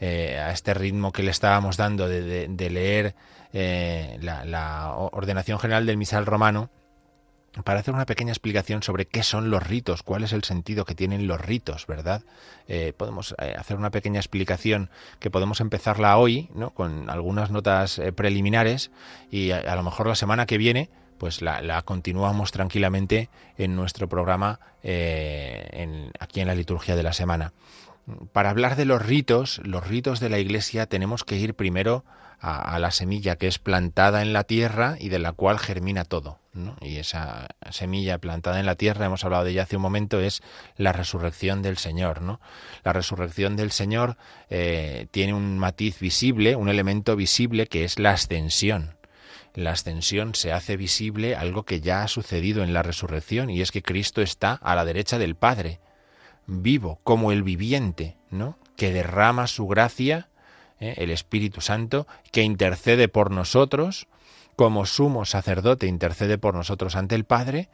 eh, 0.00 0.38
a 0.38 0.50
este 0.50 0.72
ritmo 0.72 1.12
que 1.12 1.22
le 1.22 1.30
estábamos 1.30 1.76
dando 1.76 2.08
de, 2.08 2.48
de, 2.48 2.70
leer 2.70 3.14
eh, 3.52 4.18
la 4.22 4.94
ordenación 4.96 5.58
general 5.58 5.84
del 5.84 5.98
misal 5.98 6.24
romano 6.24 6.70
para 7.62 7.78
hacer 7.78 7.94
una 7.94 8.06
pequeña 8.06 8.32
explicación 8.32 8.82
sobre 8.82 9.06
qué 9.06 9.22
son 9.22 9.50
los 9.50 9.62
ritos, 9.62 10.02
cuál 10.02 10.24
es 10.24 10.32
el 10.32 10.42
sentido 10.42 10.84
que 10.84 10.94
tienen 10.94 11.28
los 11.28 11.40
ritos, 11.40 11.86
¿verdad? 11.86 12.22
Eh, 12.66 12.92
podemos 12.96 13.34
eh, 13.40 13.54
hacer 13.56 13.76
una 13.76 13.90
pequeña 13.90 14.18
explicación 14.18 14.90
que 15.20 15.30
podemos 15.30 15.60
empezarla 15.60 16.16
hoy, 16.16 16.48
¿no? 16.54 16.70
Con 16.70 17.08
algunas 17.10 17.50
notas 17.50 17.98
eh, 17.98 18.12
preliminares 18.12 18.90
y 19.30 19.52
a, 19.52 19.76
lo 19.76 19.82
mejor 19.82 20.08
la 20.08 20.16
semana 20.16 20.46
que 20.46 20.58
viene 20.58 20.90
pues 21.18 21.42
la, 21.42 21.80
continuamos 21.82 22.50
tranquilamente 22.50 23.30
en 23.56 23.76
nuestro 23.76 24.08
programa 24.08 24.58
aquí 24.82 26.40
en 26.40 26.46
la 26.46 26.54
liturgia 26.54 26.96
de 26.96 27.02
la 27.02 27.12
semana. 27.12 27.52
para 28.32 28.50
hablar 28.50 28.76
de 28.76 28.84
los 28.84 29.00
ritos, 29.00 29.60
los 29.64 29.86
ritos 29.86 30.20
de 30.20 30.28
la 30.28 30.38
Iglesia, 30.38 30.86
tenemos 30.86 31.24
que 31.24 31.36
ir 31.36 31.54
primero 31.54 32.04
a, 32.46 32.78
la 32.78 32.90
semilla 32.90 33.36
que 33.36 33.46
es 33.46 33.58
plantada 33.58 34.20
en 34.20 34.34
la 34.34 34.44
tierra 34.44 34.96
y 35.00 35.08
de 35.08 35.18
la 35.18 35.32
cual 35.32 35.58
germina 35.58 36.04
todo. 36.04 36.38
Y 36.82 36.96
esa 36.98 37.48
semilla 37.70 38.18
plantada 38.18 38.60
en 38.60 38.66
la 38.66 38.76
tierra, 38.76 39.06
hemos 39.06 39.24
hablado 39.24 39.44
de 39.44 39.52
ella 39.52 39.62
hace 39.62 39.76
un 39.76 39.82
momento, 39.82 40.20
es 40.20 40.42
la 40.76 40.92
resurrección 40.92 41.62
del 41.62 41.78
Señor. 41.78 42.20
¿no? 42.20 42.40
La 42.84 42.92
resurrección 42.92 43.56
del 43.56 43.72
Señor 43.72 44.18
eh, 44.50 45.06
tiene 45.10 45.32
un 45.32 45.58
matiz 45.58 45.98
visible, 45.98 46.54
un 46.54 46.68
elemento 46.68 47.16
visible 47.16 47.66
que 47.66 47.84
es 47.84 47.98
la 47.98 48.10
ascensión. 48.10 48.96
La 49.54 49.70
ascensión 49.70 50.34
se 50.34 50.52
hace 50.52 50.76
visible 50.76 51.36
algo 51.36 51.64
que 51.64 51.80
ya 51.80 52.02
ha 52.02 52.08
sucedido 52.08 52.62
en 52.62 52.74
la 52.74 52.82
resurrección 52.82 53.48
y 53.48 53.62
es 53.62 53.72
que 53.72 53.82
Cristo 53.82 54.20
está 54.20 54.52
a 54.52 54.74
la 54.74 54.84
derecha 54.84 55.18
del 55.18 55.34
Padre 55.34 55.80
vivo 56.46 57.00
como 57.04 57.32
el 57.32 57.42
viviente, 57.42 58.18
¿no? 58.30 58.58
que 58.76 58.92
derrama 58.92 59.46
su 59.46 59.66
gracia, 59.66 60.28
¿eh? 60.80 60.94
el 60.98 61.10
Espíritu 61.10 61.60
Santo, 61.60 62.06
que 62.32 62.42
intercede 62.42 63.08
por 63.08 63.30
nosotros, 63.30 64.06
como 64.56 64.86
sumo 64.86 65.24
sacerdote 65.24 65.86
intercede 65.86 66.38
por 66.38 66.54
nosotros 66.54 66.94
ante 66.96 67.14
el 67.14 67.24
Padre, 67.24 67.68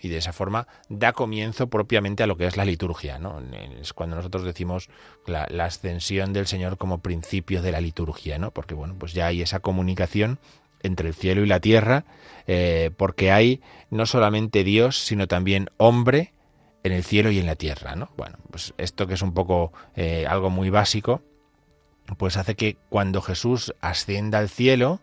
y 0.00 0.08
de 0.08 0.16
esa 0.16 0.32
forma 0.32 0.66
da 0.88 1.12
comienzo 1.12 1.68
propiamente 1.68 2.22
a 2.22 2.26
lo 2.26 2.36
que 2.36 2.46
es 2.46 2.56
la 2.56 2.64
liturgia. 2.64 3.18
¿no? 3.18 3.42
Es 3.80 3.92
cuando 3.92 4.16
nosotros 4.16 4.44
decimos 4.44 4.88
la, 5.26 5.44
ascensión 5.64 6.32
del 6.32 6.46
Señor 6.46 6.78
como 6.78 6.98
principio 6.98 7.62
de 7.62 7.72
la 7.72 7.80
liturgia, 7.80 8.38
¿no? 8.38 8.50
porque 8.50 8.74
bueno, 8.74 8.94
pues 8.98 9.12
ya 9.12 9.26
hay 9.26 9.42
esa 9.42 9.60
comunicación 9.60 10.38
entre 10.82 11.08
el 11.08 11.14
cielo 11.14 11.44
y 11.44 11.46
la 11.46 11.60
tierra, 11.60 12.04
eh, 12.46 12.90
porque 12.96 13.30
hay 13.30 13.60
no 13.90 14.06
solamente 14.06 14.64
Dios, 14.64 14.98
sino 14.98 15.28
también 15.28 15.68
hombre, 15.76 16.32
en 16.84 16.92
el 16.92 17.04
cielo 17.04 17.30
y 17.30 17.38
en 17.38 17.46
la 17.46 17.54
tierra, 17.54 17.94
¿no? 17.94 18.10
Bueno, 18.16 18.38
pues 18.50 18.74
esto 18.76 19.06
que 19.06 19.14
es 19.14 19.22
un 19.22 19.34
poco 19.34 19.72
eh, 19.94 20.26
algo 20.28 20.50
muy 20.50 20.68
básico, 20.68 21.22
pues 22.18 22.36
hace 22.36 22.54
que 22.54 22.76
cuando 22.88 23.22
Jesús 23.22 23.74
ascienda 23.80 24.38
al 24.38 24.48
cielo, 24.48 25.00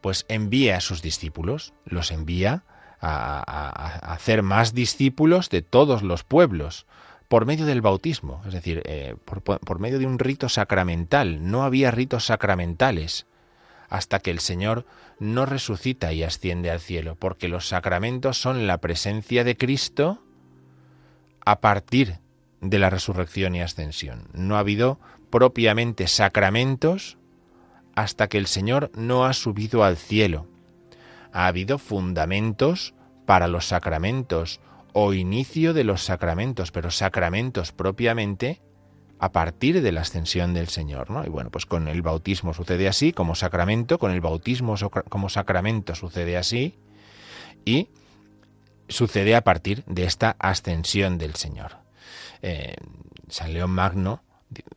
pues 0.00 0.26
envía 0.28 0.76
a 0.76 0.80
sus 0.80 1.02
discípulos, 1.02 1.74
los 1.84 2.10
envía 2.10 2.64
a, 3.00 4.12
hacer 4.12 4.42
más 4.42 4.74
discípulos 4.74 5.50
de 5.50 5.62
todos 5.62 6.02
los 6.02 6.24
pueblos 6.24 6.86
por 7.28 7.46
medio 7.46 7.66
del 7.66 7.80
bautismo, 7.80 8.42
es 8.46 8.52
decir, 8.52 8.82
eh, 8.84 9.16
por 9.24 9.78
medio 9.80 9.98
de 9.98 10.06
un 10.06 10.18
rito 10.18 10.48
sacramental. 10.48 11.50
No 11.50 11.64
había 11.64 11.90
ritos 11.90 12.26
sacramentales 12.26 13.26
hasta 13.88 14.20
que 14.20 14.30
el 14.30 14.40
Señor 14.40 14.86
no 15.18 15.46
resucita 15.46 16.12
y 16.12 16.22
asciende 16.22 16.70
al 16.70 16.80
cielo, 16.80 17.16
porque 17.16 17.48
los 17.48 17.68
sacramentos 17.68 18.40
son 18.40 18.66
la 18.66 18.78
presencia 18.78 19.44
de 19.44 19.56
Cristo, 19.56 20.22
a 21.44 21.60
partir 21.60 22.18
de 22.60 22.78
la 22.78 22.90
resurrección 22.90 23.54
y 23.54 23.60
ascensión. 23.60 24.28
No 24.32 24.56
ha 24.56 24.60
habido 24.60 24.98
propiamente 25.32 26.06
sacramentos 26.06 27.16
hasta 27.96 28.28
que 28.28 28.38
el 28.38 28.46
Señor 28.46 28.92
no 28.94 29.24
ha 29.24 29.32
subido 29.32 29.82
al 29.82 29.96
cielo. 29.96 30.46
Ha 31.32 31.46
habido 31.46 31.78
fundamentos 31.78 32.94
para 33.26 33.48
los 33.48 33.66
sacramentos 33.66 34.60
o 34.92 35.14
inicio 35.14 35.72
de 35.72 35.84
los 35.84 36.02
sacramentos, 36.02 36.70
pero 36.70 36.90
sacramentos 36.90 37.72
propiamente 37.72 38.60
a 39.18 39.32
partir 39.32 39.80
de 39.80 39.90
la 39.92 40.02
ascensión 40.02 40.52
del 40.52 40.68
Señor, 40.68 41.10
¿no? 41.10 41.24
Y 41.24 41.30
bueno, 41.30 41.50
pues 41.50 41.64
con 41.64 41.88
el 41.88 42.02
bautismo 42.02 42.52
sucede 42.52 42.86
así, 42.86 43.12
como 43.12 43.34
sacramento, 43.34 43.98
con 43.98 44.12
el 44.12 44.20
bautismo 44.20 44.74
como 45.08 45.30
sacramento 45.30 45.94
sucede 45.94 46.36
así, 46.36 46.76
y 47.64 47.88
sucede 48.88 49.34
a 49.34 49.44
partir 49.44 49.82
de 49.86 50.04
esta 50.04 50.36
ascensión 50.38 51.16
del 51.16 51.36
Señor. 51.36 51.78
Eh, 52.42 52.74
San 53.28 53.54
León 53.54 53.70
Magno 53.70 54.22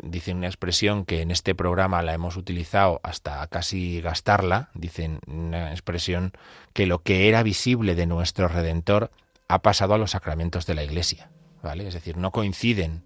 dice 0.01 0.33
una 0.33 0.47
expresión 0.47 1.05
que 1.05 1.21
en 1.21 1.31
este 1.31 1.55
programa 1.55 2.01
la 2.01 2.13
hemos 2.13 2.37
utilizado 2.37 2.99
hasta 3.03 3.45
casi 3.47 4.01
gastarla, 4.01 4.69
dicen 4.73 5.19
una 5.27 5.71
expresión 5.71 6.31
que 6.73 6.85
lo 6.87 6.99
que 6.99 7.27
era 7.29 7.43
visible 7.43 7.95
de 7.95 8.05
nuestro 8.05 8.47
Redentor 8.47 9.11
ha 9.47 9.61
pasado 9.61 9.93
a 9.93 9.97
los 9.97 10.11
sacramentos 10.11 10.65
de 10.65 10.75
la 10.75 10.83
Iglesia, 10.83 11.29
¿vale? 11.61 11.87
Es 11.87 11.93
decir, 11.93 12.17
no 12.17 12.31
coinciden, 12.31 13.03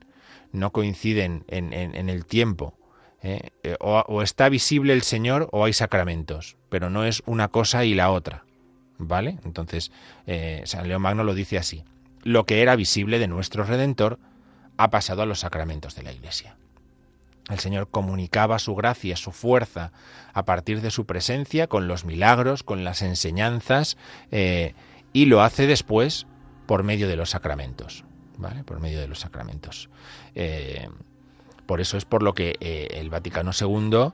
no 0.51 0.71
coinciden 0.71 1.43
en, 1.47 2.09
el 2.09 2.25
tiempo. 2.25 2.75
¿eh? 3.21 3.51
O, 3.79 4.03
o 4.07 4.21
está 4.21 4.49
visible 4.49 4.93
el 4.93 5.01
Señor 5.01 5.49
o 5.51 5.65
hay 5.65 5.73
sacramentos, 5.73 6.57
pero 6.69 6.89
no 6.89 7.05
es 7.05 7.23
una 7.25 7.49
cosa 7.49 7.85
y 7.85 7.93
la 7.93 8.11
otra. 8.11 8.45
¿Vale? 9.01 9.37
Entonces, 9.45 9.93
eh, 10.27 10.61
San 10.65 10.89
León 10.89 11.01
Magno 11.01 11.23
lo 11.23 11.33
dice 11.33 11.57
así. 11.57 11.85
Lo 12.23 12.45
que 12.45 12.61
era 12.61 12.75
visible 12.75 13.17
de 13.17 13.29
nuestro 13.29 13.63
Redentor 13.63 14.19
ha 14.79 14.89
pasado 14.89 15.21
a 15.21 15.25
los 15.25 15.41
sacramentos 15.41 15.93
de 15.95 16.03
la 16.03 16.13
Iglesia. 16.13 16.55
El 17.49 17.59
Señor 17.59 17.89
comunicaba 17.89 18.59
su 18.59 18.75
gracia, 18.75 19.17
su 19.17 19.33
fuerza, 19.33 19.91
a 20.33 20.45
partir 20.45 20.79
de 20.79 20.89
su 20.89 21.05
presencia, 21.05 21.67
con 21.67 21.89
los 21.89 22.05
milagros, 22.05 22.63
con 22.63 22.85
las 22.85 23.01
enseñanzas, 23.01 23.97
eh, 24.31 24.75
y 25.11 25.25
lo 25.25 25.41
hace 25.41 25.67
después 25.67 26.27
por 26.65 26.83
medio 26.83 27.09
de 27.09 27.17
los 27.17 27.31
sacramentos. 27.31 28.05
¿Vale? 28.37 28.63
Por 28.63 28.79
medio 28.79 29.01
de 29.01 29.09
los 29.09 29.19
sacramentos. 29.19 29.89
Eh, 30.33 30.87
por 31.65 31.81
eso 31.81 31.97
es 31.97 32.05
por 32.05 32.23
lo 32.23 32.33
que 32.33 32.55
el 32.61 33.09
Vaticano 33.09 33.51
II 33.59 34.13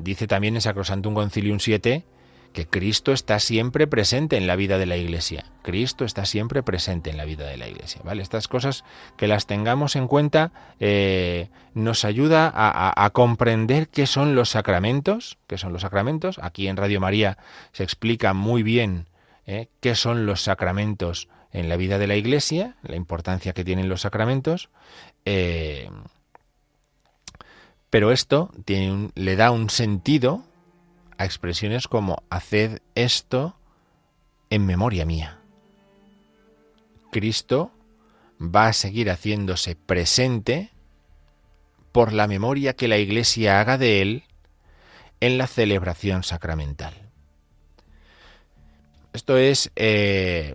dice 0.00 0.28
también 0.28 0.54
en 0.54 0.60
Sacrosantum 0.60 1.12
Concilium 1.12 1.58
7 1.58 2.06
que 2.52 2.66
Cristo 2.66 3.12
está 3.12 3.38
siempre 3.38 3.86
presente 3.86 4.36
en 4.36 4.46
la 4.46 4.56
vida 4.56 4.78
de 4.78 4.86
la 4.86 4.96
Iglesia. 4.96 5.44
Cristo 5.62 6.04
está 6.04 6.24
siempre 6.24 6.62
presente 6.62 7.10
en 7.10 7.16
la 7.16 7.24
vida 7.24 7.46
de 7.46 7.56
la 7.56 7.68
Iglesia. 7.68 8.02
¿vale? 8.04 8.22
Estas 8.22 8.48
cosas 8.48 8.84
que 9.16 9.26
las 9.26 9.46
tengamos 9.46 9.96
en 9.96 10.06
cuenta 10.06 10.52
eh, 10.78 11.48
nos 11.74 12.04
ayuda 12.04 12.52
a, 12.54 13.10
comprender 13.10 13.88
qué 13.88 14.06
son 14.06 14.34
los 14.34 14.50
sacramentos, 14.50 15.38
qué 15.46 15.58
son 15.58 15.72
los 15.72 15.82
sacramentos. 15.82 16.38
Aquí 16.42 16.68
en 16.68 16.76
Radio 16.76 17.00
María 17.00 17.38
se 17.72 17.84
explica 17.84 18.34
muy 18.34 18.62
bien 18.62 19.06
eh, 19.46 19.68
qué 19.80 19.94
son 19.94 20.26
los 20.26 20.42
sacramentos 20.42 21.28
en 21.52 21.68
la 21.68 21.76
vida 21.76 21.98
de 21.98 22.06
la 22.06 22.16
Iglesia, 22.16 22.76
la 22.82 22.96
importancia 22.96 23.52
que 23.52 23.64
tienen 23.64 23.88
los 23.88 24.02
sacramentos. 24.02 24.68
Eh, 25.24 25.90
pero 27.90 28.10
esto 28.10 28.50
le 28.66 29.36
da 29.36 29.50
un 29.50 29.68
sentido 29.68 30.44
expresiones 31.24 31.88
como 31.88 32.22
haced 32.30 32.80
esto 32.94 33.56
en 34.50 34.66
memoria 34.66 35.04
mía. 35.04 35.40
Cristo 37.10 37.72
va 38.40 38.68
a 38.68 38.72
seguir 38.72 39.10
haciéndose 39.10 39.76
presente 39.76 40.70
por 41.92 42.12
la 42.12 42.26
memoria 42.26 42.74
que 42.74 42.88
la 42.88 42.98
Iglesia 42.98 43.60
haga 43.60 43.78
de 43.78 44.02
Él 44.02 44.24
en 45.20 45.38
la 45.38 45.46
celebración 45.46 46.24
sacramental. 46.24 46.94
Esto 49.12 49.36
es 49.36 49.70
eh, 49.76 50.54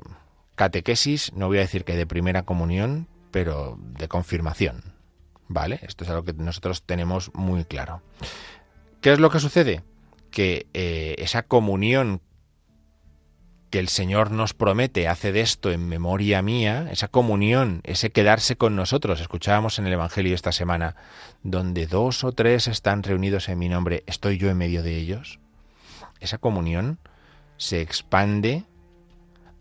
catequesis, 0.55 1.31
no 1.33 1.47
voy 1.47 1.59
a 1.59 1.61
decir 1.61 1.85
que 1.85 1.95
de 1.95 2.07
primera 2.07 2.43
comunión, 2.43 3.07
pero 3.31 3.77
de 3.79 4.07
confirmación. 4.07 4.95
¿Vale? 5.47 5.79
Esto 5.83 6.03
es 6.03 6.09
algo 6.09 6.23
que 6.23 6.33
nosotros 6.33 6.83
tenemos 6.83 7.31
muy 7.33 7.63
claro. 7.63 8.01
¿Qué 8.99 9.13
es 9.13 9.19
lo 9.19 9.29
que 9.29 9.39
sucede? 9.39 9.83
Que 10.37 10.67
eh, 10.75 11.15
esa 11.17 11.41
comunión 11.41 12.21
que 13.71 13.79
el 13.79 13.87
Señor 13.87 14.29
nos 14.29 14.53
promete, 14.53 15.07
hace 15.07 15.31
de 15.31 15.41
esto 15.41 15.71
en 15.71 15.89
memoria 15.89 16.43
mía, 16.43 16.89
esa 16.91 17.07
comunión, 17.07 17.81
ese 17.85 18.11
quedarse 18.11 18.55
con 18.55 18.75
nosotros, 18.75 19.19
escuchábamos 19.19 19.79
en 19.79 19.87
el 19.87 19.93
Evangelio 19.93 20.35
esta 20.35 20.51
semana, 20.51 20.95
donde 21.41 21.87
dos 21.87 22.23
o 22.23 22.33
tres 22.33 22.67
están 22.67 23.01
reunidos 23.01 23.49
en 23.49 23.57
mi 23.57 23.67
nombre, 23.67 24.03
estoy 24.05 24.37
yo 24.37 24.51
en 24.51 24.59
medio 24.59 24.83
de 24.83 24.97
ellos, 24.97 25.39
esa 26.19 26.37
comunión 26.37 26.99
se 27.57 27.81
expande 27.81 28.63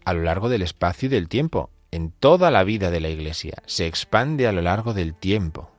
a 0.05 0.13
lo 0.13 0.25
largo 0.25 0.51
del 0.51 0.61
espacio 0.61 1.07
y 1.07 1.09
del 1.09 1.31
tiempo, 1.31 1.71
en 1.91 2.11
toda 2.11 2.51
la 2.51 2.65
vida 2.65 2.91
de 2.91 3.01
la 3.01 3.09
Iglesia, 3.09 3.63
se 3.65 3.87
expande 3.87 4.47
a 4.47 4.53
lo 4.53 4.61
largo 4.61 4.93
del 4.93 5.15
tiempo. 5.15 5.71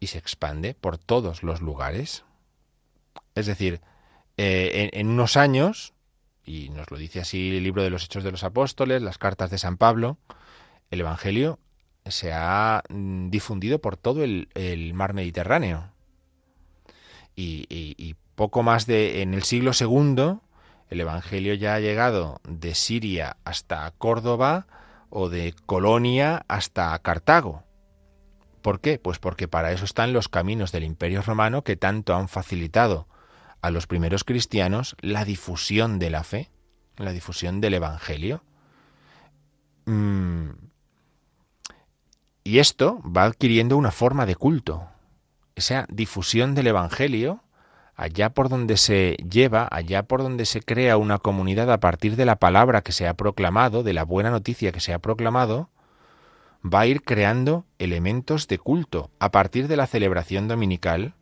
Y 0.00 0.06
se 0.06 0.16
expande 0.16 0.72
por 0.72 0.96
todos 0.96 1.42
los 1.42 1.60
lugares. 1.60 2.24
Es 3.38 3.46
decir, 3.46 3.80
eh, 4.36 4.90
en, 4.92 5.08
unos 5.08 5.36
años, 5.36 5.94
y 6.44 6.70
nos 6.70 6.90
lo 6.90 6.96
dice 6.96 7.20
así 7.20 7.56
el 7.56 7.62
libro 7.62 7.82
de 7.82 7.90
los 7.90 8.04
Hechos 8.04 8.24
de 8.24 8.32
los 8.32 8.44
Apóstoles, 8.44 9.00
las 9.00 9.18
cartas 9.18 9.50
de 9.50 9.58
San 9.58 9.76
Pablo, 9.76 10.18
el 10.90 11.00
Evangelio 11.00 11.58
se 12.06 12.32
ha 12.32 12.82
mm, 12.88 13.30
difundido 13.30 13.80
por 13.80 13.96
todo 13.96 14.24
el, 14.24 14.48
mar 14.94 15.14
Mediterráneo. 15.14 15.92
Y, 17.36 18.16
poco 18.34 18.62
más 18.62 18.86
de 18.86 19.22
en 19.22 19.34
el 19.34 19.42
siglo 19.42 19.72
II, 19.78 20.38
el 20.90 21.00
Evangelio 21.00 21.54
ya 21.54 21.74
ha 21.74 21.80
llegado 21.80 22.40
de 22.44 22.74
Siria 22.74 23.36
hasta 23.44 23.92
Córdoba 23.98 24.66
o 25.10 25.28
de 25.28 25.54
Colonia 25.66 26.44
hasta 26.46 26.96
Cartago. 27.00 27.64
¿Por 28.62 28.80
qué? 28.80 29.00
Pues 29.00 29.18
porque 29.18 29.48
para 29.48 29.72
eso 29.72 29.84
están 29.84 30.12
los 30.12 30.28
caminos 30.28 30.70
del 30.70 30.84
Imperio 30.84 31.22
Romano 31.22 31.62
que 31.62 31.76
tanto 31.76 32.14
han 32.14 32.28
facilitado 32.28 33.08
a 33.62 33.70
los 33.70 33.86
primeros 33.86 34.24
cristianos 34.24 34.96
la 35.00 35.24
difusión 35.24 35.98
de 35.98 36.10
la 36.10 36.24
fe, 36.24 36.50
la 36.96 37.12
difusión 37.12 37.60
del 37.60 37.74
Evangelio. 37.74 38.42
Mm. 39.86 40.50
Y 42.44 42.58
esto 42.60 43.02
va 43.04 43.24
adquiriendo 43.24 43.76
una 43.76 43.90
forma 43.90 44.26
de 44.26 44.36
culto. 44.36 44.88
Esa 45.54 45.86
difusión 45.90 46.54
del 46.54 46.68
Evangelio, 46.68 47.42
allá 47.94 48.30
por 48.30 48.48
donde 48.48 48.76
se 48.76 49.16
lleva, 49.28 49.68
allá 49.70 50.04
por 50.04 50.22
donde 50.22 50.46
se 50.46 50.62
crea 50.62 50.96
una 50.96 51.18
comunidad 51.18 51.70
a 51.70 51.80
partir 51.80 52.16
de 52.16 52.24
la 52.24 52.36
palabra 52.36 52.82
que 52.82 52.92
se 52.92 53.06
ha 53.06 53.14
proclamado, 53.14 53.82
de 53.82 53.92
la 53.92 54.04
buena 54.04 54.30
noticia 54.30 54.72
que 54.72 54.80
se 54.80 54.94
ha 54.94 54.98
proclamado, 54.98 55.68
va 56.64 56.80
a 56.80 56.86
ir 56.86 57.02
creando 57.02 57.66
elementos 57.78 58.48
de 58.48 58.58
culto 58.58 59.10
a 59.18 59.30
partir 59.30 59.68
de 59.68 59.76
la 59.76 59.86
celebración 59.86 60.48
dominical 60.48 61.14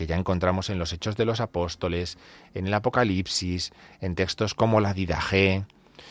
que 0.00 0.06
ya 0.06 0.16
encontramos 0.16 0.70
en 0.70 0.78
los 0.78 0.94
Hechos 0.94 1.18
de 1.18 1.26
los 1.26 1.40
Apóstoles, 1.40 2.16
en 2.54 2.66
el 2.66 2.72
Apocalipsis, 2.72 3.70
en 4.00 4.14
textos 4.14 4.54
como 4.54 4.80
la 4.80 4.94
Didaje, 4.94 5.66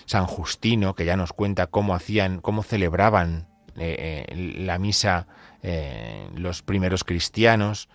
San 0.06 0.28
Justino, 0.28 0.94
que 0.94 1.06
ya 1.06 1.18
nos 1.18 1.34
cuenta 1.34 1.66
cómo 1.66 1.96
hacían, 1.96 2.40
cómo 2.40 2.62
celebraban 2.62 3.48
eh, 3.78 4.28
eh, 4.30 4.36
la 4.60 4.78
misa 4.78 5.26
eh, 5.64 6.30
los 6.36 6.62
primeros 6.62 7.04
cristianos. 7.04 7.90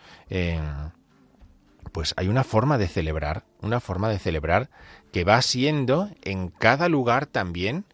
pues 1.93 2.13
hay 2.17 2.27
una 2.27 2.43
forma 2.43 2.77
de 2.77 2.89
celebrar, 2.89 3.45
una 3.61 3.79
forma 3.79 4.09
de 4.09 4.19
celebrar 4.19 4.71
que 5.13 5.23
va 5.23 5.41
siendo 5.43 6.11
en 6.23 6.49
cada 6.49 6.89
lugar 6.89 7.27
también, 7.27 7.85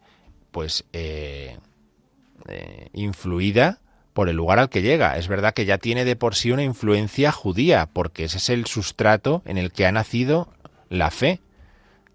pues 0.49 0.85
influida 2.93 3.79
por 4.13 4.29
el 4.29 4.35
lugar 4.35 4.59
al 4.59 4.69
que 4.69 4.81
llega. 4.81 5.17
Es 5.17 5.27
verdad 5.27 5.53
que 5.53 5.65
ya 5.65 5.77
tiene 5.77 6.05
de 6.05 6.15
por 6.15 6.35
sí 6.35 6.51
una 6.51 6.63
influencia 6.63 7.31
judía, 7.31 7.89
porque 7.91 8.25
ese 8.25 8.37
es 8.37 8.49
el 8.49 8.65
sustrato 8.65 9.41
en 9.45 9.57
el 9.57 9.71
que 9.71 9.85
ha 9.85 9.91
nacido 9.91 10.49
la 10.89 11.11
fe. 11.11 11.41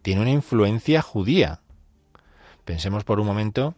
Tiene 0.02 0.20
una 0.20 0.30
influencia 0.30 1.02
judía. 1.02 1.60
Pensemos 2.64 3.04
por 3.04 3.20
un 3.20 3.26
momento 3.26 3.74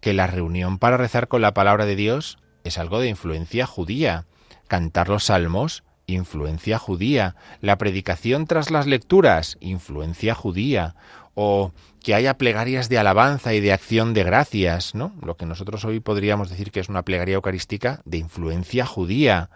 que 0.00 0.14
la 0.14 0.26
reunión 0.26 0.78
para 0.78 0.96
rezar 0.96 1.28
con 1.28 1.42
la 1.42 1.54
palabra 1.54 1.86
de 1.86 1.96
Dios 1.96 2.38
es 2.64 2.78
algo 2.78 3.00
de 3.00 3.08
influencia 3.08 3.66
judía. 3.66 4.26
Cantar 4.68 5.08
los 5.08 5.24
salmos, 5.24 5.84
influencia 6.06 6.78
judía. 6.78 7.36
La 7.60 7.78
predicación 7.78 8.46
tras 8.46 8.70
las 8.70 8.86
lecturas, 8.86 9.56
influencia 9.60 10.34
judía 10.34 10.94
o 11.34 11.72
que 12.02 12.14
haya 12.14 12.38
plegarias 12.38 12.88
de 12.88 12.98
alabanza 12.98 13.54
y 13.54 13.60
de 13.60 13.72
acción 13.72 14.14
de 14.14 14.24
gracias, 14.24 14.94
¿no? 14.94 15.12
Lo 15.22 15.36
que 15.36 15.46
nosotros 15.46 15.84
hoy 15.84 16.00
podríamos 16.00 16.50
decir 16.50 16.70
que 16.70 16.80
es 16.80 16.88
una 16.88 17.04
plegaria 17.04 17.34
eucarística 17.34 18.00
de 18.04 18.18
influencia 18.18 18.86
judía, 18.86 19.50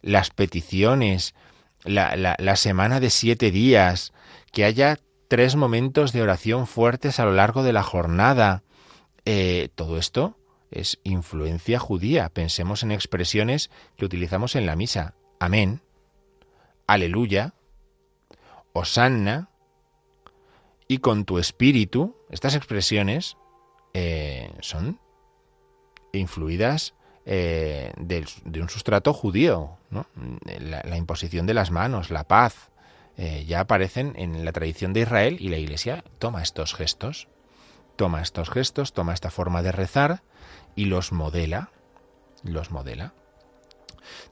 las 0.00 0.30
peticiones, 0.30 1.34
la, 1.84 2.16
la, 2.16 2.56
semana 2.56 3.00
de 3.00 3.10
siete 3.10 3.50
días, 3.50 4.12
que 4.52 4.64
haya 4.64 4.98
tres 5.28 5.56
momentos 5.56 6.12
de 6.12 6.22
oración 6.22 6.66
fuertes 6.66 7.20
a 7.20 7.24
lo 7.24 7.32
largo 7.32 7.62
de 7.62 7.72
la 7.72 7.82
jornada. 7.82 8.62
Eh, 9.24 9.68
todo 9.74 9.98
esto 9.98 10.36
es 10.70 10.98
influencia 11.04 11.78
judía. 11.78 12.28
Pensemos 12.30 12.82
en 12.82 12.92
expresiones 12.92 13.70
que 13.96 14.04
utilizamos 14.04 14.56
en 14.56 14.66
la 14.66 14.76
misa. 14.76 15.14
Amén, 15.38 15.80
aleluya, 16.86 17.54
osanna, 18.72 19.48
y 20.88 20.98
con 20.98 21.24
tu 21.24 21.38
espíritu, 21.38 22.16
estas 22.30 22.54
expresiones 22.54 23.36
eh, 23.94 24.50
son 24.60 24.98
influidas 26.12 26.94
eh, 27.24 27.92
de, 27.96 28.24
un 28.60 28.68
sustrato 28.68 29.12
judío, 29.12 29.78
la, 29.90 30.96
imposición 30.96 31.46
de 31.46 31.54
las 31.54 31.70
manos, 31.70 32.10
la 32.10 32.24
paz, 32.24 32.70
eh, 33.16 33.44
ya 33.46 33.60
aparecen 33.60 34.14
en 34.16 34.44
la 34.44 34.52
tradición 34.52 34.92
de 34.92 35.00
Israel 35.00 35.36
y 35.38 35.48
la 35.48 35.58
Iglesia 35.58 36.04
toma 36.18 36.42
estos 36.42 36.74
gestos, 36.74 37.28
toma 37.96 38.22
estos 38.22 38.50
gestos, 38.50 38.92
toma 38.92 39.14
esta 39.14 39.30
forma 39.30 39.62
de 39.62 39.72
rezar 39.72 40.22
y 40.74 40.86
los 40.86 41.12
modela, 41.12 41.70
los 42.42 42.70
modela. 42.70 43.12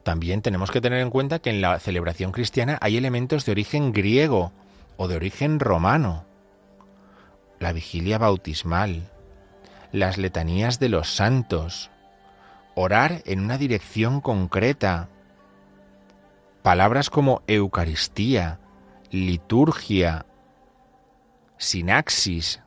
También 0.03 0.43
tenemos 0.43 0.71
que 0.71 0.81
tener 0.81 1.01
en 1.01 1.11
cuenta 1.11 1.39
que 1.39 1.51
en 1.51 1.61
la 1.61 1.79
celebración 1.79 2.33
cristiana 2.33 2.79
hay 2.81 2.97
elementos 2.97 3.45
de 3.45 3.53
origen 3.53 3.93
griego 3.93 4.53
o 4.97 5.07
de 5.07 5.17
origen 5.17 5.61
romano 5.61 6.25
la 7.61 7.73
vigilia 7.73 8.19
bautismal, 8.19 9.09
las 9.93 10.19
letanías 10.19 10.81
de 10.81 10.89
los 10.89 11.15
santos, 11.15 11.91
orar 12.75 13.23
en 13.27 13.41
una 13.41 13.59
dirección 13.59 14.23
concreta, 14.23 15.09
palabras 16.63 17.11
como 17.11 17.43
Eucaristía, 17.47 18.59
liturgia, 19.11 20.25
sinaxis, 21.59 22.61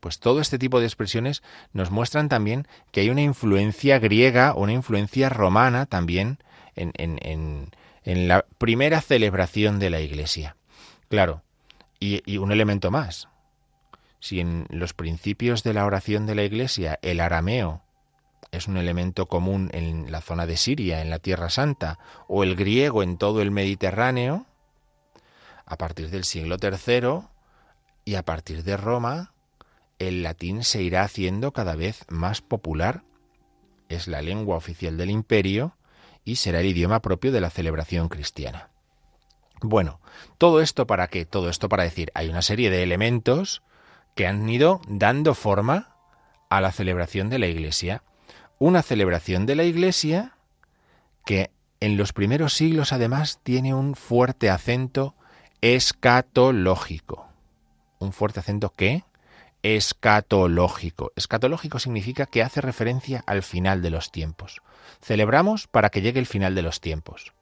pues 0.00 0.18
todo 0.18 0.40
este 0.40 0.58
tipo 0.58 0.80
de 0.80 0.86
expresiones 0.86 1.42
nos 1.72 1.90
muestran 1.92 2.28
también 2.28 2.66
que 2.90 3.00
hay 3.00 3.10
una 3.10 3.22
influencia 3.22 3.98
griega 3.98 4.54
una 4.54 4.72
influencia 4.72 5.28
romana 5.28 5.86
también 5.86 6.38
en, 6.74 6.92
en, 6.96 7.70
en, 8.04 8.28
la 8.28 8.44
primera 8.58 9.00
celebración 9.00 9.78
de 9.78 9.90
la 9.90 10.00
Iglesia. 10.00 10.56
Claro, 11.08 11.42
y 12.00 12.38
un 12.38 12.50
elemento 12.50 12.90
más 12.90 13.28
si 14.22 14.38
en 14.38 14.66
los 14.70 14.94
principios 14.94 15.64
de 15.64 15.74
la 15.74 15.84
oración 15.84 16.26
de 16.26 16.36
la 16.36 16.44
Iglesia 16.44 16.96
el 17.02 17.18
arameo 17.18 17.82
es 18.52 18.68
un 18.68 18.76
elemento 18.76 19.26
común 19.26 19.68
en 19.72 20.12
la 20.12 20.20
zona 20.20 20.46
de 20.46 20.56
Siria, 20.56 21.02
en 21.02 21.10
la 21.10 21.18
Tierra 21.18 21.50
Santa, 21.50 21.98
o 22.28 22.44
el 22.44 22.54
griego 22.54 23.02
en 23.02 23.16
todo 23.16 23.42
el 23.42 23.50
Mediterráneo, 23.50 24.46
a 25.66 25.76
partir 25.76 26.08
del 26.10 26.22
siglo 26.22 26.56
III 26.62 27.26
y 28.04 28.14
a 28.14 28.24
partir 28.24 28.62
de 28.62 28.76
Roma, 28.76 29.32
el 29.98 30.22
latín 30.22 30.62
se 30.62 30.82
irá 30.82 31.02
haciendo 31.02 31.52
cada 31.52 31.74
vez 31.74 32.04
más 32.08 32.42
popular. 32.42 33.02
Es 33.88 34.06
la 34.06 34.22
lengua 34.22 34.56
oficial 34.56 34.96
del 34.96 35.10
imperio 35.10 35.76
y 36.24 36.36
será 36.36 36.60
el 36.60 36.66
idioma 36.66 37.02
propio 37.02 37.32
de 37.32 37.40
la 37.40 37.50
celebración 37.50 38.08
cristiana. 38.08 38.68
Bueno, 39.62 40.00
todo 40.38 40.60
esto 40.60 40.86
para 40.86 41.08
qué? 41.08 41.24
Todo 41.24 41.48
esto 41.48 41.68
para 41.68 41.82
decir, 41.82 42.12
hay 42.14 42.28
una 42.28 42.42
serie 42.42 42.70
de 42.70 42.84
elementos 42.84 43.62
que 44.14 44.26
han 44.26 44.48
ido 44.48 44.80
dando 44.86 45.34
forma 45.34 45.96
a 46.48 46.60
la 46.60 46.72
celebración 46.72 47.30
de 47.30 47.38
la 47.38 47.46
Iglesia. 47.46 48.02
Una 48.58 48.82
celebración 48.82 49.46
de 49.46 49.56
la 49.56 49.64
Iglesia 49.64 50.36
que 51.24 51.50
en 51.80 51.96
los 51.96 52.12
primeros 52.12 52.54
siglos 52.54 52.92
además 52.92 53.40
tiene 53.42 53.74
un 53.74 53.94
fuerte 53.94 54.50
acento 54.50 55.14
escatológico. 55.60 57.28
¿Un 57.98 58.12
fuerte 58.12 58.40
acento 58.40 58.72
qué? 58.76 59.04
Escatológico. 59.62 61.12
Escatológico 61.16 61.78
significa 61.78 62.26
que 62.26 62.42
hace 62.42 62.60
referencia 62.60 63.22
al 63.26 63.42
final 63.42 63.80
de 63.80 63.90
los 63.90 64.10
tiempos. 64.10 64.60
Celebramos 65.00 65.68
para 65.68 65.90
que 65.90 66.02
llegue 66.02 66.20
el 66.20 66.26
final 66.26 66.54
de 66.54 66.62
los 66.62 66.80
tiempos. 66.80 67.32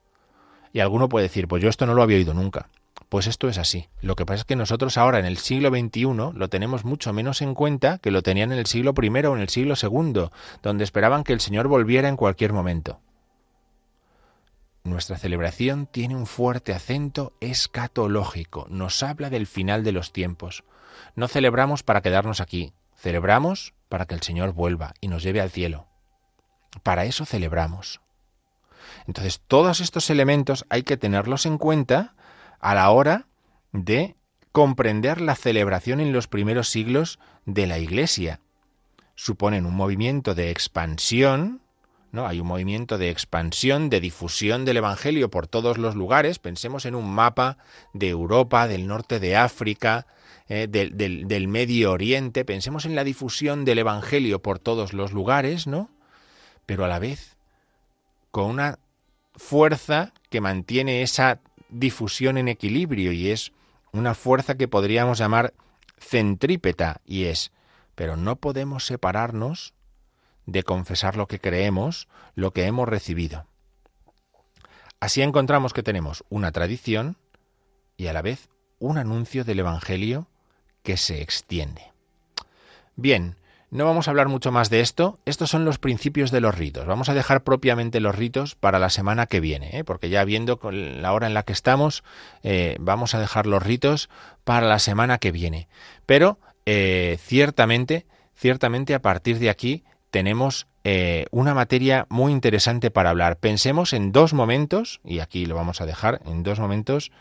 Y 0.72 0.80
alguno 0.80 1.08
puede 1.08 1.24
decir, 1.24 1.48
pues 1.48 1.62
yo 1.62 1.68
esto 1.68 1.86
no 1.86 1.94
lo 1.94 2.02
había 2.02 2.18
oído 2.18 2.34
nunca. 2.34 2.68
Pues 3.10 3.26
esto 3.26 3.48
es 3.48 3.58
así. 3.58 3.88
Lo 4.02 4.14
que 4.14 4.24
pasa 4.24 4.42
es 4.42 4.44
que 4.44 4.54
nosotros 4.54 4.96
ahora 4.96 5.18
en 5.18 5.26
el 5.26 5.36
siglo 5.36 5.70
XXI 5.70 6.04
lo 6.32 6.48
tenemos 6.48 6.84
mucho 6.84 7.12
menos 7.12 7.42
en 7.42 7.54
cuenta 7.54 7.98
que 7.98 8.12
lo 8.12 8.22
tenían 8.22 8.52
en 8.52 8.58
el 8.60 8.66
siglo 8.66 8.94
I 8.96 9.08
o 9.08 9.34
en 9.34 9.42
el 9.42 9.48
siglo 9.48 9.74
II, 9.74 10.30
donde 10.62 10.84
esperaban 10.84 11.24
que 11.24 11.32
el 11.32 11.40
Señor 11.40 11.66
volviera 11.66 12.08
en 12.08 12.16
cualquier 12.16 12.52
momento. 12.52 13.00
Nuestra 14.84 15.18
celebración 15.18 15.86
tiene 15.86 16.14
un 16.14 16.24
fuerte 16.24 16.72
acento 16.72 17.32
escatológico, 17.40 18.68
nos 18.70 19.02
habla 19.02 19.28
del 19.28 19.48
final 19.48 19.82
de 19.82 19.90
los 19.90 20.12
tiempos. 20.12 20.62
No 21.16 21.26
celebramos 21.26 21.82
para 21.82 22.02
quedarnos 22.02 22.40
aquí, 22.40 22.72
celebramos 22.96 23.74
para 23.88 24.06
que 24.06 24.14
el 24.14 24.22
Señor 24.22 24.52
vuelva 24.52 24.94
y 25.00 25.08
nos 25.08 25.24
lleve 25.24 25.40
al 25.40 25.50
cielo. 25.50 25.88
Para 26.84 27.06
eso 27.06 27.24
celebramos. 27.26 28.00
Entonces, 29.08 29.40
todos 29.48 29.80
estos 29.80 30.10
elementos 30.10 30.64
hay 30.68 30.84
que 30.84 30.96
tenerlos 30.96 31.44
en 31.44 31.58
cuenta 31.58 32.14
a 32.60 32.74
la 32.74 32.90
hora 32.90 33.26
de 33.72 34.14
comprender 34.52 35.20
la 35.20 35.36
celebración 35.36 36.00
en 36.00 36.12
los 36.12 36.26
primeros 36.26 36.68
siglos 36.68 37.18
de 37.46 37.66
la 37.66 37.78
Iglesia. 37.78 38.40
Suponen 39.14 39.66
un 39.66 39.74
movimiento 39.74 40.34
de 40.34 40.50
expansión, 40.50 41.60
¿no? 42.12 42.26
Hay 42.26 42.40
un 42.40 42.46
movimiento 42.46 42.98
de 42.98 43.10
expansión, 43.10 43.90
de 43.90 44.00
difusión 44.00 44.64
del 44.64 44.78
Evangelio 44.78 45.30
por 45.30 45.46
todos 45.46 45.78
los 45.78 45.94
lugares. 45.94 46.38
Pensemos 46.38 46.84
en 46.84 46.94
un 46.94 47.10
mapa 47.10 47.58
de 47.92 48.08
Europa, 48.08 48.66
del 48.66 48.86
norte 48.86 49.20
de 49.20 49.36
África, 49.36 50.06
eh, 50.48 50.66
del, 50.68 50.96
del, 50.96 51.48
Medio 51.48 51.92
Oriente. 51.92 52.44
Pensemos 52.44 52.84
en 52.84 52.96
la 52.96 53.04
difusión 53.04 53.64
del 53.64 53.78
Evangelio 53.78 54.42
por 54.42 54.58
todos 54.58 54.92
los 54.92 55.12
lugares, 55.12 55.66
¿no? 55.66 55.90
Pero 56.66 56.84
a 56.84 56.88
la 56.88 56.98
vez 56.98 57.36
con 58.30 58.46
una 58.46 58.78
fuerza 59.36 60.12
que 60.28 60.40
mantiene 60.40 61.02
esa 61.02 61.40
difusión 61.70 62.38
en 62.38 62.48
equilibrio 62.48 63.12
y 63.12 63.30
es 63.30 63.52
una 63.92 64.14
fuerza 64.14 64.56
que 64.56 64.68
podríamos 64.68 65.18
llamar 65.18 65.54
centrípeta 65.98 67.00
y 67.04 67.24
es, 67.24 67.52
pero 67.94 68.16
no 68.16 68.36
podemos 68.36 68.86
separarnos 68.86 69.74
de 70.46 70.62
confesar 70.62 71.16
lo 71.16 71.26
que 71.26 71.38
creemos, 71.38 72.08
lo 72.34 72.52
que 72.52 72.64
hemos 72.64 72.88
recibido. 72.88 73.46
Así 74.98 75.22
encontramos 75.22 75.72
que 75.72 75.82
tenemos 75.82 76.24
una 76.28 76.52
tradición 76.52 77.16
y 77.96 78.08
a 78.08 78.12
la 78.12 78.22
vez 78.22 78.48
un 78.78 78.98
anuncio 78.98 79.44
del 79.44 79.60
Evangelio 79.60 80.28
que 80.82 80.96
se 80.96 81.22
extiende. 81.22 81.92
Bien, 82.96 83.36
no 83.70 83.84
vamos 83.84 84.08
a 84.08 84.10
hablar 84.10 84.28
mucho 84.28 84.50
más 84.50 84.68
de 84.68 84.80
esto. 84.80 85.20
Estos 85.24 85.50
son 85.50 85.64
los 85.64 85.78
principios 85.78 86.30
de 86.30 86.40
los 86.40 86.56
ritos. 86.56 86.86
Vamos 86.86 87.08
a 87.08 87.14
dejar 87.14 87.44
propiamente 87.44 88.00
los 88.00 88.16
ritos 88.16 88.56
para 88.56 88.78
la 88.78 88.90
semana 88.90 89.26
que 89.26 89.40
viene, 89.40 89.70
¿eh? 89.72 89.84
porque 89.84 90.08
ya 90.08 90.24
viendo 90.24 90.58
la 90.72 91.12
hora 91.12 91.28
en 91.28 91.34
la 91.34 91.44
que 91.44 91.52
estamos, 91.52 92.02
eh, 92.42 92.76
vamos 92.80 93.14
a 93.14 93.20
dejar 93.20 93.46
los 93.46 93.62
ritos 93.62 94.10
para 94.44 94.66
la 94.66 94.80
semana 94.80 95.18
que 95.18 95.30
viene. 95.30 95.68
Pero 96.04 96.40
eh, 96.66 97.16
ciertamente, 97.20 98.06
ciertamente 98.34 98.94
a 98.94 99.02
partir 99.02 99.38
de 99.38 99.50
aquí 99.50 99.84
tenemos 100.10 100.66
una 101.30 101.52
materia 101.52 102.06
muy 102.08 102.32
interesante 102.32 102.90
para 102.90 103.10
hablar. 103.10 103.36
Pensemos 103.36 103.92
en 103.92 104.12
dos 104.12 104.32
momentos, 104.32 105.00
y 105.04 105.20
aquí 105.20 105.44
lo 105.44 105.54
vamos 105.54 105.82
a 105.82 105.86
dejar, 105.86 106.22
en 106.24 106.42
dos 106.42 106.58
momentos, 106.58 107.12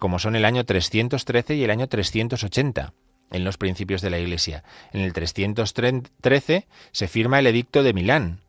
como 0.00 0.18
son 0.18 0.34
el 0.34 0.44
año 0.44 0.64
313 0.64 1.54
y 1.54 1.62
el 1.62 1.70
año 1.70 1.86
380 1.86 2.92
en 3.30 3.44
los 3.44 3.56
principios 3.56 4.02
de 4.02 4.10
la 4.10 4.18
Iglesia. 4.18 4.64
En 4.92 5.00
el 5.00 5.12
313 5.12 6.66
se 6.92 7.08
firma 7.08 7.38
el 7.38 7.46
Edicto 7.46 7.82
de 7.82 7.92
Milán. 7.92 8.40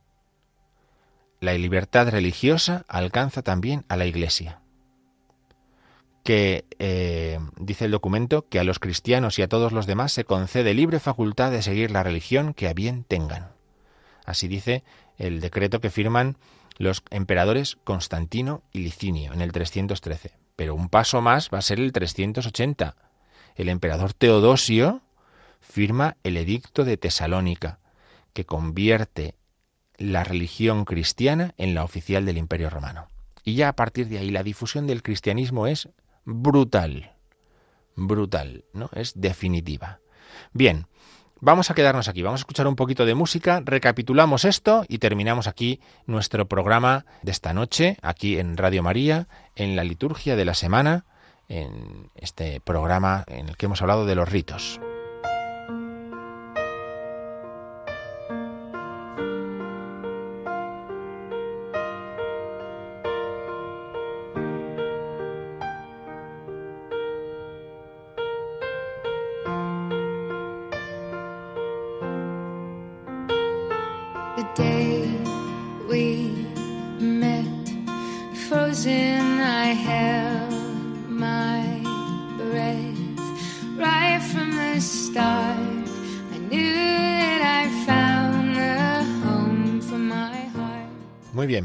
La 1.40 1.54
libertad 1.54 2.10
religiosa 2.10 2.86
alcanza 2.88 3.42
también 3.42 3.86
a 3.88 3.98
la 3.98 4.06
Iglesia. 4.06 4.60
Que 6.24 6.66
eh, 6.80 7.40
dice 7.58 7.86
el 7.86 7.92
documento 7.92 8.48
que 8.50 8.60
a 8.60 8.64
los 8.64 8.80
cristianos 8.80 9.40
y 9.40 9.42
a 9.42 9.48
todos 9.48 9.72
los 9.72 9.88
demás 9.88 10.12
se 10.12 10.26
concede 10.26 10.74
libre 10.74 11.00
facultad 11.00 11.52
de 11.52 11.62
seguir 11.62 11.92
la 11.92 12.04
religión 12.04 12.54
que 12.54 12.68
a 12.68 12.74
bien 12.74 13.04
tengan. 13.04 13.52
Así 14.26 14.48
dice 14.48 14.84
el 15.18 15.42
decreto 15.42 15.80
que 15.80 15.90
firman 15.90 16.38
los 16.78 17.04
emperadores 17.10 17.78
Constantino 17.84 18.64
y 18.72 18.80
Licinio 18.80 19.34
en 19.34 19.42
el 19.42 19.52
313. 19.52 20.34
Pero 20.56 20.76
un 20.76 20.90
paso 20.90 21.22
más 21.22 21.50
va 21.54 21.60
a 21.60 21.64
ser 21.64 21.80
el 21.80 21.92
380 21.94 22.96
el 23.56 23.70
emperador 23.70 24.14
Teodosio 24.14 25.02
firma 25.60 26.18
el 26.24 26.38
Edicto 26.38 26.84
de 26.84 26.98
Tesalónica, 26.98 27.80
que 28.34 28.46
convierte 28.46 29.36
la 29.98 30.24
religión 30.24 30.86
cristiana 30.86 31.54
en 31.58 31.76
la 31.76 31.84
oficial 31.84 32.26
del 32.26 32.38
Imperio 32.38 32.70
Romano. 32.70 33.08
Y 33.44 33.56
ya 33.56 33.70
a 33.70 33.74
partir 33.74 34.08
de 34.08 34.18
ahí 34.18 34.32
la 34.32 34.44
difusión 34.44 34.88
del 34.88 35.04
cristianismo 35.04 35.68
es 35.68 35.90
brutal, 36.26 37.12
brutal, 37.96 38.66
¿no? 38.74 38.90
Es 38.94 39.20
definitiva. 39.20 40.00
Bien, 40.54 40.88
vamos 41.40 41.70
a 41.70 41.74
quedarnos 41.74 42.08
aquí, 42.08 42.22
vamos 42.22 42.42
a 42.42 42.44
escuchar 42.44 42.68
un 42.68 42.76
poquito 42.76 43.06
de 43.06 43.16
música, 43.16 43.62
recapitulamos 43.64 44.46
esto 44.46 44.86
y 44.88 45.00
terminamos 45.00 45.48
aquí 45.48 45.80
nuestro 46.06 46.48
programa 46.48 47.06
de 47.22 47.32
esta 47.32 47.54
noche, 47.54 47.98
aquí 48.02 48.40
en 48.40 48.58
Radio 48.58 48.84
María, 48.84 49.28
en 49.56 49.76
la 49.76 49.84
liturgia 49.84 50.36
de 50.36 50.46
la 50.46 50.54
semana 50.54 51.06
en 51.50 52.12
este 52.16 52.62
programa 52.62 53.26
en 53.28 53.50
el 53.50 53.58
que 53.58 53.66
hemos 53.66 53.82
hablado 53.82 54.06
de 54.06 54.16
los 54.16 54.30
ritos. 54.30 54.80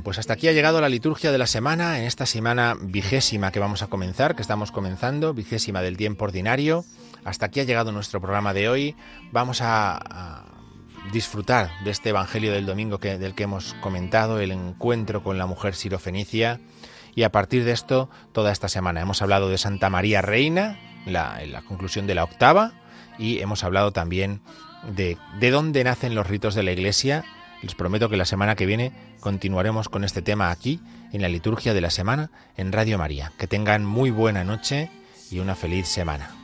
Pues 0.03 0.18
hasta 0.18 0.35
aquí 0.35 0.47
ha 0.47 0.53
llegado 0.53 0.81
la 0.81 0.89
liturgia 0.89 1.33
de 1.33 1.39
la 1.39 1.49
semana, 1.49 1.99
en 1.99 2.05
esta 2.05 2.27
semana 2.27 2.77
vigésima 2.81 3.51
que 3.51 3.59
vamos 3.59 3.83
a 3.83 3.89
comenzar, 3.89 4.37
que 4.37 4.43
estamos 4.43 4.70
comenzando, 4.70 5.35
vigésima 5.35 5.83
del 5.83 5.97
tiempo 5.97 6.27
ordinario. 6.27 6.85
Hasta 7.25 7.47
aquí 7.47 7.59
ha 7.59 7.64
llegado 7.64 7.91
nuestro 7.91 8.20
programa 8.20 8.55
de 8.55 8.68
hoy. 8.68 8.95
Vamos 9.33 9.61
a, 9.62 10.45
disfrutar 11.12 11.70
de 11.85 11.91
este 11.91 12.11
Evangelio 12.11 12.53
del 12.53 12.64
domingo 12.66 12.97
del 12.99 13.35
que 13.35 13.43
hemos 13.43 13.75
comentado, 13.83 14.39
el 14.39 14.53
encuentro 14.53 15.22
con 15.22 15.39
la 15.39 15.47
mujer 15.47 15.75
sirofenicia. 15.75 16.61
Y 17.14 17.25
a 17.25 17.33
partir 17.33 17.64
de 17.64 17.72
esto, 17.72 18.09
toda 18.33 18.53
esta 18.53 18.68
semana 18.68 19.01
hemos 19.01 19.20
hablado 19.22 19.49
de 19.49 19.59
Santa 19.59 19.91
María 19.91 20.22
Reina, 20.22 20.79
la, 21.05 21.43
en 21.43 21.53
la 21.53 21.62
conclusión 21.62 22.07
de 22.07 22.14
la 22.14 22.25
octava, 22.25 22.72
y 23.18 23.41
hemos 23.41 23.64
hablado 23.64 23.93
también 23.93 24.41
de, 24.95 25.18
de 25.41 25.51
dónde 25.51 25.85
nacen 25.85 26.14
los 26.14 26.27
ritos 26.27 26.55
de 26.55 26.62
la 26.62 26.72
Iglesia 26.72 27.25
les 27.64 27.74
prometo 27.74 28.08
que 28.08 28.16
la 28.16 28.24
semana 28.24 28.54
que 28.54 28.66
viene 28.66 28.92
continuaremos 29.20 29.88
con 29.88 30.04
este 30.04 30.22
tema 30.22 30.50
aquí, 30.50 30.80
en 31.12 31.22
la 31.22 31.28
liturgia 31.28 31.74
de 31.74 31.80
la 31.80 31.90
semana, 31.90 32.30
en 32.56 32.72
Radio 32.72 32.98
María. 32.98 33.32
Que 33.38 33.46
tengan 33.46 33.84
muy 33.84 34.10
buena 34.10 34.44
noche 34.44 34.90
y 35.30 35.38
una 35.38 35.54
feliz 35.54 35.88
semana. 35.88 36.43